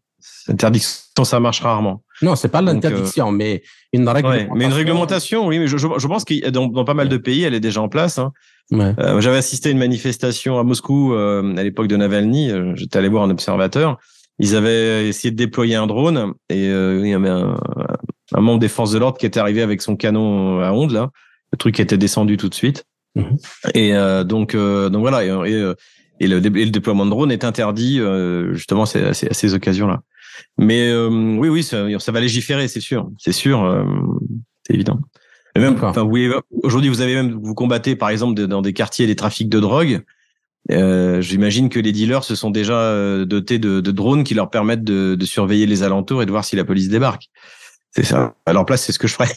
Interdiction, 0.47 1.23
ça 1.23 1.39
marche 1.39 1.61
rarement. 1.61 2.03
Non, 2.21 2.35
c'est 2.35 2.49
pas 2.49 2.61
l'interdiction, 2.61 3.31
mais 3.31 3.63
une 3.93 4.07
réglementation. 4.07 4.55
mais 4.55 4.65
une 4.65 4.73
réglementation, 4.73 5.47
oui. 5.47 5.59
Mais 5.59 5.67
je, 5.67 5.77
je, 5.77 5.87
je 5.97 6.07
pense 6.07 6.23
que 6.25 6.49
dans, 6.49 6.67
dans, 6.67 6.85
pas 6.85 6.93
mal 6.93 7.09
de 7.09 7.17
pays, 7.17 7.43
elle 7.43 7.55
est 7.55 7.59
déjà 7.59 7.81
en 7.81 7.89
place. 7.89 8.19
Hein. 8.19 8.31
Euh, 8.73 9.19
J'avais 9.19 9.37
assisté 9.37 9.69
à 9.69 9.71
une 9.71 9.77
manifestation 9.77 10.59
à 10.59 10.63
Moscou 10.63 11.13
euh, 11.13 11.55
à 11.57 11.63
l'époque 11.63 11.87
de 11.87 11.97
Navalny. 11.97 12.51
Euh, 12.51 12.73
j'étais 12.75 12.97
allé 12.97 13.09
voir 13.09 13.23
un 13.23 13.29
observateur. 13.29 13.97
Ils 14.41 14.55
avaient 14.55 15.07
essayé 15.07 15.31
de 15.31 15.37
déployer 15.37 15.75
un 15.75 15.87
drone 15.87 16.33
et 16.49 16.67
euh, 16.67 16.99
il 17.03 17.09
y 17.09 17.13
avait 17.13 17.29
un, 17.29 17.55
un, 18.33 18.41
membre 18.41 18.59
des 18.59 18.67
forces 18.67 18.91
de 18.91 18.99
l'ordre 18.99 19.17
qui 19.17 19.25
était 19.25 19.39
arrivé 19.39 19.61
avec 19.61 19.81
son 19.81 19.95
canon 19.95 20.59
à 20.59 20.71
ondes 20.71 20.91
là. 20.91 21.11
Le 21.53 21.57
truc 21.57 21.79
était 21.79 21.97
descendu 21.97 22.37
tout 22.37 22.49
de 22.49 22.55
suite. 22.55 22.85
Mhm. 23.15 23.37
Et 23.73 23.93
donc, 24.25 24.55
donc 24.55 25.01
voilà. 25.01 25.25
Et, 25.25 25.73
et, 26.19 26.27
le, 26.27 26.39
le, 26.39 26.69
déploiement 26.69 27.05
de 27.05 27.09
drone 27.11 27.31
est 27.31 27.43
interdit 27.43 27.99
justement 28.51 28.83
à 28.83 28.85
ces, 28.85 29.03
à 29.03 29.33
ces 29.33 29.53
occasions-là. 29.53 30.01
Mais 30.57 30.93
oui, 30.95 31.49
oui, 31.49 31.61
ça, 31.61 31.85
ça 31.99 32.11
va 32.11 32.19
légiférer, 32.19 32.67
c'est 32.67 32.79
sûr, 32.79 33.09
c'est 33.17 33.33
sûr, 33.33 33.85
c'est 34.65 34.73
évident. 34.73 34.99
Et 35.55 35.59
même, 35.59 35.77
enfin, 35.81 36.07
aujourd'hui, 36.63 36.89
vous 36.89 37.01
avez 37.01 37.15
même, 37.15 37.39
vous 37.41 37.53
combattez, 37.53 37.95
par 37.95 38.09
exemple, 38.09 38.47
dans 38.47 38.61
des 38.61 38.73
quartiers 38.73 39.07
des 39.07 39.15
trafics 39.15 39.49
de 39.49 39.59
drogue. 39.59 40.01
Euh, 40.69 41.21
J'imagine 41.21 41.69
que 41.69 41.79
les 41.79 41.91
dealers 41.91 42.23
se 42.23 42.35
sont 42.35 42.51
déjà 42.51 42.73
euh, 42.73 43.25
dotés 43.25 43.57
de, 43.57 43.81
de, 43.81 43.91
drones 43.91 44.23
qui 44.23 44.33
leur 44.33 44.49
permettent 44.49 44.83
de, 44.83 45.15
de, 45.15 45.25
surveiller 45.25 45.65
les 45.65 45.83
alentours 45.83 46.21
et 46.21 46.25
de 46.25 46.31
voir 46.31 46.45
si 46.45 46.55
la 46.55 46.63
police 46.63 46.89
débarque. 46.89 47.29
C'est 47.93 48.03
ça. 48.03 48.35
À 48.45 48.53
leur 48.53 48.65
place, 48.65 48.83
c'est 48.83 48.91
ce 48.93 48.99
que 48.99 49.07
je 49.07 49.15
ferais. 49.15 49.35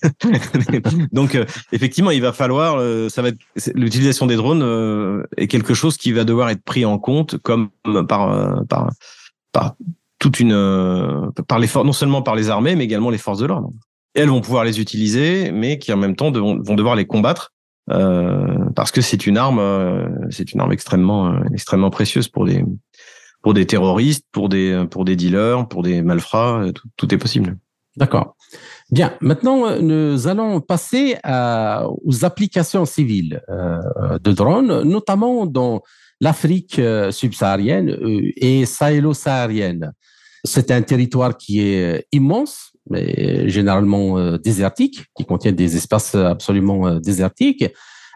Donc, 1.13 1.35
euh, 1.35 1.45
effectivement, 1.73 2.11
il 2.11 2.21
va 2.21 2.33
falloir, 2.33 2.77
euh, 2.79 3.09
ça 3.09 3.23
va 3.23 3.31
l'utilisation 3.75 4.27
des 4.27 4.37
drones 4.37 5.25
est 5.37 5.49
quelque 5.49 5.75
chose 5.75 5.97
qui 5.97 6.13
va 6.13 6.25
devoir 6.25 6.51
être 6.51 6.63
pris 6.63 6.85
en 6.85 6.99
compte 6.99 7.39
comme 7.39 7.71
par 8.09 8.65
par 8.69 8.91
par 9.51 9.75
toute 10.21 10.39
une 10.39 11.33
par 11.49 11.59
les 11.59 11.69
non 11.75 11.93
seulement 11.93 12.23
par 12.23 12.37
les 12.37 12.49
armées, 12.49 12.77
mais 12.77 12.85
également 12.85 13.11
les 13.11 13.19
forces 13.19 13.41
de 13.41 13.47
l'ordre 13.47 13.71
elles 14.15 14.29
vont 14.29 14.41
pouvoir 14.41 14.65
les 14.65 14.81
utiliser, 14.81 15.51
mais 15.51 15.79
qui 15.79 15.93
en 15.93 15.97
même 15.97 16.17
temps 16.17 16.31
vont 16.31 16.75
devoir 16.75 16.95
les 16.95 17.05
combattre 17.05 17.53
euh, 17.53 17.54
parce 17.87 18.91
que 18.91 19.01
c'est 19.01 19.27
une 19.27 19.37
arme, 19.37 19.59
euh, 19.59 20.09
c'est 20.31 20.53
une 20.53 20.61
arme 20.61 20.73
extrêmement, 20.73 21.29
euh, 21.29 21.41
extrêmement 21.53 21.91
précieuse 21.91 22.29
pour 22.29 22.47
des, 22.47 22.65
pour 23.43 23.55
des 23.55 23.67
terroristes, 23.67 24.27
pour 24.33 24.49
des, 24.49 24.85
pour 24.91 25.05
des 25.05 25.17
dealers, 25.17 25.69
pour 25.69 25.83
des 25.83 26.03
malfrats, 26.03 26.67
tout, 26.97 27.15
est 27.15 27.19
possible. 27.19 27.59
D'accord. 27.97 28.37
Bien. 28.91 29.15
Maintenant, 29.21 29.81
nous 29.81 30.27
allons 30.27 30.61
passer 30.61 31.17
aux 31.25 32.25
applications 32.25 32.85
civiles 32.85 33.43
euh, 33.49 34.19
de 34.19 34.33
drones, 34.33 34.83
notamment 34.83 35.47
dans 35.47 35.83
l'Afrique 36.21 36.81
subsaharienne 37.11 37.97
et 38.37 38.67
sahélo-saharienne. 38.67 39.93
C'est 40.45 40.71
un 40.71 40.83
territoire 40.83 41.37
qui 41.37 41.61
est 41.61 42.07
immense, 42.13 42.74
mais 42.91 43.49
généralement 43.49 44.19
euh, 44.19 44.39
désertiques, 44.39 45.07
qui 45.17 45.25
contiennent 45.25 45.55
des 45.55 45.77
espaces 45.77 46.15
absolument 46.15 46.87
euh, 46.87 46.99
désertiques. 46.99 47.65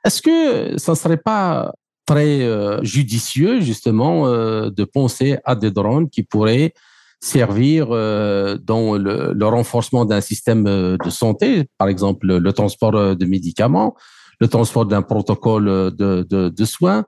Est-ce 0.04 0.22
que 0.22 0.78
ça 0.78 0.92
ne 0.92 0.96
serait 0.96 1.16
pas 1.16 1.72
très 2.06 2.42
euh, 2.42 2.82
judicieux 2.82 3.60
justement 3.60 4.26
de 4.28 4.84
penser 4.84 5.38
à 5.44 5.54
des 5.54 5.70
drones 5.70 6.08
qui 6.08 6.22
pourraient 6.22 6.72
servir 7.20 7.88
dans 7.88 8.94
le, 8.94 9.44
renforcement 9.44 10.04
d'un 10.04 10.20
système 10.20 10.64
de 10.64 11.10
santé, 11.10 11.68
par 11.76 11.88
exemple 11.88 12.26
le 12.28 12.52
transport 12.52 13.16
de 13.16 13.26
médicaments, 13.26 13.96
le 14.40 14.46
transport 14.46 14.86
d'un 14.86 15.02
protocole 15.02 15.92
de 15.96 16.64
soins? 16.64 17.04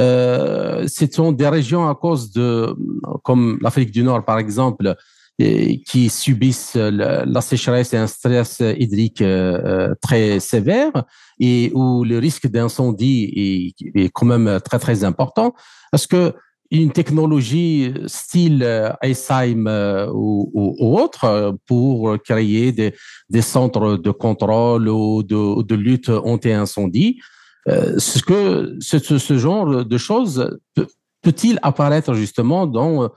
Euh, 0.00 0.88
ce 0.88 1.06
sont 1.10 1.32
des 1.32 1.48
régions 1.48 1.88
à 1.88 1.94
cause 1.94 2.32
de, 2.32 2.74
comme 3.22 3.58
l'Afrique 3.60 3.92
du 3.92 4.02
Nord 4.02 4.24
par 4.24 4.38
exemple, 4.38 4.96
qui 5.38 6.10
subissent 6.10 6.76
la, 6.76 7.40
sécheresse 7.40 7.92
et 7.92 7.96
un 7.96 8.06
stress 8.06 8.60
hydrique 8.60 9.20
euh, 9.20 9.60
euh, 9.64 9.94
très 10.00 10.38
sévère 10.38 10.92
et 11.40 11.72
où 11.74 12.04
le 12.04 12.18
risque 12.18 12.46
d'incendie 12.46 13.74
est, 13.96 14.10
quand 14.10 14.26
même 14.26 14.60
très 14.64 14.78
très 14.78 15.02
important. 15.02 15.54
Est-ce 15.92 16.06
que 16.06 16.34
une 16.70 16.92
technologie 16.92 17.92
style 18.06 18.62
euh, 18.62 18.92
ou, 20.12 20.98
autre 20.98 21.56
pour 21.66 22.16
créer 22.22 22.72
des, 22.72 23.42
centres 23.42 23.96
de 23.96 24.10
contrôle 24.12 24.88
ou 24.88 25.22
de, 25.24 25.74
lutte 25.74 26.10
anti-incendie, 26.10 27.20
ce 27.66 28.22
que 28.22 28.76
ce, 28.80 29.38
genre 29.38 29.84
de 29.84 29.98
choses 29.98 30.58
peut-il 31.22 31.58
apparaître 31.62 32.14
justement 32.14 32.66
dans 32.66 33.10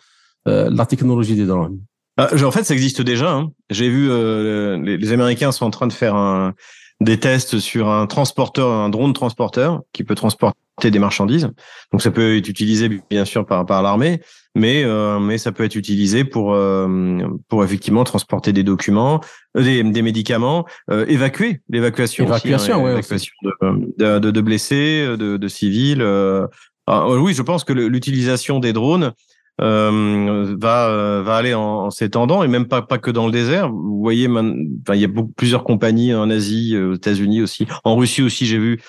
la 0.45 0.86
technologie 0.86 1.36
des 1.36 1.45
drones? 1.45 1.80
Ah, 2.18 2.30
en 2.43 2.51
fait, 2.51 2.63
ça 2.63 2.74
existe 2.74 3.01
déjà. 3.01 3.32
Hein. 3.32 3.51
J'ai 3.70 3.89
vu 3.89 4.09
euh, 4.09 4.78
les, 4.78 5.11
Américains 5.11 5.51
sont 5.51 5.65
en 5.65 5.70
train 5.70 5.86
de 5.86 5.93
faire 5.93 6.15
un, 6.15 6.55
des 6.99 7.20
tests 7.20 7.59
sur 7.59 7.89
un 7.89 8.07
transporteur, 8.07 8.72
un 8.72 8.89
drone 8.89 9.13
transporteur 9.13 9.82
qui 9.93 10.03
peut 10.03 10.15
transporter 10.15 10.57
des 10.84 10.99
marchandises. 10.99 11.49
Donc 11.91 12.01
ça 12.01 12.09
peut 12.09 12.38
être 12.38 12.49
utilisé 12.49 12.89
bien 13.09 13.24
sûr 13.24 13.45
par, 13.45 13.68
par 13.68 13.84
l'armée, 13.84 14.22
mais 14.55 14.84
euh, 14.84 15.20
mais 15.20 15.38
ça 15.38 15.51
peut 15.51 15.63
être 15.63 15.76
utilisé 15.76 16.24
pour 16.24 16.53
euh, 16.53 17.20
pour 17.49 17.63
effectivement 17.63 18.03
transporter 18.03 18.51
des 18.51 18.63
documents, 18.63 19.22
des, 19.55 19.84
des 19.84 20.01
médicaments, 20.01 20.65
évacuer 20.89 21.61
l'évacuation, 21.70 22.26
évacuation, 22.26 22.86
hein, 22.86 22.91
évacuation 22.93 23.34
de, 23.43 24.20
de, 24.20 24.32
de, 24.32 24.41
blessés, 24.41 25.05
de, 25.18 25.38
de 25.38 25.47
civils. 25.47 26.03
Ah, 26.89 27.05
oui, 27.09 27.34
je 27.34 27.41
pense 27.41 27.63
que 27.65 27.74
l'utilisation 27.74 28.59
des 28.59 28.72
drones 28.72 29.11
euh, 29.60 30.55
va 30.60 31.22
va 31.22 31.36
aller 31.36 31.53
en, 31.53 31.89
s'étendant 31.89 32.43
et 32.43 32.47
même 32.47 32.68
pas 32.68 32.82
pas 32.82 32.97
que 32.97 33.12
dans 33.12 33.26
le 33.26 33.32
désert. 33.32 33.72
Vous 33.72 33.99
voyez, 33.99 34.28
il 34.28 34.99
y 34.99 35.03
a 35.03 35.08
beaucoup, 35.08 35.32
plusieurs 35.32 35.64
compagnies 35.64 36.14
en 36.14 36.30
Asie, 36.30 36.78
aux 36.78 36.95
États-Unis 36.95 37.41
aussi, 37.41 37.68
en 37.84 37.95
Russie 37.95 38.22
aussi, 38.22 38.45
j'ai 38.45 38.60
vu, 38.60 38.80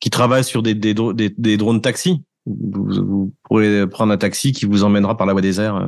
qui 0.00 0.10
travaillent 0.10 0.44
sur 0.44 0.62
des 0.62 0.74
des, 0.74 0.94
des, 0.94 1.30
des 1.36 1.56
drones 1.56 1.80
taxis. 1.80 2.22
Vous, 2.46 2.88
vous, 2.88 3.34
pourrez 3.44 3.88
prendre 3.88 4.12
un 4.12 4.16
taxi 4.16 4.52
qui 4.52 4.66
vous 4.66 4.84
emmènera 4.84 5.16
par 5.16 5.26
la 5.26 5.32
voie 5.32 5.42
désert 5.42 5.80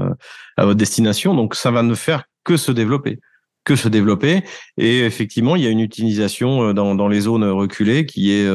à 0.57 0.65
votre 0.65 0.79
destination. 0.79 1.35
Donc 1.35 1.55
ça 1.55 1.71
va 1.71 1.83
ne 1.83 1.95
faire 1.95 2.25
que 2.45 2.57
se 2.57 2.73
développer 2.73 3.21
que 3.65 3.77
se 3.77 3.89
développer. 3.89 4.45
Et 4.79 5.01
effectivement, 5.01 5.55
il 5.55 5.63
y 5.63 5.67
a 5.67 5.71
une 5.71 5.81
utilisation 5.81 6.73
dans, 6.73 6.95
dans 6.95 7.07
les 7.07 7.21
zones 7.21 7.45
reculées 7.45 8.07
qui 8.07 8.33
est, 8.33 8.49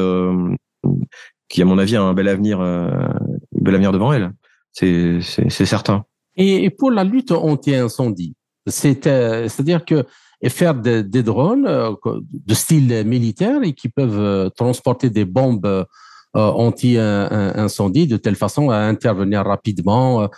qui 1.48 1.62
à 1.62 1.64
mon 1.64 1.78
avis 1.78 1.94
a 1.94 2.02
un 2.02 2.14
bel 2.14 2.26
avenir, 2.26 2.60
un 2.60 3.14
bel 3.52 3.76
avenir 3.76 3.92
devant 3.92 4.12
elle. 4.12 4.32
C'est 4.74 5.20
certain. 5.50 6.04
Et, 6.36 6.68
pour 6.70 6.90
la 6.90 7.04
lutte 7.04 7.32
anti-incendie, 7.32 8.34
c'est-à-dire 8.66 9.84
que 9.84 10.04
faire 10.48 10.74
des, 10.74 11.02
drones 11.22 11.96
de 12.04 12.54
style 12.54 13.04
militaire 13.06 13.62
et 13.62 13.72
qui 13.72 13.88
peuvent 13.88 14.50
transporter 14.56 15.10
des 15.10 15.24
bombes 15.24 15.86
anti-incendie 16.34 18.06
de 18.06 18.16
telle 18.16 18.36
façon 18.36 18.70
à 18.70 18.78
intervenir 18.78 19.44
rapidement 19.44 20.28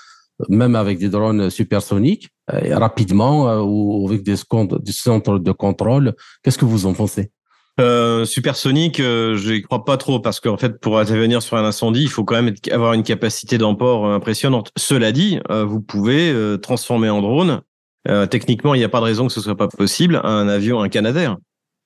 même 0.48 0.76
avec 0.76 0.98
des 0.98 1.08
drones 1.08 1.50
supersoniques, 1.50 2.28
euh, 2.52 2.76
rapidement 2.78 3.48
euh, 3.48 3.62
ou 3.62 4.06
avec 4.08 4.22
des, 4.22 4.36
centres 4.36 5.38
de 5.38 5.52
contrôle. 5.52 6.14
Qu'est-ce 6.42 6.58
que 6.58 6.64
vous 6.64 6.86
en 6.86 6.94
pensez? 6.94 7.30
Euh, 7.78 8.24
supersonique, 8.24 9.00
euh, 9.00 9.36
je 9.36 9.52
n'y 9.52 9.62
crois 9.62 9.84
pas 9.84 9.96
trop 9.96 10.18
parce 10.18 10.40
qu'en 10.40 10.56
fait, 10.56 10.80
pour 10.80 10.98
intervenir 10.98 11.42
sur 11.42 11.56
un 11.56 11.64
incendie, 11.64 12.02
il 12.02 12.08
faut 12.08 12.24
quand 12.24 12.40
même 12.40 12.54
avoir 12.70 12.94
une 12.94 13.02
capacité 13.02 13.58
d'emport 13.58 14.06
impressionnante. 14.06 14.70
Cela 14.76 15.12
dit, 15.12 15.38
vous 15.50 15.80
pouvez 15.80 16.34
transformer 16.62 17.10
en 17.10 17.20
drone. 17.20 17.60
techniquement, 18.30 18.74
il 18.74 18.78
n'y 18.78 18.84
a 18.84 18.88
pas 18.88 19.00
de 19.00 19.04
raison 19.04 19.26
que 19.26 19.32
ce 19.32 19.40
soit 19.40 19.56
pas 19.56 19.68
possible 19.68 20.20
un 20.24 20.48
avion, 20.48 20.80
un 20.80 20.88
Canadair. 20.88 21.36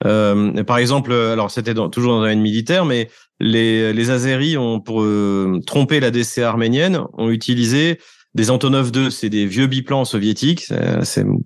par 0.01 0.77
exemple, 0.77 1.13
alors 1.13 1.51
c'était 1.51 1.73
toujours 1.73 2.13
dans 2.13 2.19
un 2.19 2.23
domaine 2.23 2.41
militaire, 2.41 2.85
mais 2.85 3.09
les, 3.39 3.91
les 3.91 4.09
Azeris 4.11 4.57
ont 4.57 4.79
pour 4.79 5.05
tromper 5.65 5.99
la 5.99 6.11
DCA 6.11 6.47
arménienne 6.47 7.01
ont 7.17 7.29
utilisé 7.29 7.99
des 8.33 8.49
Antonov 8.49 8.91
2, 8.91 9.09
c'est 9.09 9.29
des 9.29 9.45
vieux 9.45 9.67
biplans 9.67 10.05
soviétiques. 10.05 10.71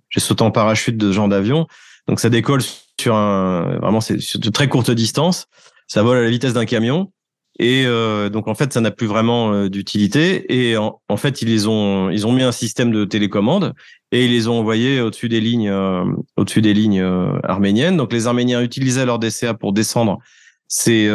J'ai 0.10 0.20
sauté 0.20 0.44
en 0.44 0.52
parachute 0.52 0.98
de 0.98 1.08
ce 1.08 1.16
genre 1.16 1.30
d'avion. 1.30 1.66
Donc 2.08 2.20
ça 2.20 2.30
décolle 2.30 2.62
sur 3.00 3.16
un 3.16 3.78
vraiment 3.80 4.02
c'est 4.02 4.38
de 4.38 4.50
très 4.50 4.68
courte 4.68 4.92
distance. 4.92 5.48
Ça 5.88 6.04
vole 6.04 6.18
à 6.18 6.22
la 6.22 6.30
vitesse 6.30 6.54
d'un 6.54 6.66
camion. 6.66 7.12
Et 7.58 7.86
euh, 7.86 8.30
donc 8.30 8.50
en 8.50 8.56
fait, 8.56 8.74
ça 8.74 8.82
n'a 8.82 8.92
plus 8.92 9.08
vraiment 9.08 9.54
euh, 9.54 9.70
d'utilité. 9.70 10.46
Et 10.54 10.76
en, 10.78 11.18
fait, 11.18 11.42
ils 11.42 11.48
les 11.48 11.68
ont 11.68 12.10
ils 12.10 12.28
ont 12.28 12.34
mis 12.34 12.44
un 12.44 12.52
système 12.52 12.92
de 12.92 13.06
télécommande 13.06 13.74
et 14.12 14.26
ils 14.26 14.32
les 14.32 14.48
ont 14.48 14.60
envoyés 14.60 15.00
au-dessus 15.00 15.30
des 15.30 15.40
lignes 15.40 15.70
euh, 15.70 16.04
au-dessus 16.36 16.62
des 16.62 16.74
lignes 16.74 17.04
arméniennes. 17.44 17.98
Donc 17.98 18.12
les 18.12 18.28
Arméniens 18.28 18.62
utilisaient 18.62 19.06
leur 19.06 19.20
DCA 19.20 19.54
pour 19.54 19.74
descendre 19.74 20.20
ces 20.68 21.10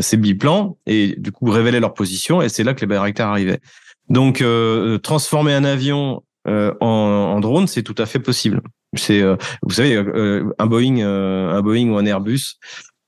ces 0.00 0.16
biplans 0.16 0.78
et 0.86 1.14
du 1.16 1.30
coup 1.30 1.50
révéler 1.50 1.78
leur 1.78 1.94
position. 1.94 2.42
Et 2.42 2.48
c'est 2.48 2.64
là 2.64 2.74
que 2.74 2.80
les 2.80 2.86
Bayraktar 2.86 3.30
arrivaient. 3.30 3.60
Donc, 4.08 4.42
euh, 4.42 4.98
transformer 4.98 5.54
un 5.54 5.64
avion 5.64 6.22
euh, 6.46 6.72
en, 6.80 6.86
en, 6.86 7.40
drone, 7.40 7.66
c'est 7.66 7.82
tout 7.82 7.94
à 7.98 8.06
fait 8.06 8.18
possible. 8.18 8.60
C'est, 8.96 9.22
euh, 9.22 9.36
vous 9.62 9.74
savez, 9.74 9.96
un 9.96 10.66
Boeing, 10.66 11.00
un 11.00 11.62
Boeing 11.62 11.90
ou 11.90 11.98
un 11.98 12.06
Airbus 12.06 12.58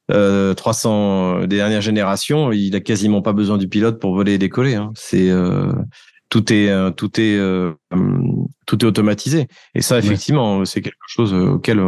300 0.09 1.41
des 1.47 1.57
dernières 1.57 1.81
générations, 1.81 2.53
il 2.53 2.75
a 2.77 2.81
quasiment 2.81 3.23
pas 3.23 3.33
besoin 3.33 3.59
du 3.59 3.69
pilote 3.69 4.01
pour 4.01 4.15
voler 4.15 4.35
et 4.35 4.39
décoller. 4.39 4.77
Hein. 4.77 4.93
C'est 4.95 5.31
tout 6.29 6.53
est 6.53 6.71
tout 6.97 7.21
est 7.21 7.41
tout 8.67 8.85
est 8.85 8.85
automatisé. 8.85 9.49
Et 9.75 9.83
ça, 9.83 9.99
effectivement, 9.99 10.65
c'est 10.65 10.81
quelque 10.81 10.97
chose 11.09 11.35
auquel 11.35 11.83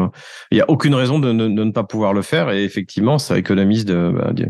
il 0.51 0.59
y 0.59 0.61
a 0.61 0.69
aucune 0.69 0.95
raison 0.95 1.21
de, 1.21 1.33
de, 1.33 1.47
ne 1.49 1.71
pas 1.71 1.85
pouvoir 1.85 2.13
le 2.13 2.23
faire. 2.23 2.51
Et 2.51 2.65
effectivement, 2.65 3.19
ça 3.19 3.39
économise 3.39 3.85
de, 3.85 4.13
bah, 4.13 4.33
de 4.33 4.49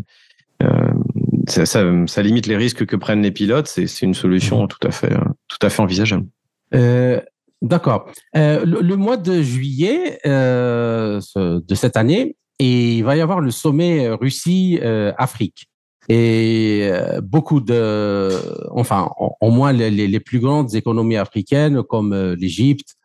ça, 1.49 1.65
ça, 1.65 2.21
limite 2.21 2.47
les 2.47 2.57
risques 2.57 2.85
que 2.85 2.95
prennent 2.95 3.21
les 3.21 3.31
pilotes. 3.31 3.67
C'est 3.67 4.01
une 4.01 4.13
solution 4.13 4.63
mhm. 4.63 4.67
tout 4.67 4.87
à 4.87 4.91
fait, 4.91 5.13
tout 5.47 5.65
à 5.65 5.69
fait 5.69 5.81
envisageable. 5.81 6.25
Euh, 6.73 7.19
D'accord. 7.61 8.09
Euh, 8.37 8.63
le, 8.65 8.95
mois 8.95 9.17
de 9.17 9.41
juillet 9.41 10.19
euh, 10.25 11.19
de 11.35 11.75
cette 11.75 11.97
année, 11.97 12.37
il 12.59 13.03
va 13.03 13.17
y 13.17 13.21
avoir 13.21 13.41
le 13.41 13.51
sommet 13.51 14.09
Russie-Afrique. 14.09 15.67
Et 16.07 16.89
euh, 16.91 17.21
beaucoup 17.21 17.59
de, 17.59 18.29
enfin, 18.71 19.09
au 19.41 19.51
moins 19.51 19.73
les, 19.73 19.91
les, 19.91 20.19
plus 20.19 20.39
grandes 20.39 20.73
économies 20.73 21.17
africaines 21.17 21.83
comme 21.83 22.13
euh, 22.13 22.35
l'Égypte, 22.35 22.95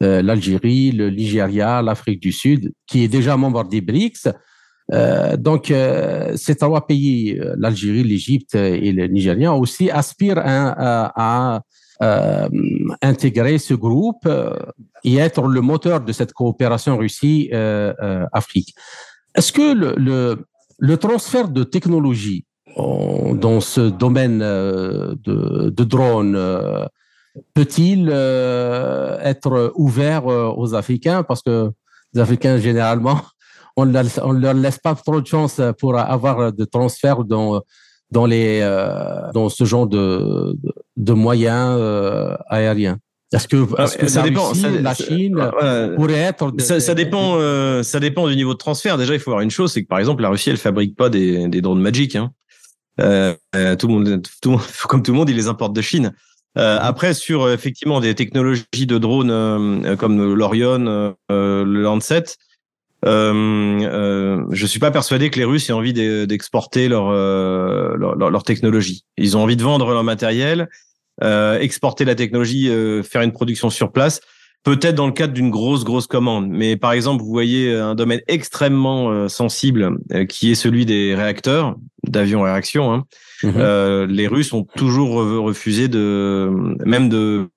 l'Algérie, 0.00 0.92
le 0.92 1.08
Nigeria, 1.08 1.80
l'Afrique 1.80 2.20
du 2.20 2.30
Sud, 2.30 2.74
qui 2.86 3.04
est 3.04 3.08
déjà 3.08 3.38
membre 3.38 3.64
des 3.64 3.80
BRICS, 3.80 4.28
euh, 4.92 5.36
donc, 5.36 5.70
euh, 5.70 6.36
ces 6.36 6.56
trois 6.56 6.86
pays, 6.86 7.38
euh, 7.38 7.54
l'Algérie, 7.58 8.04
l'Égypte 8.04 8.54
et 8.54 8.92
le 8.92 9.06
Nigeria, 9.06 9.54
aussi 9.54 9.90
aspirent 9.90 10.42
à, 10.44 11.62
intégrer 12.00 13.58
ce 13.58 13.74
groupe 13.74 14.28
et 15.04 15.16
être 15.16 15.46
le 15.46 15.60
moteur 15.60 16.00
de 16.00 16.12
cette 16.12 16.32
coopération 16.32 16.96
Russie-Afrique. 16.96 18.74
Est-ce 19.34 19.52
que 19.52 19.74
le, 19.74 20.44
le, 20.78 20.96
transfert 20.96 21.48
de 21.48 21.64
technologie 21.64 22.44
dans 22.76 23.60
ce 23.60 23.80
domaine 23.80 24.38
de, 24.40 25.70
de 25.70 25.84
drones 25.84 26.88
peut-il 27.54 28.08
être 28.10 29.72
ouvert 29.76 30.26
aux 30.26 30.74
Africains? 30.74 31.22
Parce 31.22 31.42
que 31.42 31.70
les 32.12 32.20
Africains, 32.20 32.58
généralement, 32.58 33.20
on 33.76 33.86
ne 33.86 34.38
leur 34.40 34.54
laisse 34.54 34.78
pas 34.78 34.94
trop 34.94 35.20
de 35.20 35.26
chance 35.26 35.60
pour 35.78 35.98
avoir 35.98 36.52
de 36.52 36.64
transferts 36.64 37.24
dans, 37.24 37.60
dans, 38.14 38.26
les, 38.26 38.60
euh, 38.62 39.32
dans 39.34 39.48
ce 39.48 39.64
genre 39.64 39.86
de, 39.86 40.56
de, 40.96 41.12
moyens 41.12 41.76
euh, 41.78 42.34
aériens. 42.48 42.98
Est-ce 43.32 43.48
que, 43.48 43.66
ah, 43.76 43.86
que 43.88 44.06
ça 44.06 44.22
la, 44.22 44.28
dépend, 44.28 44.52
la 44.80 44.94
Chine 44.94 45.36
pourrait 45.96 46.14
être 46.14 46.52
ça, 46.58 46.94
dépend 46.94 47.34
euh, 47.36 47.82
ça 47.82 47.98
dépend 47.98 48.28
du 48.28 48.36
niveau 48.36 48.52
de 48.52 48.58
transfert 48.58 48.96
déjà 48.96 49.14
il 49.14 49.18
faut 49.18 49.32
voir 49.32 49.40
une 49.40 49.50
chose 49.50 49.72
c'est 49.72 49.82
que 49.82 49.88
par 49.88 49.98
exemple 49.98 50.22
la 50.22 50.28
Russie 50.28 50.50
elle 50.50 50.56
fabrique 50.56 50.94
pas 50.94 51.08
des, 51.08 51.48
des 51.48 51.60
drones 51.60 51.80
Magic 51.80 52.14
hein. 52.14 52.30
tout 52.96 53.88
le 53.88 53.88
monde 53.88 54.22
tout, 54.40 54.60
comme 54.88 55.02
tout 55.02 55.10
le 55.10 55.18
monde 55.18 55.30
il 55.30 55.36
les 55.36 55.48
importe 55.48 55.72
de 55.72 55.82
Chine 55.82 56.12
euh, 56.56 56.78
après, 56.80 57.14
sur 57.14 57.50
effectivement 57.50 57.98
des 57.98 58.14
technologies 58.14 58.86
de 58.86 58.98
drones 58.98 59.96
comme 59.96 60.34
l'Orion, 60.34 61.16
le 61.28 61.64
Lancet, 61.64 62.36
euh, 63.06 63.80
euh, 63.82 64.44
je 64.50 64.66
suis 64.66 64.80
pas 64.80 64.90
persuadé 64.90 65.30
que 65.30 65.38
les 65.38 65.44
Russes 65.44 65.68
aient 65.68 65.74
envie 65.74 65.92
d'exporter 65.92 66.88
leur, 66.88 67.08
euh, 67.08 67.96
leur, 67.96 68.16
leur, 68.16 68.42
technologie. 68.42 69.04
Ils 69.18 69.36
ont 69.36 69.42
envie 69.42 69.56
de 69.56 69.62
vendre 69.62 69.90
leur 69.90 70.04
matériel, 70.04 70.68
exporter 71.20 72.04
la 72.04 72.14
technologie, 72.14 72.70
faire 73.02 73.22
une 73.22 73.32
production 73.32 73.70
sur 73.70 73.92
place. 73.92 74.20
Peut-être 74.64 74.94
dans 74.94 75.06
le 75.06 75.12
cadre 75.12 75.34
d'une 75.34 75.50
grosse 75.50 75.84
grosse 75.84 76.06
commande, 76.06 76.48
mais 76.48 76.76
par 76.76 76.92
exemple, 76.92 77.22
vous 77.22 77.30
voyez 77.30 77.74
un 77.74 77.94
domaine 77.94 78.20
extrêmement 78.28 79.28
sensible 79.28 79.98
qui 80.28 80.50
est 80.50 80.54
celui 80.54 80.86
des 80.86 81.14
réacteurs 81.14 81.76
d'avions 82.06 82.44
à 82.44 82.52
réaction. 82.52 82.92
Hein. 82.92 83.04
Mhm. 83.42 84.10
les 84.10 84.26
Russes 84.26 84.54
ont 84.54 84.64
toujours 84.64 85.16
refusé 85.16 85.88
de 85.88 86.50
même 86.86 87.10
de 87.10 87.50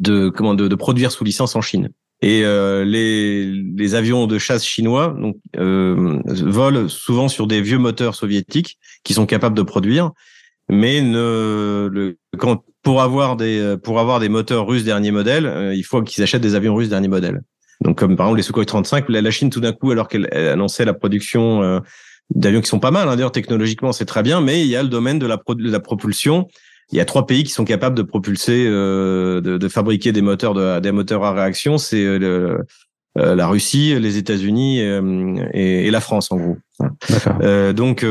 de 0.00 0.28
comment 0.28 0.54
de, 0.54 0.66
de 0.66 0.74
produire 0.74 1.12
sous 1.12 1.22
licence 1.22 1.54
en 1.54 1.60
Chine. 1.60 1.90
Et 2.22 2.44
euh, 2.44 2.84
les, 2.84 3.44
les, 3.44 3.94
avions 3.94 4.26
de 4.26 4.38
chasse 4.38 4.64
chinois 4.64 5.14
donc, 5.18 5.36
euh, 5.58 6.18
volent 6.24 6.88
souvent 6.88 7.28
sur 7.28 7.46
des 7.46 7.60
vieux 7.60 7.78
moteurs 7.78 8.14
soviétiques 8.14 8.78
qui 9.04 9.12
sont 9.12 9.26
capables 9.26 9.56
de 9.56 9.62
produire, 9.62 10.12
mais 10.70 11.02
ne, 11.02 11.90
le, 11.92 12.16
quand, 12.38 12.64
pour 12.82 13.02
avoir 13.02 13.36
des 13.36 13.76
pour 13.82 14.00
avoir 14.00 14.20
des 14.20 14.28
moteurs 14.28 14.66
russes 14.66 14.84
dernier 14.84 15.10
modèle, 15.10 15.46
euh, 15.46 15.74
il 15.74 15.82
faut 15.82 16.02
qu'ils 16.02 16.22
achètent 16.22 16.40
des 16.40 16.54
avions 16.54 16.74
russes 16.74 16.88
dernier 16.88 17.08
modèle. 17.08 17.42
Donc 17.82 17.98
comme 17.98 18.16
par 18.16 18.26
exemple 18.26 18.38
les 18.38 18.42
Sukhoi 18.44 18.64
35, 18.64 19.08
la, 19.08 19.30
Chine 19.30 19.50
tout 19.50 19.60
d'un 19.60 19.72
coup, 19.72 19.90
alors 19.90 20.08
qu'elle 20.08 20.32
annonçait 20.32 20.84
la 20.84 20.94
production 20.94 21.62
euh, 21.62 21.80
d'avions 22.34 22.60
qui 22.60 22.68
sont 22.68 22.80
pas 22.80 22.90
mal, 22.90 23.08
hein, 23.08 23.16
d'ailleurs 23.16 23.32
technologiquement 23.32 23.92
c'est 23.92 24.06
très 24.06 24.22
bien, 24.22 24.40
mais 24.40 24.62
il 24.62 24.68
y 24.68 24.76
a 24.76 24.82
le 24.82 24.88
domaine 24.88 25.18
de 25.18 25.26
la, 25.26 25.36
de 25.36 25.70
la 25.70 25.80
propulsion 25.80 26.48
il 26.92 26.98
y 26.98 27.00
a 27.00 27.04
trois 27.04 27.26
pays 27.26 27.44
qui 27.44 27.52
sont 27.52 27.64
capables 27.64 27.96
de 27.96 28.02
propulser, 28.02 28.64
euh, 28.66 29.40
de, 29.40 29.58
de, 29.58 29.68
fabriquer 29.68 30.12
des 30.12 30.22
moteurs, 30.22 30.54
de, 30.54 30.78
des 30.80 30.92
moteurs 30.92 31.24
à 31.24 31.32
réaction. 31.32 31.78
C'est 31.78 32.04
euh, 32.04 32.58
euh, 33.18 33.34
la 33.34 33.48
Russie, 33.48 33.98
les 33.98 34.18
États-Unis 34.18 34.80
et, 34.80 35.86
et, 35.86 35.90
la 35.90 36.00
France 36.00 36.30
en 36.30 36.36
gros. 36.36 36.56
Euh, 37.42 37.72
donc, 37.72 38.04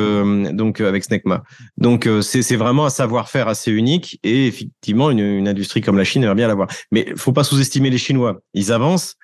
donc 0.54 0.82
avec 0.82 1.04
Snecma. 1.04 1.44
Donc 1.78 2.10
c'est 2.22 2.56
vraiment 2.56 2.86
un 2.86 2.90
savoir-faire 2.90 3.48
assez 3.48 3.72
unique 3.72 4.20
et 4.24 4.48
effectivement 4.48 5.12
une, 5.12 5.20
une, 5.20 5.48
industrie 5.48 5.82
comme 5.82 5.98
la 5.98 6.04
Chine 6.04 6.24
aimerait 6.24 6.36
bien 6.36 6.48
l'avoir. 6.48 6.68
Mais 6.92 7.14
faut 7.16 7.32
pas 7.32 7.44
sous-estimer 7.44 7.90
les 7.90 7.98
Chinois. 7.98 8.42
Ils 8.54 8.72
avancent. 8.72 9.16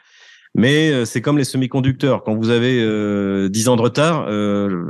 Mais 0.54 1.06
c'est 1.06 1.22
comme 1.22 1.38
les 1.38 1.46
semi-conducteurs. 1.46 2.24
Quand 2.24 2.36
vous 2.36 2.50
avez 2.50 2.82
euh, 2.82 3.48
10 3.50 3.70
ans 3.70 3.76
de 3.78 3.82
retard, 3.82 4.28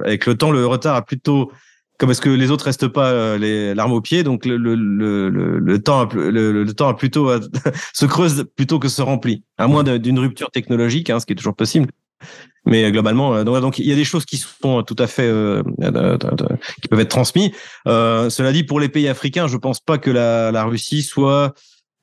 avec 0.06 0.26
le 0.26 0.36
temps, 0.36 0.52
le 0.52 0.66
retard 0.66 0.96
a 0.96 1.04
plutôt 1.04 1.52
comme 2.02 2.10
est-ce 2.10 2.22
que 2.22 2.32
les 2.32 2.50
autres 2.50 2.66
restent 2.66 2.88
pas 2.88 3.38
l'arme 3.38 3.94
au 3.94 4.02
pied, 4.02 4.24
donc 4.24 4.44
le, 4.48 4.58
le, 4.58 4.76
le, 5.60 5.80
temps, 5.84 6.00
a 6.02 6.94
plutôt 6.96 7.30
se 7.94 8.06
creuse 8.08 8.48
plutôt 8.56 8.80
que 8.80 8.88
se 8.88 9.04
remplit, 9.04 9.44
à 9.60 9.68
moins 9.68 9.84
d'une 9.84 10.18
rupture 10.18 10.50
technologique, 10.50 11.12
hein, 11.12 11.20
ce 11.20 11.28
qui 11.28 11.34
est 11.34 11.36
toujours 11.36 11.56
possible. 11.56 11.92
Mais 12.66 12.92
globalement, 12.92 13.44
donc, 13.44 13.78
il 13.78 13.86
y 13.86 13.92
a 13.92 13.96
des 13.96 14.04
choses 14.04 14.26
qui 14.26 14.38
sont 14.38 14.82
tout 14.82 14.96
à 14.98 15.06
fait 15.06 15.32
qui 16.82 16.88
peuvent 16.88 17.00
être 17.00 17.10
transmises. 17.10 17.52
cela 17.86 18.52
dit, 18.52 18.64
pour 18.64 18.80
les 18.80 18.90
pays 18.90 19.08
africains, 19.08 19.48
je 19.48 19.58
pense 19.58 19.80
pas 19.80 20.00
que 20.00 20.10
la, 20.10 20.64
Russie 20.64 21.04
soit 21.04 21.54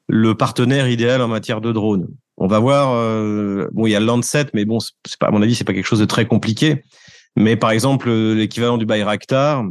le 0.06 0.36
partenaire 0.36 0.88
idéal 0.88 1.22
en 1.22 1.28
matière 1.28 1.60
de 1.60 1.72
drones. 1.72 2.06
On 2.36 2.46
va 2.46 2.60
voir. 2.60 2.92
Euh, 2.92 3.68
bon, 3.72 3.86
il 3.86 3.90
y 3.90 3.96
a 3.96 4.00
le 4.00 4.06
Lancet, 4.06 4.46
mais 4.54 4.64
bon, 4.64 4.78
c'est 4.78 5.18
pas 5.18 5.26
à 5.26 5.30
mon 5.32 5.42
avis, 5.42 5.56
c'est 5.56 5.64
pas 5.64 5.74
quelque 5.74 5.86
chose 5.86 5.98
de 5.98 6.04
très 6.04 6.24
compliqué. 6.24 6.84
Mais 7.36 7.56
par 7.56 7.70
exemple, 7.70 8.10
l'équivalent 8.10 8.78
du 8.78 8.86
Bayraktar, 8.86 9.64
euh, 9.64 9.70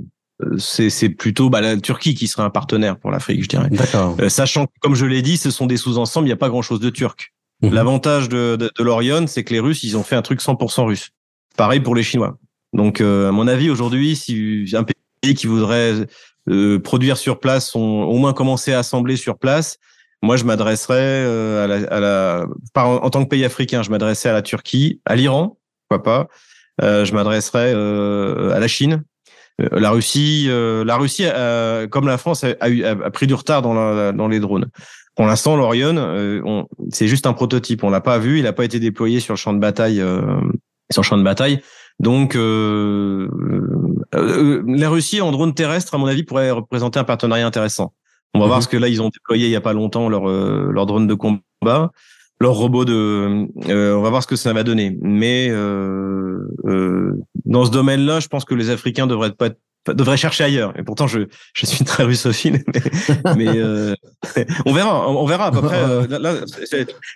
c'est 0.57 1.09
plutôt 1.09 1.49
bah, 1.49 1.61
la 1.61 1.77
Turquie 1.77 2.15
qui 2.15 2.27
serait 2.27 2.43
un 2.43 2.49
partenaire 2.49 2.97
pour 2.97 3.11
l'Afrique, 3.11 3.43
je 3.43 3.49
dirais. 3.49 3.69
D'accord. 3.71 4.15
Euh, 4.19 4.29
sachant 4.29 4.65
que, 4.67 4.71
comme 4.81 4.95
je 4.95 5.05
l'ai 5.05 5.21
dit, 5.21 5.37
ce 5.37 5.51
sont 5.51 5.65
des 5.65 5.77
sous-ensembles, 5.77 6.27
il 6.27 6.29
n'y 6.29 6.33
a 6.33 6.37
pas 6.37 6.49
grand-chose 6.49 6.79
de 6.79 6.89
turc. 6.89 7.33
Mhm. 7.61 7.73
L'avantage 7.73 8.29
de, 8.29 8.55
de, 8.55 8.71
de 8.77 8.83
l'Orion, 8.83 9.25
c'est 9.27 9.43
que 9.43 9.53
les 9.53 9.59
Russes, 9.59 9.83
ils 9.83 9.97
ont 9.97 10.03
fait 10.03 10.15
un 10.15 10.21
truc 10.21 10.41
100% 10.41 10.85
russe. 10.85 11.09
Pareil 11.55 11.79
pour 11.79 11.95
les 11.95 12.03
Chinois. 12.03 12.37
Donc, 12.73 13.01
à 13.01 13.31
mon 13.31 13.47
avis, 13.47 13.69
aujourd'hui, 13.69 14.15
si 14.15 14.65
un 14.73 14.83
pays 14.83 15.33
qui 15.33 15.47
voudrait 15.47 15.93
produire 16.83 17.17
sur 17.17 17.39
place, 17.39 17.75
au 17.75 18.17
moins 18.17 18.33
commencé 18.33 18.73
à 18.73 18.79
assembler 18.79 19.15
sur 19.15 19.39
place, 19.39 19.79
moi, 20.23 20.35
je 20.35 20.43
m'adresserais 20.45 20.95
euh, 20.97 21.63
à 21.63 21.67
la, 21.67 21.87
à 21.87 21.99
la 21.99 22.45
en 22.75 23.09
tant 23.09 23.23
que 23.23 23.29
pays 23.29 23.45
africain, 23.45 23.83
je 23.83 23.91
m'adresserais 23.91 24.29
à 24.29 24.33
la 24.33 24.41
Turquie, 24.41 24.99
à 25.05 25.15
l'Iran, 25.15 25.57
pourquoi 25.87 26.03
pas. 26.03 26.27
Euh, 26.81 27.05
je 27.05 27.13
m'adresserais 27.13 27.73
euh, 27.73 28.51
à 28.51 28.59
la 28.59 28.67
Chine, 28.67 28.93
euh, 28.93 28.99
la 29.59 29.91
Russie. 29.91 30.47
Euh, 30.49 30.83
la 30.83 30.97
Russie, 30.97 31.25
comme 31.89 32.07
la 32.07 32.17
France, 32.17 32.43
a, 32.43 32.55
a, 32.59 33.11
pris 33.11 33.27
du 33.27 33.33
retard 33.33 33.61
dans, 33.61 33.73
la, 33.73 34.11
dans 34.11 34.27
les 34.27 34.39
drones. 34.39 34.67
Pour 35.15 35.25
l'instant, 35.25 35.55
l'Orion, 35.55 36.67
c'est 36.91 37.07
juste 37.07 37.25
un 37.25 37.33
prototype. 37.33 37.83
On 37.83 37.89
l'a 37.89 38.01
pas 38.01 38.19
vu, 38.19 38.37
il 38.37 38.43
n'a 38.43 38.53
pas 38.53 38.65
été 38.65 38.79
déployé 38.79 39.19
sur 39.19 39.33
le 39.33 39.37
champ 39.37 39.53
de 39.53 39.59
bataille. 39.59 40.03
sur 40.91 41.01
le 41.01 41.05
champ 41.05 41.17
de 41.17 41.23
bataille. 41.23 41.61
Donc, 41.99 42.35
euh, 42.35 43.27
la 44.67 44.89
Russie 44.89 45.21
en 45.21 45.31
drone 45.31 45.53
terrestre, 45.53 45.95
à 45.95 45.97
mon 45.97 46.05
avis, 46.05 46.23
pourrait 46.23 46.51
représenter 46.51 46.99
un 46.99 47.03
partenariat 47.03 47.45
intéressant. 47.45 47.93
On 48.33 48.39
va 48.39 48.45
voir 48.45 48.59
mhm. 48.59 48.63
ce 48.63 48.67
que 48.67 48.77
là 48.77 48.87
ils 48.87 49.01
ont 49.01 49.09
déployé 49.09 49.47
il 49.47 49.51
y 49.51 49.55
a 49.55 49.61
pas 49.61 49.73
longtemps 49.73 50.09
leur 50.09 50.29
euh, 50.29 50.69
leur 50.71 50.85
drone 50.85 51.07
de 51.07 51.13
combat, 51.13 51.91
leur 52.39 52.53
robot 52.53 52.85
de. 52.85 53.47
Euh, 53.67 53.95
on 53.95 54.01
va 54.01 54.09
voir 54.09 54.23
ce 54.23 54.27
que 54.27 54.35
ça 54.35 54.53
va 54.53 54.63
donner. 54.63 54.97
Mais 55.01 55.47
euh, 55.49 56.39
dans 57.45 57.65
ce 57.65 57.71
domaine-là, 57.71 58.19
je 58.19 58.27
pense 58.27 58.45
que 58.45 58.53
les 58.53 58.69
Africains 58.69 59.07
devraient 59.07 59.31
pas 59.31 59.47
être 59.47 59.59
devrait 59.93 60.17
chercher 60.17 60.43
ailleurs. 60.43 60.77
Et 60.77 60.83
pourtant, 60.83 61.07
je, 61.07 61.19
je 61.53 61.65
suis 61.65 61.85
très 61.85 62.03
russophile, 62.03 62.61
mais, 63.37 63.47
on 64.65 64.73
verra, 64.73 65.09
on 65.09 65.25
verra 65.25 65.45
à 65.45 65.51
peu 65.51 65.61
près. 65.61 65.81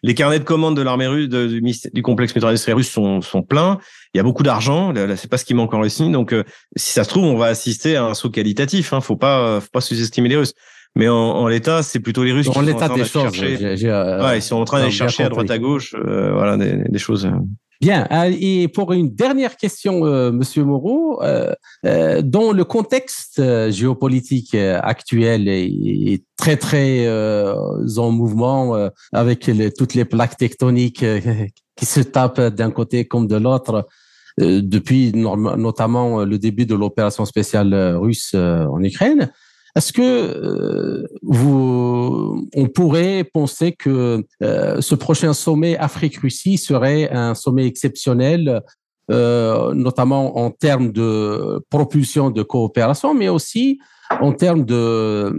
les 0.04 0.14
carnets 0.14 0.40
de 0.40 0.46
commandes 0.46 0.78
de 0.78 0.82
l'armée 0.82 1.08
russe, 1.08 1.28
du, 1.28 2.02
complexe 2.02 2.34
militaire 2.34 2.78
russe 2.78 2.90
sont, 2.90 3.20
sont 3.20 3.42
pleins. 3.44 3.78
Il 4.14 4.20
y 4.20 4.22
a 4.22 4.24
beaucoup 4.24 4.44
d'argent. 4.44 4.94
Là, 4.94 5.18
c'est 5.18 5.30
pas 5.30 5.38
ce 5.38 5.44
qui 5.44 5.54
manque 5.54 5.74
en 5.74 5.82
Russie. 5.82 6.10
Donc, 6.10 6.34
si 6.78 6.94
ça 6.94 7.04
se 7.04 7.10
trouve, 7.10 7.26
on 7.26 7.36
va 7.36 7.48
assister 7.48 7.98
à 7.98 8.06
un 8.06 8.14
saut 8.14 8.30
qualitatif. 8.30 8.94
Hein. 8.94 9.02
Faut 9.02 9.18
pas, 9.18 9.60
faut 9.60 9.72
pas 9.74 9.82
sous-estimer 9.82 10.30
les 10.30 10.38
Russes. 10.38 10.54
Mais 10.96 11.08
en, 11.08 11.16
en 11.16 11.48
l'état, 11.48 11.84
c'est 11.84 12.00
plutôt 12.00 12.24
les 12.24 12.34
Russes 12.34 12.48
qui 12.48 12.54
sont 12.54 12.60
en 12.60 12.76
train 12.76 12.98
de 12.98 13.04
chercher. 13.04 13.58
Euh, 13.86 14.24
ouais, 14.24 14.40
ils 14.40 14.42
sont 14.42 14.58
en 14.58 14.66
train 14.66 14.80
d'aller 14.80 14.92
chercher 14.92 15.24
à 15.24 15.30
droite 15.30 15.50
à 15.50 15.58
gauche, 15.58 15.96
euh, 15.96 16.34
voilà, 16.34 16.58
des, 16.58 16.84
des, 16.90 17.00
choses. 17.00 17.26
Euh. 17.26 17.32
Bien. 17.80 18.08
Et 18.40 18.68
pour 18.68 18.92
une 18.92 19.10
dernière 19.16 19.56
question, 19.56 20.02
Monsieur 20.32 20.66
Moreau, 20.66 21.22
euh, 21.24 21.54
dans 22.22 22.52
le 22.52 22.64
contexte 22.64 23.42
géopolitique 23.72 24.54
actuel 24.54 25.48
est, 25.48 26.24
très 26.38 26.58
très 26.58 27.08
en 27.10 28.12
mouvement 28.12 28.90
avec 29.14 29.48
les, 29.48 29.72
toutes 29.72 29.96
les 29.96 30.06
plaques 30.06 30.38
tectoniques 30.38 31.06
qui 31.76 31.86
se 31.86 32.02
tapent 32.02 32.42
d'un 32.42 32.70
côté 32.70 33.06
comme 33.06 33.28
de 33.28 33.38
l'autre 33.38 33.88
depuis 34.38 35.12
notamment 35.14 36.24
le 36.24 36.38
début 36.38 36.66
de 36.66 36.76
l'opération 36.76 37.26
spéciale 37.26 37.74
russe 37.96 38.36
en 38.36 38.84
Ukraine. 38.84 39.32
Est-ce 39.76 39.94
que 39.94 40.02
euh, 40.02 41.08
vous, 41.22 42.48
on 42.56 42.68
pourrait 42.68 43.24
penser 43.24 43.72
que 43.72 44.24
euh, 44.44 44.82
ce 44.82 44.96
prochain 44.96 45.34
sommet 45.34 45.78
Afrique-Russie 45.78 46.58
serait 46.58 47.10
un 47.12 47.36
sommet 47.36 47.66
exceptionnel, 47.66 48.62
euh, 49.10 49.74
notamment 49.74 50.38
en 50.38 50.52
termes 50.52 50.92
de 50.92 51.64
propulsion 51.70 52.32
de 52.32 52.44
coopération, 52.44 53.14
mais 53.14 53.30
aussi 53.30 53.80
en 54.20 54.34
termes 54.34 54.66
de 54.66 55.34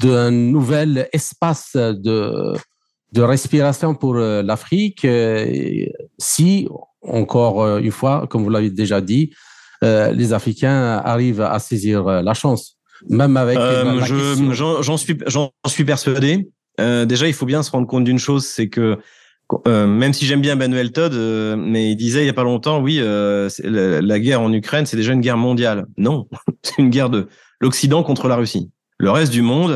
d'un 0.00 0.30
nouvel 0.30 1.08
espace 1.12 1.76
de 1.76 2.54
de 3.12 3.22
respiration 3.22 3.94
pour 3.94 4.14
l'Afrique, 4.16 5.06
si 6.18 6.68
encore 7.02 7.78
une 7.78 7.92
fois, 7.92 8.26
comme 8.28 8.42
vous 8.42 8.50
l'avez 8.50 8.70
déjà 8.70 9.00
dit, 9.00 9.32
les 9.80 10.32
Africains 10.32 11.00
arrivent 11.04 11.40
à 11.40 11.58
saisir 11.60 12.04
la 12.04 12.34
chance? 12.34 12.75
Même 13.08 13.36
avec. 13.36 13.58
Euh, 13.58 14.00
j'en 14.52 14.96
suis, 14.96 15.18
j'en 15.26 15.52
suis 15.66 15.84
persuadé. 15.84 16.48
Euh, 16.80 17.04
déjà, 17.06 17.26
il 17.26 17.34
faut 17.34 17.46
bien 17.46 17.62
se 17.62 17.70
rendre 17.70 17.86
compte 17.86 18.04
d'une 18.04 18.18
chose, 18.18 18.44
c'est 18.46 18.68
que 18.68 18.98
euh, 19.68 19.86
même 19.86 20.12
si 20.12 20.26
j'aime 20.26 20.40
bien 20.40 20.56
Manuel 20.56 20.90
Todd, 20.90 21.14
euh, 21.14 21.56
mais 21.56 21.90
il 21.92 21.96
disait 21.96 22.24
il 22.24 22.26
y 22.26 22.30
a 22.30 22.34
pas 22.34 22.42
longtemps, 22.42 22.80
oui, 22.80 22.98
euh, 23.00 23.48
la, 23.62 24.00
la, 24.00 24.18
guerre 24.18 24.40
en 24.40 24.52
Ukraine, 24.52 24.86
c'est 24.86 24.96
déjà 24.96 25.12
une 25.12 25.20
guerre 25.20 25.36
mondiale. 25.36 25.86
Non, 25.96 26.28
c'est 26.62 26.78
une 26.78 26.90
guerre 26.90 27.10
de 27.10 27.28
l'Occident 27.60 28.02
contre 28.02 28.26
la 28.28 28.36
Russie. 28.36 28.70
Le 28.98 29.10
reste 29.10 29.32
du 29.32 29.42
monde, 29.42 29.72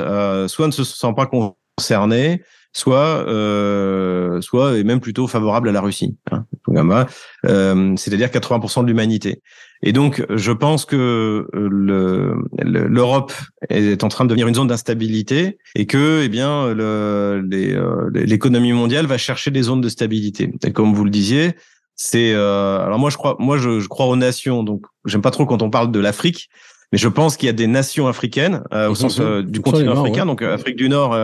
soit 0.49 0.67
ne 0.67 0.73
se 0.73 0.83
sent 0.83 1.13
pas 1.15 1.27
concerné, 1.27 2.43
soit, 2.73 3.27
soit 4.41 4.79
est 4.79 4.83
même 4.83 5.01
plutôt 5.01 5.27
favorable 5.27 5.69
à 5.69 5.73
la 5.73 5.83
Russie. 5.83 6.17
Hein, 6.77 7.07
C'est-à-dire 7.97 8.29
80% 8.29 8.83
de 8.83 8.87
l'humanité. 8.87 9.43
Et 9.83 9.93
donc, 9.93 10.25
je 10.29 10.53
pense 10.53 10.85
que 10.85 11.47
euh, 11.55 12.35
l'Europe 12.63 13.33
est 13.71 14.05
en 14.05 14.09
train 14.09 14.25
de 14.25 14.29
devenir 14.29 14.47
une 14.47 14.55
zone 14.55 14.67
d'instabilité 14.67 15.59
et 15.75 15.87
que, 15.87 16.23
eh 16.23 16.29
bien, 16.29 16.67
euh, 16.67 17.43
l'économie 18.13 18.73
mondiale 18.73 19.07
va 19.07 19.17
chercher 19.17 19.51
des 19.51 19.63
zones 19.63 19.81
de 19.81 19.89
stabilité. 19.89 20.53
Et 20.67 20.73
comme 20.73 20.93
vous 20.93 21.05
le 21.05 21.11
disiez, 21.11 21.53
c'est 21.97 22.33
euh, 22.33 22.79
alors 22.81 22.99
moi 22.99 23.11
je 23.11 23.17
crois, 23.17 23.37
moi 23.39 23.57
je, 23.57 23.87
crois 23.87 24.07
aux 24.07 24.17
nations. 24.17 24.63
Donc, 24.63 24.85
j'aime 25.07 25.23
pas 25.23 25.31
trop 25.31 25.47
quand 25.47 25.63
on 25.63 25.71
parle 25.71 25.91
de 25.91 26.01
l'Afrique, 26.01 26.51
mais 26.93 26.99
je 26.99 27.09
pense 27.09 27.39
qu'il 27.39 27.47
y 27.47 27.51
a 27.51 27.55
des 27.55 27.67
nations 27.67 28.07
africaines 28.07 28.63
au 28.73 28.95
sens 28.95 29.19
du 29.19 29.61
continent 29.61 29.99
africain, 29.99 30.27
donc 30.27 30.43
Afrique 30.43 30.77
du 30.77 30.91
Nord 30.91 31.17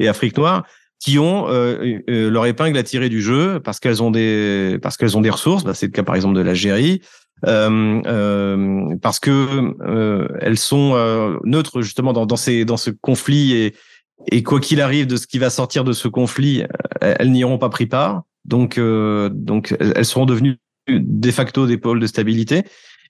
et 0.00 0.08
Afrique 0.08 0.36
noire, 0.36 0.64
qui 1.00 1.18
ont 1.18 1.48
leur 1.48 2.46
épingle 2.46 2.78
à 2.78 2.82
tirer 2.82 3.08
du 3.08 3.20
jeu 3.20 3.58
parce 3.58 3.80
qu'elles 3.80 4.02
ont 4.02 4.10
des 4.10 4.78
parce 4.82 4.96
qu'elles 4.96 5.16
ont 5.16 5.22
des 5.22 5.30
ressources. 5.30 5.64
Bah, 5.64 5.74
c'est 5.74 5.86
le 5.86 5.92
cas 5.92 6.04
par 6.04 6.14
exemple 6.14 6.36
de 6.36 6.42
l'Algérie. 6.42 7.00
Euh, 7.46 8.02
euh, 8.04 8.96
parce 9.00 9.18
que 9.18 9.74
euh, 9.80 10.28
elles 10.40 10.58
sont 10.58 10.92
euh, 10.94 11.38
neutres 11.44 11.80
justement 11.80 12.12
dans, 12.12 12.26
dans, 12.26 12.36
ces, 12.36 12.66
dans 12.66 12.76
ce 12.76 12.90
conflit 12.90 13.54
et, 13.54 13.74
et 14.30 14.42
quoi 14.42 14.60
qu'il 14.60 14.82
arrive 14.82 15.06
de 15.06 15.16
ce 15.16 15.26
qui 15.26 15.38
va 15.38 15.48
sortir 15.48 15.82
de 15.82 15.92
ce 15.92 16.06
conflit, 16.06 16.64
elles 17.00 17.32
n'y 17.32 17.42
auront 17.42 17.56
pas 17.56 17.70
pris 17.70 17.86
part. 17.86 18.24
Donc, 18.44 18.78
donc 18.78 19.74
elles 19.80 20.04
seront 20.04 20.26
devenues 20.26 20.58
de 20.88 21.30
facto 21.30 21.66
des 21.66 21.78
pôles 21.78 22.00
de 22.00 22.06
stabilité. 22.06 22.64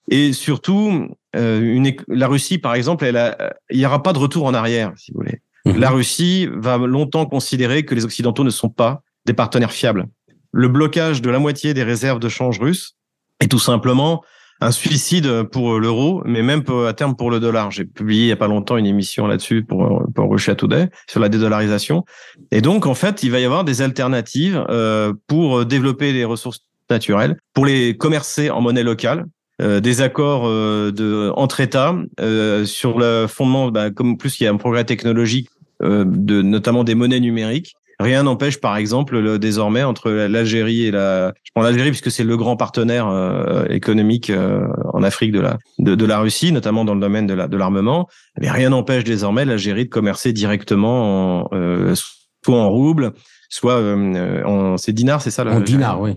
Et 0.08 0.32
surtout, 0.32 1.08
une, 1.34 1.92
la 2.06 2.28
Russie, 2.28 2.58
par 2.58 2.74
exemple, 2.74 3.04
elle 3.04 3.36
il 3.70 3.78
n'y 3.78 3.86
aura 3.86 4.02
pas 4.02 4.12
de 4.12 4.18
retour 4.18 4.46
en 4.46 4.54
arrière, 4.54 4.92
si 4.96 5.10
vous 5.10 5.18
voulez. 5.18 5.40
Mhm. 5.64 5.78
La 5.78 5.90
Russie 5.90 6.48
va 6.52 6.78
longtemps 6.78 7.26
considérer 7.26 7.84
que 7.84 7.94
les 7.94 8.04
Occidentaux 8.04 8.44
ne 8.44 8.50
sont 8.50 8.68
pas 8.68 9.02
des 9.26 9.34
partenaires 9.34 9.72
fiables. 9.72 10.06
Le 10.52 10.68
blocage 10.68 11.22
de 11.22 11.30
la 11.30 11.38
moitié 11.38 11.74
des 11.74 11.82
réserves 11.82 12.18
de 12.18 12.28
change 12.28 12.58
russes 12.58 12.96
et 13.40 13.48
tout 13.48 13.58
simplement 13.58 14.22
un 14.62 14.72
suicide 14.72 15.44
pour 15.44 15.78
l'euro, 15.78 16.22
mais 16.26 16.42
même 16.42 16.62
à 16.86 16.92
terme 16.92 17.16
pour 17.16 17.30
le 17.30 17.40
dollar. 17.40 17.70
J'ai 17.70 17.84
publié 17.84 18.24
il 18.24 18.28
y 18.28 18.32
a 18.32 18.36
pas 18.36 18.48
longtemps 18.48 18.76
une 18.76 18.86
émission 18.86 19.26
là-dessus 19.26 19.64
pour 19.64 20.04
pour 20.14 20.30
Russia 20.30 20.54
Today 20.54 20.90
sur 21.08 21.20
la 21.20 21.28
dédollarisation. 21.28 22.04
Et 22.50 22.60
donc 22.60 22.86
en 22.86 22.94
fait, 22.94 23.22
il 23.22 23.30
va 23.30 23.40
y 23.40 23.44
avoir 23.44 23.64
des 23.64 23.80
alternatives 23.80 24.62
euh, 24.68 25.14
pour 25.28 25.64
développer 25.64 26.12
les 26.12 26.24
ressources 26.24 26.60
naturelles, 26.90 27.38
pour 27.54 27.64
les 27.64 27.96
commercer 27.96 28.50
en 28.50 28.60
monnaie 28.60 28.82
locale. 28.82 29.24
Euh, 29.60 29.80
des 29.80 30.00
accords 30.00 30.46
euh, 30.46 30.90
de 30.90 31.30
entre 31.36 31.60
États 31.60 31.94
euh, 32.20 32.64
sur 32.64 32.98
le 32.98 33.26
fondement, 33.28 33.70
bah, 33.70 33.90
comme 33.90 34.16
plus 34.16 34.40
il 34.40 34.44
y 34.44 34.46
a 34.46 34.50
un 34.50 34.56
progrès 34.56 34.84
technologique, 34.84 35.48
de 35.82 36.42
notamment 36.42 36.84
des 36.84 36.94
monnaies 36.94 37.20
numériques, 37.20 37.74
Rien 38.00 38.22
n'empêche, 38.22 38.58
par 38.58 38.78
exemple, 38.78 39.38
désormais 39.38 39.82
entre 39.82 40.10
l'Algérie 40.10 40.86
et 40.86 40.90
la, 40.90 41.34
je 41.44 41.50
prends 41.54 41.62
l'Algérie 41.62 41.90
puisque 41.90 42.10
c'est 42.10 42.24
le 42.24 42.34
grand 42.38 42.56
partenaire 42.56 43.06
euh, 43.08 43.66
économique 43.66 44.30
euh, 44.30 44.66
en 44.94 45.02
Afrique 45.02 45.32
de 45.32 45.40
la 45.40 45.58
de, 45.78 46.06
la 46.06 46.18
Russie, 46.18 46.50
notamment 46.50 46.86
dans 46.86 46.94
le 46.94 47.00
domaine 47.00 47.26
de 47.26 47.34
la 47.34 47.46
de 47.46 47.58
l'armement. 47.58 48.08
Mais 48.40 48.50
rien 48.50 48.70
n'empêche 48.70 49.04
désormais 49.04 49.44
l'Algérie 49.44 49.84
de 49.84 49.90
commercer 49.90 50.32
directement 50.32 51.42
en, 51.42 51.48
euh, 51.52 51.94
soit 52.42 52.58
en 52.58 52.70
rouble, 52.70 53.12
soit 53.50 53.78
en 53.78 54.78
c'est 54.78 54.92
dinars, 54.94 55.20
c'est 55.20 55.30
ça 55.30 55.44
En 55.44 55.60
dinars, 55.60 56.00
oui. 56.00 56.12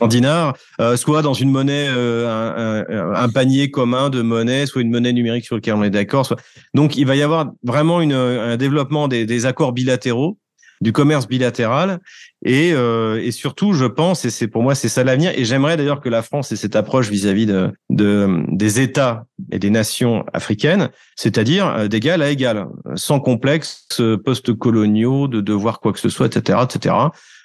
En 0.00 0.06
dinars, 0.06 0.56
euh, 0.80 0.96
soit 0.96 1.22
dans 1.22 1.34
une 1.34 1.50
monnaie, 1.50 1.86
euh, 1.88 3.12
un, 3.14 3.28
panier 3.28 3.70
commun 3.70 4.10
de 4.10 4.22
monnaie, 4.22 4.66
soit 4.66 4.82
une 4.82 4.90
monnaie 4.90 5.12
numérique 5.12 5.44
sur 5.44 5.54
laquelle 5.54 5.74
on 5.74 5.82
est 5.82 5.90
d'accord. 5.90 6.34
Donc, 6.74 6.96
il 6.96 7.06
va 7.06 7.16
y 7.16 7.22
avoir 7.22 7.52
vraiment 7.62 7.98
un 7.98 8.56
développement 8.56 9.08
des, 9.08 9.46
accords 9.46 9.72
bilatéraux 9.72 10.38
du 10.80 10.92
commerce 10.92 11.28
bilatéral 11.28 12.00
et, 12.44 12.72
euh, 12.72 13.22
et 13.22 13.30
surtout, 13.30 13.72
je 13.72 13.84
pense, 13.84 14.24
et 14.24 14.30
c'est 14.30 14.48
pour 14.48 14.62
moi 14.62 14.74
c'est 14.74 14.88
ça 14.88 15.04
l'avenir. 15.04 15.32
Et 15.34 15.44
j'aimerais 15.44 15.76
d'ailleurs 15.76 16.00
que 16.00 16.08
la 16.08 16.20
France 16.22 16.52
ait 16.52 16.56
cette 16.56 16.76
approche 16.76 17.08
vis-à-vis 17.08 17.46
de, 17.46 17.72
de, 17.90 18.42
des 18.48 18.80
États 18.80 19.24
et 19.50 19.58
des 19.58 19.70
nations 19.70 20.24
africaines, 20.32 20.90
c'est-à-dire 21.16 21.88
d'égal 21.88 22.22
à 22.22 22.30
égal, 22.30 22.66
sans 22.96 23.20
complexe 23.20 23.86
post-coloniaux 24.24 25.28
de 25.28 25.40
devoir 25.40 25.80
quoi 25.80 25.92
que 25.92 26.00
ce 26.00 26.08
soit, 26.08 26.26
etc., 26.26 26.58
etc. 26.64 26.94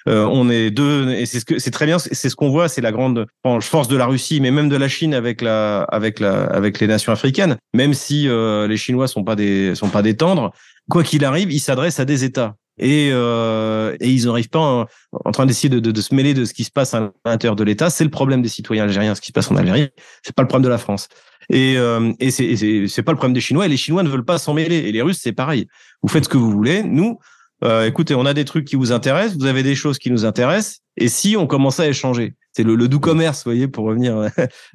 Euh, 0.08 0.24
on 0.24 0.48
est 0.48 0.70
deux 0.70 1.10
et 1.10 1.26
c'est 1.26 1.40
ce 1.40 1.44
que 1.44 1.58
c'est 1.58 1.70
très 1.70 1.84
bien 1.84 1.98
c'est 1.98 2.30
ce 2.30 2.34
qu'on 2.34 2.48
voit 2.48 2.68
c'est 2.68 2.80
la 2.80 2.90
grande 2.90 3.26
force 3.60 3.86
de 3.86 3.96
la 3.96 4.06
Russie 4.06 4.40
mais 4.40 4.50
même 4.50 4.70
de 4.70 4.76
la 4.76 4.88
Chine 4.88 5.12
avec 5.12 5.42
la 5.42 5.82
avec 5.82 6.20
la 6.20 6.44
avec 6.44 6.80
les 6.80 6.86
nations 6.86 7.12
africaines 7.12 7.58
même 7.74 7.92
si 7.92 8.26
euh, 8.26 8.66
les 8.66 8.78
Chinois 8.78 9.08
sont 9.08 9.24
pas 9.24 9.36
des 9.36 9.74
sont 9.74 9.90
pas 9.90 10.00
des 10.00 10.16
tendres 10.16 10.52
quoi 10.88 11.02
qu'il 11.02 11.22
arrive 11.24 11.52
ils 11.52 11.60
s'adressent 11.60 12.00
à 12.00 12.06
des 12.06 12.24
États 12.24 12.54
et, 12.80 13.10
euh, 13.12 13.94
et 14.00 14.10
ils 14.10 14.24
n'arrivent 14.24 14.48
pas 14.48 14.86
en, 15.12 15.32
train 15.32 15.46
d'essayer 15.46 15.68
de, 15.68 15.78
de, 15.78 15.90
de, 15.90 16.00
se 16.00 16.14
mêler 16.14 16.32
de 16.32 16.46
ce 16.46 16.54
qui 16.54 16.64
se 16.64 16.70
passe 16.70 16.94
à 16.94 17.12
l'intérieur 17.26 17.54
de 17.54 17.62
l'État. 17.62 17.90
C'est 17.90 18.04
le 18.04 18.10
problème 18.10 18.40
des 18.40 18.48
citoyens 18.48 18.84
algériens, 18.84 19.14
ce 19.14 19.20
qui 19.20 19.28
se 19.28 19.32
passe 19.32 19.50
en 19.50 19.56
Algérie. 19.56 19.90
C'est 20.22 20.34
pas 20.34 20.42
le 20.42 20.48
problème 20.48 20.64
de 20.64 20.70
la 20.70 20.78
France. 20.78 21.08
Et, 21.50 21.76
euh, 21.76 22.12
et 22.20 22.30
c'est 22.30 23.02
pas 23.02 23.12
le 23.12 23.16
problème 23.16 23.34
des 23.34 23.40
Chinois. 23.40 23.66
Et 23.66 23.68
les 23.68 23.76
Chinois 23.76 24.02
ne 24.02 24.08
veulent 24.08 24.24
pas 24.24 24.38
s'en 24.38 24.54
mêler. 24.54 24.76
Et 24.76 24.92
les 24.92 25.02
Russes, 25.02 25.20
c'est 25.20 25.32
pareil. 25.32 25.66
Vous 26.02 26.08
faites 26.08 26.24
ce 26.24 26.28
que 26.30 26.38
vous 26.38 26.50
voulez. 26.50 26.82
Nous, 26.82 27.18
euh, 27.64 27.86
écoutez, 27.86 28.14
on 28.14 28.26
a 28.26 28.34
des 28.34 28.44
trucs 28.44 28.64
qui 28.64 28.76
vous 28.76 28.92
intéressent, 28.92 29.36
vous 29.38 29.46
avez 29.46 29.62
des 29.62 29.74
choses 29.74 29.98
qui 29.98 30.10
nous 30.10 30.24
intéressent, 30.24 30.80
et 30.96 31.08
si 31.08 31.36
on 31.36 31.46
commençait 31.46 31.82
à 31.82 31.88
échanger? 31.88 32.34
C'est 32.52 32.64
le, 32.64 32.88
doux 32.88 32.98
commerce, 32.98 33.44
vous 33.44 33.52
voyez, 33.52 33.68
pour 33.68 33.84
revenir 33.84 34.28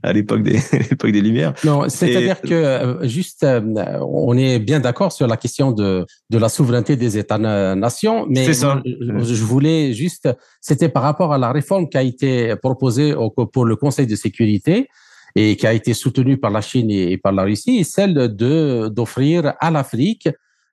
à 0.04 0.14
l'époque 0.14 0.44
des, 0.44 0.60
l'époque 0.90 1.12
des 1.12 1.22
Lumières. 1.22 1.54
Non, 1.66 1.90
c'est-à-dire 1.90 2.40
que 2.40 2.54
euh, 2.54 3.08
juste, 3.08 3.44
euh, 3.44 3.60
on 4.02 4.38
est 4.38 4.60
bien 4.60 4.80
d'accord 4.80 5.12
sur 5.12 5.28
la 5.28 5.36
question 5.36 5.74
de, 5.74 6.06
de 6.30 6.38
la 6.38 6.48
souveraineté 6.48 6.96
des 6.96 7.18
États-nations, 7.18 8.28
mais 8.30 8.54
ça. 8.54 8.82
je 8.86 9.44
voulais 9.44 9.92
juste, 9.92 10.30
c'était 10.62 10.88
par 10.88 11.04
rapport 11.04 11.34
à 11.34 11.38
la 11.38 11.52
réforme 11.52 11.90
qui 11.90 11.98
a 11.98 12.04
été 12.04 12.56
proposée 12.56 13.14
pour 13.52 13.66
le 13.66 13.76
Conseil 13.76 14.08
de 14.08 14.16
sécurité 14.16 14.88
et 15.36 15.58
qui 15.58 15.68
a 15.68 15.74
été 15.74 15.94
soutenue 15.94 16.38
par 16.38 16.52
la 16.52 16.62
Chine 16.62 16.90
et 16.90 17.18
par 17.18 17.34
la 17.34 17.44
Russie, 17.44 17.84
celle 17.84 18.14
de 18.14 18.88
d'offrir 18.88 19.54
à 19.60 19.70
l'Afrique 19.70 20.30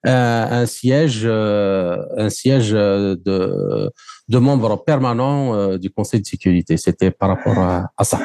euh, 0.06 0.46
un 0.50 0.66
siège, 0.66 1.22
euh, 1.24 1.96
un 2.16 2.28
siège 2.28 2.70
de, 2.72 3.90
de 4.28 4.38
membre 4.38 4.84
permanent 4.84 5.54
euh, 5.54 5.78
du 5.78 5.90
Conseil 5.90 6.20
de 6.20 6.26
sécurité. 6.26 6.76
C'était 6.76 7.10
par 7.10 7.28
rapport 7.28 7.58
à, 7.58 8.04
ça. 8.04 8.20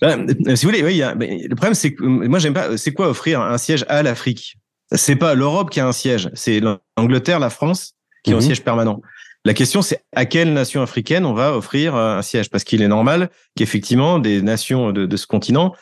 Ben, 0.00 0.26
si 0.54 0.64
vous 0.64 0.70
voulez, 0.70 0.82
oui, 0.82 0.98
le 1.00 1.54
problème 1.54 1.74
c'est 1.74 1.94
que 1.94 2.02
moi 2.02 2.38
j'aime 2.38 2.54
pas. 2.54 2.76
C'est 2.76 2.92
quoi 2.92 3.08
offrir 3.08 3.40
un 3.40 3.58
siège 3.58 3.84
à 3.88 4.02
l'Afrique? 4.02 4.56
C'est 4.92 5.16
pas 5.16 5.34
l'Europe 5.34 5.70
qui 5.70 5.80
a 5.80 5.86
un 5.86 5.92
siège, 5.92 6.30
c'est 6.32 6.60
l'Angleterre, 6.96 7.40
la 7.40 7.50
France 7.50 7.92
qui 8.24 8.32
ont 8.32 8.38
un 8.38 8.40
mhm. 8.40 8.46
siège 8.46 8.64
permanent. 8.64 9.00
La 9.44 9.54
question, 9.54 9.82
c'est 9.82 10.02
à 10.14 10.24
quelle 10.24 10.52
nation 10.52 10.82
africaine 10.82 11.24
on 11.24 11.34
va 11.34 11.54
offrir 11.54 11.94
un 11.94 12.22
siège? 12.22 12.50
Parce 12.50 12.64
qu'il 12.64 12.82
est 12.82 12.88
normal 12.88 13.30
qu'effectivement, 13.54 14.18
des 14.18 14.42
nations 14.42 14.92
de, 14.92 15.06
de, 15.06 15.16
ce 15.16 15.26
continent 15.26 15.74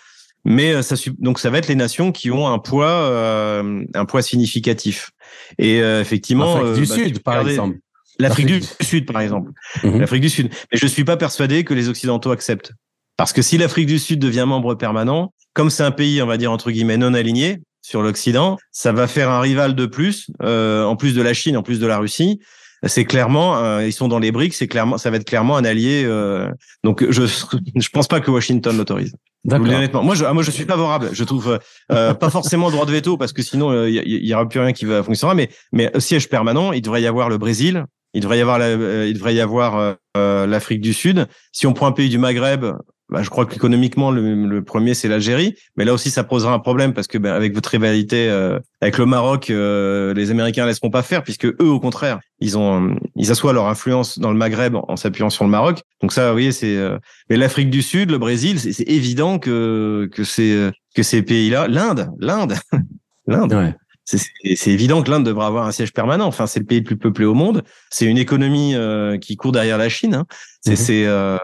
mais 0.49 0.73
euh, 0.73 0.83
ça, 0.83 0.95
donc 1.19 1.41
ça 1.41 1.51
va 1.51 1.59
être 1.59 1.67
les 1.67 1.75
nations 1.75 2.13
qui 2.13 2.31
ont 2.31 2.47
un 2.47 2.61
poids, 2.61 2.87
euh, 2.87 3.85
un 3.95 4.05
poids 4.05 4.23
significatif. 4.23 5.11
Et 5.59 5.81
euh, 5.81 6.01
effectivement, 6.01 6.59
l'Afrique 6.59 6.83
du 6.83 6.89
bah, 6.89 6.95
Sud, 6.95 7.23
par 7.23 7.49
exemple. 7.49 7.79
L'Afrique 8.19 8.47
du 8.47 8.63
Sud, 8.81 9.07
par 9.07 9.21
exemple. 9.21 9.51
Mhm. 9.83 10.01
L'Afrique 10.01 10.23
du 10.23 10.31
Sud. 10.31 10.51
Mais 10.73 10.79
je 10.79 10.87
suis 10.87 11.05
pas 11.05 11.17
persuadé 11.17 11.65
que 11.65 11.75
les 11.75 11.89
Occidentaux 11.89 12.31
acceptent. 12.31 12.73
Parce 13.17 13.33
que 13.33 13.43
si 13.43 13.59
l'Afrique 13.59 13.87
du 13.87 13.99
Sud 13.99 14.19
devient 14.19 14.45
membre 14.47 14.75
permanent, 14.75 15.33
comme 15.55 15.71
c'est 15.71 15.85
un 15.85 15.91
pays, 15.91 16.21
on 16.23 16.27
va 16.27 16.37
dire 16.37 16.53
entre 16.53 16.71
guillemets 16.71 16.99
non 16.99 17.15
aligné 17.15 17.59
sur 17.83 18.03
l'Occident, 18.03 18.59
ça 18.73 18.93
va 18.93 19.07
faire 19.07 19.31
un 19.31 19.41
rival 19.41 19.75
de 19.75 19.87
plus, 19.87 20.27
en 20.41 20.97
plus 20.97 21.15
de 21.15 21.23
la 21.23 21.33
Chine, 21.33 21.57
en 21.57 21.63
plus 21.63 21.79
de 21.79 21.87
la 21.87 21.99
Russie, 21.99 22.41
c'est 22.89 23.05
clairement, 23.05 23.59
euh, 23.59 23.87
ils 23.87 23.93
sont 23.93 24.09
dans 24.09 24.19
les 24.19 24.33
briques, 24.33 24.55
c'est 24.55 24.69
clairement, 24.69 24.99
ça 24.99 25.11
va 25.11 25.17
être 25.17 25.25
clairement 25.25 25.57
un 25.57 25.65
allié. 25.65 26.05
Euh, 26.05 26.51
donc 26.85 27.05
je 27.09 27.23
je 27.27 27.89
pense 27.91 28.09
pas 28.09 28.21
que 28.21 28.31
Washington 28.31 28.77
l'autorise. 28.77 29.15
Honnêtement, 29.51 30.03
moi 30.03 30.15
je 30.15 30.25
ah, 30.25 30.33
moi 30.33 30.43
je 30.43 30.51
suis 30.51 30.65
favorable. 30.65 31.11
Je 31.13 31.25
trouve 31.25 31.59
euh, 31.93 32.15
pas 32.15 32.31
forcément 32.31 32.71
droit 32.71 32.87
de 32.87 32.93
veto 32.93 33.17
parce 33.17 33.33
que 33.33 33.43
sinon 33.43 33.87
il 33.87 33.95
y, 33.95 34.29
y, 34.29 34.35
aura 34.35 34.49
plus 34.49 34.61
rien 34.61 34.73
qui 34.73 34.85
va 34.85 35.03
fonctionner. 35.03 35.35
Mais 35.35 35.51
mais 35.73 36.01
siège 36.01 36.29
permanent, 36.29 36.73
il 36.73 36.83
devrait 36.83 37.03
y 37.03 37.07
avoir 37.07 37.29
le 37.29 37.39
Brésil, 37.39 37.85
il 38.13 38.21
devrait 38.21 38.39
y 38.39 38.43
avoir 38.43 38.61
il 38.61 39.15
devrait 39.15 39.35
y 39.35 39.41
avoir 39.41 39.97
l'Afrique 40.15 40.81
du 40.81 40.93
Sud. 40.93 41.27
Si 41.53 41.67
on 41.67 41.73
prend 41.73 41.87
un 41.87 41.93
pays 41.93 42.09
du 42.09 42.19
Maghreb, 42.19 42.67
bah, 43.09 43.23
je 43.23 43.31
crois 43.31 43.47
qu'économiquement, 43.47 44.11
le, 44.11 44.63
premier, 44.63 44.95
c'est 44.95 45.09
l'Algérie. 45.09 45.55
Mais 45.77 45.85
là 45.85 45.93
aussi, 45.93 46.11
ça 46.11 46.25
posera 46.25 46.53
un 46.53 46.59
problème 46.59 46.93
parce 46.93 47.07
que 47.07 47.19
ben, 47.19 47.33
avec 47.33 47.55
votre 47.55 47.71
rivalité 47.71 48.29
euh, 48.29 48.59
avec 48.81 48.99
le 48.99 49.07
Maroc, 49.07 49.49
euh, 49.51 50.13
les 50.15 50.31
Américains 50.31 50.63
ne 50.63 50.69
laisseront 50.69 50.91
pas 50.91 51.03
faire 51.03 51.23
puisque 51.23 51.47
eux, 51.47 51.57
au 51.61 51.79
contraire, 51.79 52.19
ils 52.41 52.59
ont 52.59 52.97
ils 53.15 53.31
assoient 53.31 53.53
leur 53.53 53.69
influence 53.69 54.19
dans 54.19 54.33
le 54.33 54.37
Maghreb 54.37 54.75
en, 54.75 54.97
s'appuyant 54.97 55.31
sur 55.31 55.45
le 55.45 55.51
Maroc. 55.51 55.83
Donc 56.03 56.13
ça, 56.13 56.35
oui, 56.35 56.53
c'est. 56.53 56.77
Euh, 56.77 56.99
mais 57.31 57.37
l'Afrique 57.37 57.71
du 57.71 57.83
Sud, 57.83 58.11
le 58.11 58.19
Brésil, 58.19 58.59
c'est 58.59 58.89
évident 58.89 59.39
que 59.39 60.09
que 60.13 60.25
c'est 60.25 60.73
que 60.97 61.03
ces 61.03 61.23
pays-là, 61.23 61.69
l'Inde, 61.69 62.11
l'Inde, 62.19 62.55
l'Inde. 63.27 63.53
Ouais 63.53 63.75
c'est 64.07 64.71
évident 64.71 65.03
que 65.03 65.11
l'Inde 65.11 65.25
devra 65.25 65.49
avoir 65.49 65.67
un 65.67 65.73
siège 65.73 65.93
permanent. 65.93 66.27
Enfin, 66.27 66.47
c'est 66.47 66.61
le 66.61 66.67
pays 66.67 66.79
le 66.79 66.85
plus 66.85 66.97
peuplé 66.97 67.25
au 67.25 67.35
monde. 67.35 67.63
C'est 67.91 68.07
une 68.07 68.19
économie 68.19 68.75
euh, 68.75 69.19
qui 69.19 69.37
court 69.37 69.51
derrière 69.51 69.79
la 69.79 69.89
Chine. 69.89 70.15
Hein. 70.15 70.27
C'est, 70.61 71.05
mhm. 71.05 71.09
euh, 71.09 71.39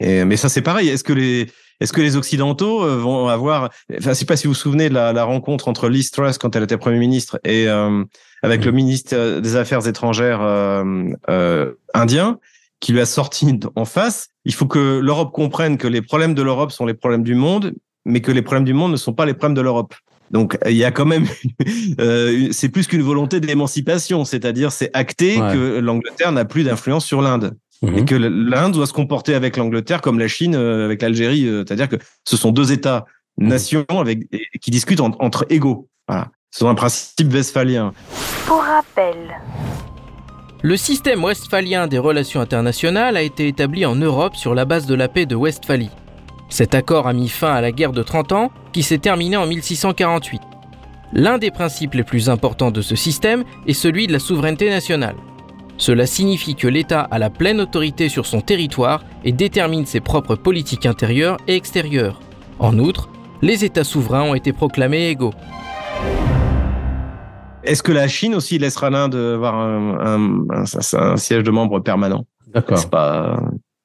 mais 0.00 0.36
ça, 0.36 0.48
c'est 0.48 0.62
pareil. 0.62 0.88
Est-ce 0.88 1.04
que 1.04 1.12
les 1.12 1.46
est-ce 1.80 1.94
que 1.94 2.02
les 2.02 2.16
Occidentaux 2.16 2.84
euh, 2.84 2.96
vont 2.96 3.28
avoir, 3.28 3.70
enfin, 3.98 4.10
je 4.10 4.14
sais 4.14 4.26
pas 4.26 4.36
si 4.36 4.46
vous 4.46 4.52
vous 4.52 4.58
souvenez 4.58 4.90
de 4.90 4.94
la, 4.94 5.14
la 5.14 5.24
rencontre 5.24 5.66
entre 5.66 5.88
Liz 5.88 6.10
Truss 6.10 6.36
quand 6.36 6.54
elle 6.54 6.62
était 6.64 6.76
Premier 6.76 6.98
ministre 6.98 7.40
et 7.42 7.68
avec 8.42 8.64
le 8.66 8.72
ministre 8.72 9.40
des 9.40 9.56
Affaires 9.56 9.86
étrangères 9.86 10.42
indien, 11.94 12.38
qui 12.80 12.92
lui 12.92 13.00
a 13.00 13.06
sorti 13.06 13.58
en 13.76 13.84
face. 13.86 14.28
Il 14.44 14.52
faut 14.52 14.66
que 14.66 14.98
l'Europe 14.98 15.32
comprenne 15.32 15.78
que 15.78 15.88
les 15.88 16.02
problèmes 16.02 16.34
de 16.34 16.42
l'Europe 16.42 16.70
sont 16.70 16.84
les 16.84 16.92
problèmes 16.92 17.22
du 17.22 17.34
monde, 17.34 17.72
mais 18.04 18.20
que 18.20 18.32
les 18.32 18.42
problèmes 18.42 18.64
du 18.64 18.74
monde 18.74 18.92
ne 18.92 18.96
sont 18.98 19.14
pas 19.14 19.24
les 19.24 19.34
problèmes 19.34 19.56
de 19.56 19.62
l'Europe. 19.62 19.94
Donc 20.30 20.56
il 20.66 20.76
y 20.76 20.84
a 20.84 20.90
quand 20.90 21.06
même, 21.06 21.26
euh, 22.00 22.48
c'est 22.52 22.68
plus 22.68 22.86
qu'une 22.86 23.02
volonté 23.02 23.40
d'émancipation, 23.40 24.24
c'est-à-dire 24.24 24.72
c'est 24.72 24.90
acté 24.94 25.36
que 25.36 25.78
l'Angleterre 25.78 26.32
n'a 26.32 26.44
plus 26.44 26.64
d'influence 26.64 27.04
sur 27.04 27.20
l'Inde. 27.20 27.56
Mhm. 27.82 27.98
Et 27.98 28.04
que 28.04 28.14
l'Inde 28.14 28.72
doit 28.72 28.86
se 28.86 28.92
comporter 28.92 29.34
avec 29.34 29.56
l'Angleterre 29.56 30.02
comme 30.02 30.18
la 30.18 30.28
Chine 30.28 30.54
euh, 30.54 30.84
avec 30.84 31.00
l'Algérie, 31.00 31.46
euh, 31.46 31.64
c'est-à-dire 31.66 31.88
que 31.88 31.96
ce 32.24 32.36
sont 32.36 32.52
deux 32.52 32.72
États-nations 32.72 33.86
mhm. 33.90 33.96
avec 33.96 34.20
qui 34.60 34.70
discutent 34.70 35.00
entre 35.00 35.46
égaux. 35.48 35.88
Voilà, 36.06 36.28
c'est 36.50 36.66
un 36.66 36.74
principe 36.74 37.32
westphalien. 37.32 37.94
Pour 38.46 38.62
rappel, 38.62 39.16
le 40.62 40.76
système 40.76 41.24
westphalien 41.24 41.86
des 41.86 41.96
relations 41.96 42.42
internationales 42.42 43.16
a 43.16 43.22
été 43.22 43.48
établi 43.48 43.86
en 43.86 43.96
Europe 43.96 44.36
sur 44.36 44.54
la 44.54 44.66
base 44.66 44.84
de 44.84 44.94
la 44.94 45.08
paix 45.08 45.24
de 45.24 45.34
Westphalie. 45.34 45.88
Cet 46.50 46.74
accord 46.74 47.06
a 47.06 47.12
mis 47.12 47.28
fin 47.28 47.52
à 47.52 47.60
la 47.60 47.70
guerre 47.70 47.92
de 47.92 48.02
30 48.02 48.32
ans 48.32 48.50
qui 48.72 48.82
s'est 48.82 48.98
terminée 48.98 49.36
en 49.36 49.46
1648. 49.46 50.42
L'un 51.12 51.38
des 51.38 51.50
principes 51.50 51.94
les 51.94 52.02
plus 52.02 52.28
importants 52.28 52.72
de 52.72 52.82
ce 52.82 52.96
système 52.96 53.44
est 53.66 53.72
celui 53.72 54.08
de 54.08 54.12
la 54.12 54.18
souveraineté 54.18 54.68
nationale. 54.68 55.16
Cela 55.76 56.06
signifie 56.06 56.56
que 56.56 56.68
l'État 56.68 57.00
a 57.10 57.18
la 57.18 57.30
pleine 57.30 57.60
autorité 57.60 58.08
sur 58.08 58.26
son 58.26 58.40
territoire 58.40 59.02
et 59.24 59.32
détermine 59.32 59.86
ses 59.86 60.00
propres 60.00 60.34
politiques 60.34 60.86
intérieures 60.86 61.38
et 61.48 61.54
extérieures. 61.54 62.20
En 62.58 62.78
outre, 62.78 63.08
les 63.42 63.64
États 63.64 63.84
souverains 63.84 64.22
ont 64.22 64.34
été 64.34 64.52
proclamés 64.52 65.08
égaux. 65.08 65.32
Est-ce 67.62 67.82
que 67.82 67.92
la 67.92 68.08
Chine 68.08 68.34
aussi 68.34 68.58
laissera 68.58 68.90
l'Inde 68.90 69.14
avoir 69.14 69.54
un, 69.54 70.44
un, 70.50 71.16
siège 71.16 71.44
de 71.44 71.50
membre 71.50 71.80
permanent? 71.80 72.24
D'accord. 72.48 72.78
C'est 72.78 72.90
pas. 72.90 73.40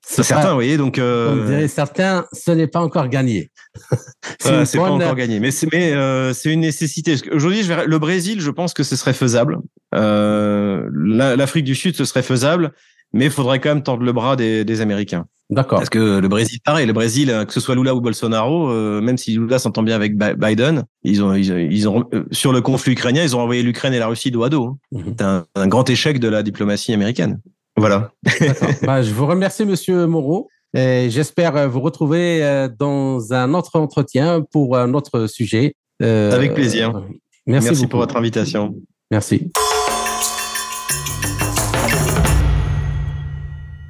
C'est 0.08 0.24
certain, 0.24 0.50
vous 0.50 0.56
voyez, 0.56 0.78
donc. 0.78 1.00
Euh... 1.00 1.68
certains, 1.68 2.26
ce 2.32 2.52
n'est 2.52 2.68
pas 2.68 2.80
encore 2.80 3.08
gagné. 3.08 3.52
c'est 4.40 4.78
pas 4.78 4.92
encore 4.92 5.16
gagné, 5.16 5.40
mais 5.40 5.52
c'est 5.52 5.68
mais 5.72 5.94
euh, 5.94 6.32
c'est 6.34 6.54
une 6.54 6.62
nécessité. 6.62 7.16
Aujourd'hui, 7.32 7.64
je 7.64 7.74
le 7.74 8.00
Brésil, 8.00 8.40
je 8.40 8.52
pense 8.52 8.74
que 8.74 8.84
ce 8.84 8.96
serait 8.96 9.14
faisable. 9.14 9.60
Euh, 9.94 10.88
L'Afrique 10.94 11.66
du 11.66 11.76
Sud, 11.76 11.96
ce 11.96 12.06
serait 12.06 12.22
faisable, 12.22 12.72
mais 13.14 13.26
il 13.26 13.32
faudrait 13.32 13.60
quand 13.60 13.70
même 13.70 13.84
tendre 13.84 14.04
le 14.04 14.14
bras 14.14 14.36
des, 14.36 14.64
des 14.64 14.82
Américains. 14.82 15.26
D'accord. 15.52 15.78
Parce 15.78 15.90
que 15.90 16.20
le 16.20 16.28
Brésil, 16.28 16.60
pareil, 16.64 16.88
le 16.88 16.94
Brésil, 16.94 17.32
que 17.48 17.54
ce 17.54 17.60
soit 17.60 17.76
Lula 17.76 17.94
ou 17.94 18.02
Bolsonaro, 18.02 18.70
euh, 18.70 19.00
même 19.00 19.18
si 19.18 19.36
Lula 19.36 19.60
s'entend 19.60 19.84
bien 19.84 19.96
avec 19.96 20.18
Biden, 20.18 20.86
ils 21.04 21.24
ont, 21.24 21.36
ils, 21.36 21.88
ont, 21.88 22.04
euh, 22.14 22.24
sur 22.32 22.52
le 22.52 22.62
conflit 22.62 22.94
ukrainien, 22.94 23.22
ils 23.22 23.36
ont 23.36 23.42
envoyé 23.42 23.62
l'Ukraine 23.62 23.94
et 23.94 24.00
la 24.00 24.08
Russie 24.08 24.32
dos 24.32 24.44
à 24.44 24.50
dos. 24.50 24.66
Hein. 24.66 24.78
Mhm. 24.92 25.04
C'est 25.08 25.24
un, 25.24 25.46
un, 25.54 25.68
grand 25.68 25.88
échec 25.88 26.20
de 26.20 26.28
la 26.28 26.42
diplomatie 26.42 26.94
américaine. 26.94 27.40
Voilà. 27.78 28.12
bah, 28.84 29.02
je 29.02 29.14
vous 29.14 29.26
remercie, 29.26 29.66
Monsieur 29.66 30.08
Moreau. 30.08 30.50
J'espère 30.76 31.70
vous 31.70 31.80
retrouver 31.80 32.44
euh, 32.44 32.68
dans 32.68 33.34
un 33.34 33.54
autre 33.54 33.80
entretien 33.80 34.42
pour 34.42 34.78
un 34.78 34.94
autre 34.94 35.28
sujet. 35.28 35.76
Euh, 36.02 36.32
Avec 36.32 36.54
plaisir. 36.54 37.02
Merci, 37.46 37.70
merci 37.70 37.88
pour 37.88 38.00
votre 38.00 38.18
invitation. 38.18 38.76
Merci. 39.12 39.52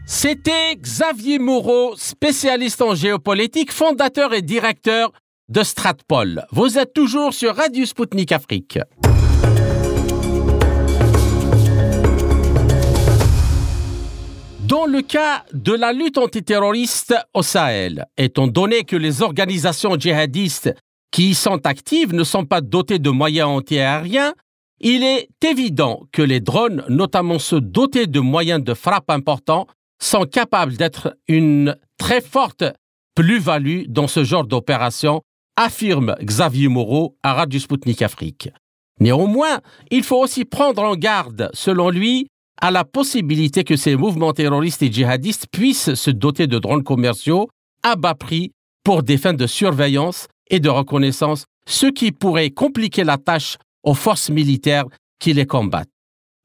C'était 0.06 0.76
Xavier 0.76 1.40
Moreau, 1.40 1.94
spécialiste 1.96 2.82
en 2.82 2.96
géopolitique, 2.96 3.72
fondateur 3.72 4.34
et 4.34 4.42
directeur 4.42 5.12
de 5.50 5.64
Stratpol. 5.64 6.46
Vous 6.52 6.78
êtes 6.78 6.94
toujours 6.94 7.34
sur 7.34 7.56
Radio 7.56 7.86
Sputnik 7.86 8.32
Afrique. 8.32 8.80
Dans 14.76 14.88
le 14.88 15.02
cas 15.02 15.46
de 15.54 15.72
la 15.72 15.94
lutte 15.94 16.18
antiterroriste 16.18 17.16
au 17.34 17.42
Sahel, 17.42 18.08
étant 18.18 18.48
donné 18.48 18.84
que 18.84 18.98
les 18.98 19.22
organisations 19.22 19.98
djihadistes 19.98 20.76
qui 21.12 21.30
y 21.30 21.34
sont 21.34 21.66
actives 21.66 22.14
ne 22.14 22.26
sont 22.26 22.44
pas 22.44 22.60
dotées 22.60 23.00
de 23.00 23.10
moyens 23.10 23.48
antiaériens, 23.48 24.34
il 24.82 25.02
est 25.02 25.30
évident 25.46 26.02
que 26.12 26.22
les 26.22 26.42
drones, 26.42 26.84
notamment 26.90 27.40
ceux 27.40 27.62
dotés 27.62 28.06
de 28.06 28.20
moyens 28.20 28.62
de 28.62 28.74
frappe 28.74 29.10
importants, 29.10 29.66
sont 30.04 30.26
capables 30.26 30.76
d'être 30.76 31.16
une 31.30 31.78
très 31.98 32.20
forte 32.20 32.66
plus-value 33.16 33.84
dans 33.88 34.08
ce 34.08 34.26
genre 34.26 34.46
d'opération, 34.46 35.22
affirme 35.56 36.18
Xavier 36.22 36.68
Moreau 36.68 37.16
à 37.24 37.34
Radio 37.34 37.62
Sputnik 37.62 38.02
Afrique. 38.02 38.50
Néanmoins, 39.00 39.62
il 39.90 40.04
faut 40.04 40.22
aussi 40.22 40.44
prendre 40.44 40.84
en 40.84 40.98
garde, 40.98 41.50
selon 41.54 41.90
lui, 41.90 42.28
à 42.62 42.72
la 42.72 42.84
possibilité 42.84 43.64
que 43.64 43.76
ces 43.76 43.96
mouvements 43.96 44.34
terroristes 44.34 44.82
et 44.82 44.92
djihadistes 44.92 45.48
puissent 45.52 45.94
se 45.94 46.12
doter 46.12 46.48
de 46.48 46.60
drones 46.60 46.84
commerciaux 46.84 47.50
à 47.84 47.96
bas 47.96 48.16
prix 48.16 48.52
pour 48.84 49.04
des 49.04 49.18
fins 49.18 49.34
de 49.34 49.48
surveillance 49.48 50.28
et 50.50 50.60
de 50.60 50.70
reconnaissance, 50.70 51.46
ce 51.68 51.88
qui 51.88 52.12
pourrait 52.12 52.52
compliquer 52.52 53.04
la 53.04 53.18
tâche 53.18 53.58
aux 53.84 53.94
forces 53.94 54.30
militaires 54.30 54.86
qui 55.20 55.34
les 55.34 55.46
combattent. 55.46 55.90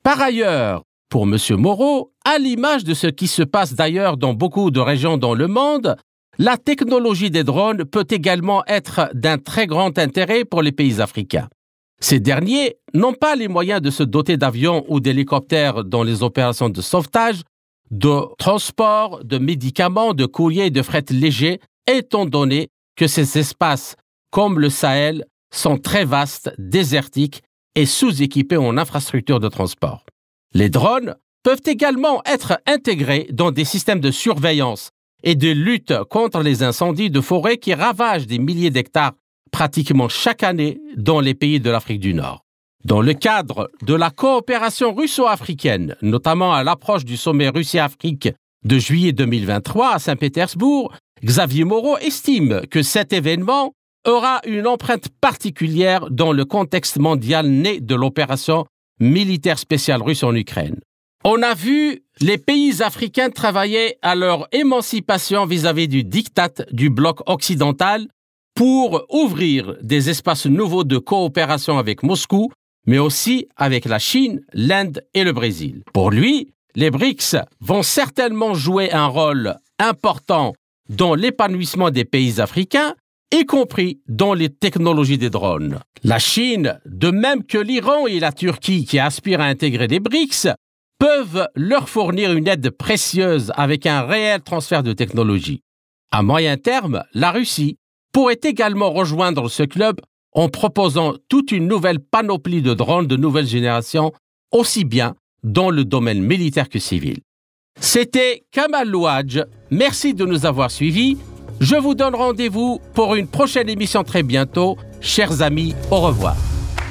Par 0.02 0.20
ailleurs, 0.20 0.82
pour 1.10 1.24
M. 1.24 1.36
Moreau, 1.56 2.12
à 2.24 2.38
l'image 2.38 2.84
de 2.84 2.94
ce 2.94 3.08
qui 3.08 3.26
se 3.26 3.42
passe 3.42 3.74
d'ailleurs 3.74 4.16
dans 4.16 4.34
beaucoup 4.34 4.70
de 4.70 4.80
régions 4.80 5.18
dans 5.18 5.34
le 5.34 5.48
monde, 5.48 5.96
la 6.38 6.56
technologie 6.56 7.30
des 7.30 7.44
drones 7.44 7.84
peut 7.84 8.06
également 8.08 8.64
être 8.66 9.10
d'un 9.12 9.36
très 9.36 9.66
grand 9.66 9.98
intérêt 9.98 10.44
pour 10.44 10.62
les 10.62 10.72
pays 10.72 11.00
africains. 11.00 11.48
Ces 12.02 12.18
derniers 12.18 12.76
n'ont 12.94 13.12
pas 13.12 13.36
les 13.36 13.48
moyens 13.48 13.82
de 13.82 13.90
se 13.90 14.02
doter 14.02 14.36
d'avions 14.36 14.84
ou 14.88 15.00
d'hélicoptères 15.00 15.84
dans 15.84 16.02
les 16.02 16.22
opérations 16.22 16.70
de 16.70 16.80
sauvetage, 16.80 17.42
de 17.90 18.34
transport, 18.38 19.24
de 19.24 19.38
médicaments, 19.38 20.14
de 20.14 20.26
courriers 20.26 20.66
et 20.66 20.70
de 20.70 20.82
fret 20.82 21.04
légers, 21.10 21.60
étant 21.86 22.24
donné 22.24 22.68
que 22.96 23.06
ces 23.06 23.38
espaces, 23.38 23.96
comme 24.30 24.58
le 24.58 24.70
Sahel, 24.70 25.24
sont 25.52 25.76
très 25.76 26.04
vastes, 26.04 26.54
désertiques 26.58 27.42
et 27.74 27.86
sous-équipés 27.86 28.56
en 28.56 28.78
infrastructures 28.78 29.40
de 29.40 29.48
transport. 29.48 30.04
Les 30.54 30.70
drones 30.70 31.16
peuvent 31.42 31.62
également 31.66 32.22
être 32.24 32.60
intégrés 32.66 33.28
dans 33.32 33.50
des 33.50 33.64
systèmes 33.64 34.00
de 34.00 34.10
surveillance 34.10 34.90
et 35.22 35.34
de 35.34 35.50
lutte 35.50 35.94
contre 36.10 36.42
les 36.42 36.62
incendies 36.62 37.10
de 37.10 37.20
forêt 37.20 37.58
qui 37.58 37.74
ravagent 37.74 38.26
des 38.26 38.38
milliers 38.38 38.70
d'hectares 38.70 39.12
pratiquement 39.50 40.08
chaque 40.08 40.42
année 40.42 40.80
dans 40.96 41.20
les 41.20 41.34
pays 41.34 41.60
de 41.60 41.70
l'Afrique 41.70 42.00
du 42.00 42.14
Nord. 42.14 42.44
Dans 42.84 43.02
le 43.02 43.12
cadre 43.12 43.70
de 43.82 43.94
la 43.94 44.10
coopération 44.10 44.94
russo-africaine, 44.94 45.96
notamment 46.00 46.54
à 46.54 46.64
l'approche 46.64 47.04
du 47.04 47.16
sommet 47.16 47.48
Russie-Afrique 47.48 48.30
de 48.64 48.78
juillet 48.78 49.12
2023 49.12 49.94
à 49.94 49.98
Saint-Pétersbourg, 49.98 50.94
Xavier 51.22 51.64
Moreau 51.64 51.98
estime 51.98 52.62
que 52.70 52.82
cet 52.82 53.12
événement 53.12 53.72
aura 54.06 54.40
une 54.46 54.66
empreinte 54.66 55.08
particulière 55.20 56.10
dans 56.10 56.32
le 56.32 56.46
contexte 56.46 56.98
mondial 56.98 57.46
né 57.46 57.80
de 57.80 57.94
l'opération 57.94 58.64
militaire 58.98 59.58
spéciale 59.58 60.02
russe 60.02 60.22
en 60.22 60.34
Ukraine. 60.34 60.80
On 61.22 61.42
a 61.42 61.52
vu 61.52 62.02
les 62.22 62.38
pays 62.38 62.82
africains 62.82 63.28
travailler 63.28 63.96
à 64.00 64.14
leur 64.14 64.48
émancipation 64.52 65.44
vis-à-vis 65.44 65.88
du 65.88 66.02
diktat 66.02 66.64
du 66.72 66.88
bloc 66.88 67.20
occidental 67.26 68.06
pour 68.60 69.06
ouvrir 69.08 69.74
des 69.80 70.10
espaces 70.10 70.44
nouveaux 70.44 70.84
de 70.84 70.98
coopération 70.98 71.78
avec 71.78 72.02
Moscou, 72.02 72.50
mais 72.86 72.98
aussi 72.98 73.48
avec 73.56 73.86
la 73.86 73.98
Chine, 73.98 74.42
l'Inde 74.52 75.02
et 75.14 75.24
le 75.24 75.32
Brésil. 75.32 75.82
Pour 75.94 76.10
lui, 76.10 76.52
les 76.74 76.90
BRICS 76.90 77.36
vont 77.60 77.82
certainement 77.82 78.52
jouer 78.52 78.92
un 78.92 79.06
rôle 79.06 79.56
important 79.78 80.52
dans 80.90 81.14
l'épanouissement 81.14 81.90
des 81.90 82.04
pays 82.04 82.38
africains, 82.38 82.96
y 83.32 83.46
compris 83.46 84.02
dans 84.08 84.34
les 84.34 84.50
technologies 84.50 85.16
des 85.16 85.30
drones. 85.30 85.80
La 86.04 86.18
Chine, 86.18 86.78
de 86.84 87.10
même 87.10 87.44
que 87.44 87.56
l'Iran 87.56 88.06
et 88.08 88.20
la 88.20 88.30
Turquie 88.30 88.84
qui 88.84 88.98
aspirent 88.98 89.40
à 89.40 89.46
intégrer 89.46 89.86
les 89.86 90.00
BRICS, 90.00 90.48
peuvent 90.98 91.48
leur 91.54 91.88
fournir 91.88 92.30
une 92.32 92.46
aide 92.46 92.68
précieuse 92.68 93.52
avec 93.56 93.86
un 93.86 94.02
réel 94.02 94.42
transfert 94.42 94.82
de 94.82 94.92
technologie. 94.92 95.62
À 96.12 96.22
moyen 96.22 96.58
terme, 96.58 97.04
la 97.14 97.30
Russie 97.30 97.78
pourrait 98.12 98.40
également 98.42 98.90
rejoindre 98.90 99.48
ce 99.48 99.62
club 99.62 100.00
en 100.32 100.48
proposant 100.48 101.14
toute 101.28 101.52
une 101.52 101.66
nouvelle 101.66 102.00
panoplie 102.00 102.62
de 102.62 102.74
drones 102.74 103.06
de 103.06 103.16
nouvelle 103.16 103.46
génération, 103.46 104.12
aussi 104.52 104.84
bien 104.84 105.14
dans 105.42 105.70
le 105.70 105.84
domaine 105.84 106.22
militaire 106.22 106.68
que 106.68 106.78
civil. 106.78 107.18
C'était 107.80 108.44
Kamal 108.52 108.88
Louadj. 108.88 109.40
Merci 109.70 110.14
de 110.14 110.24
nous 110.24 110.46
avoir 110.46 110.70
suivis. 110.70 111.16
Je 111.60 111.76
vous 111.76 111.94
donne 111.94 112.14
rendez-vous 112.14 112.80
pour 112.94 113.14
une 113.14 113.26
prochaine 113.26 113.68
émission 113.68 114.04
très 114.04 114.22
bientôt. 114.22 114.76
Chers 115.00 115.42
amis, 115.42 115.74
au 115.90 116.00
revoir. 116.00 116.36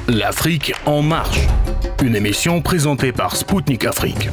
L'Afrique 0.07 0.73
en 0.85 1.01
marche. 1.01 1.39
Une 2.03 2.15
émission 2.15 2.61
présentée 2.61 3.11
par 3.11 3.35
Spoutnik 3.35 3.85
Afrique. 3.85 4.29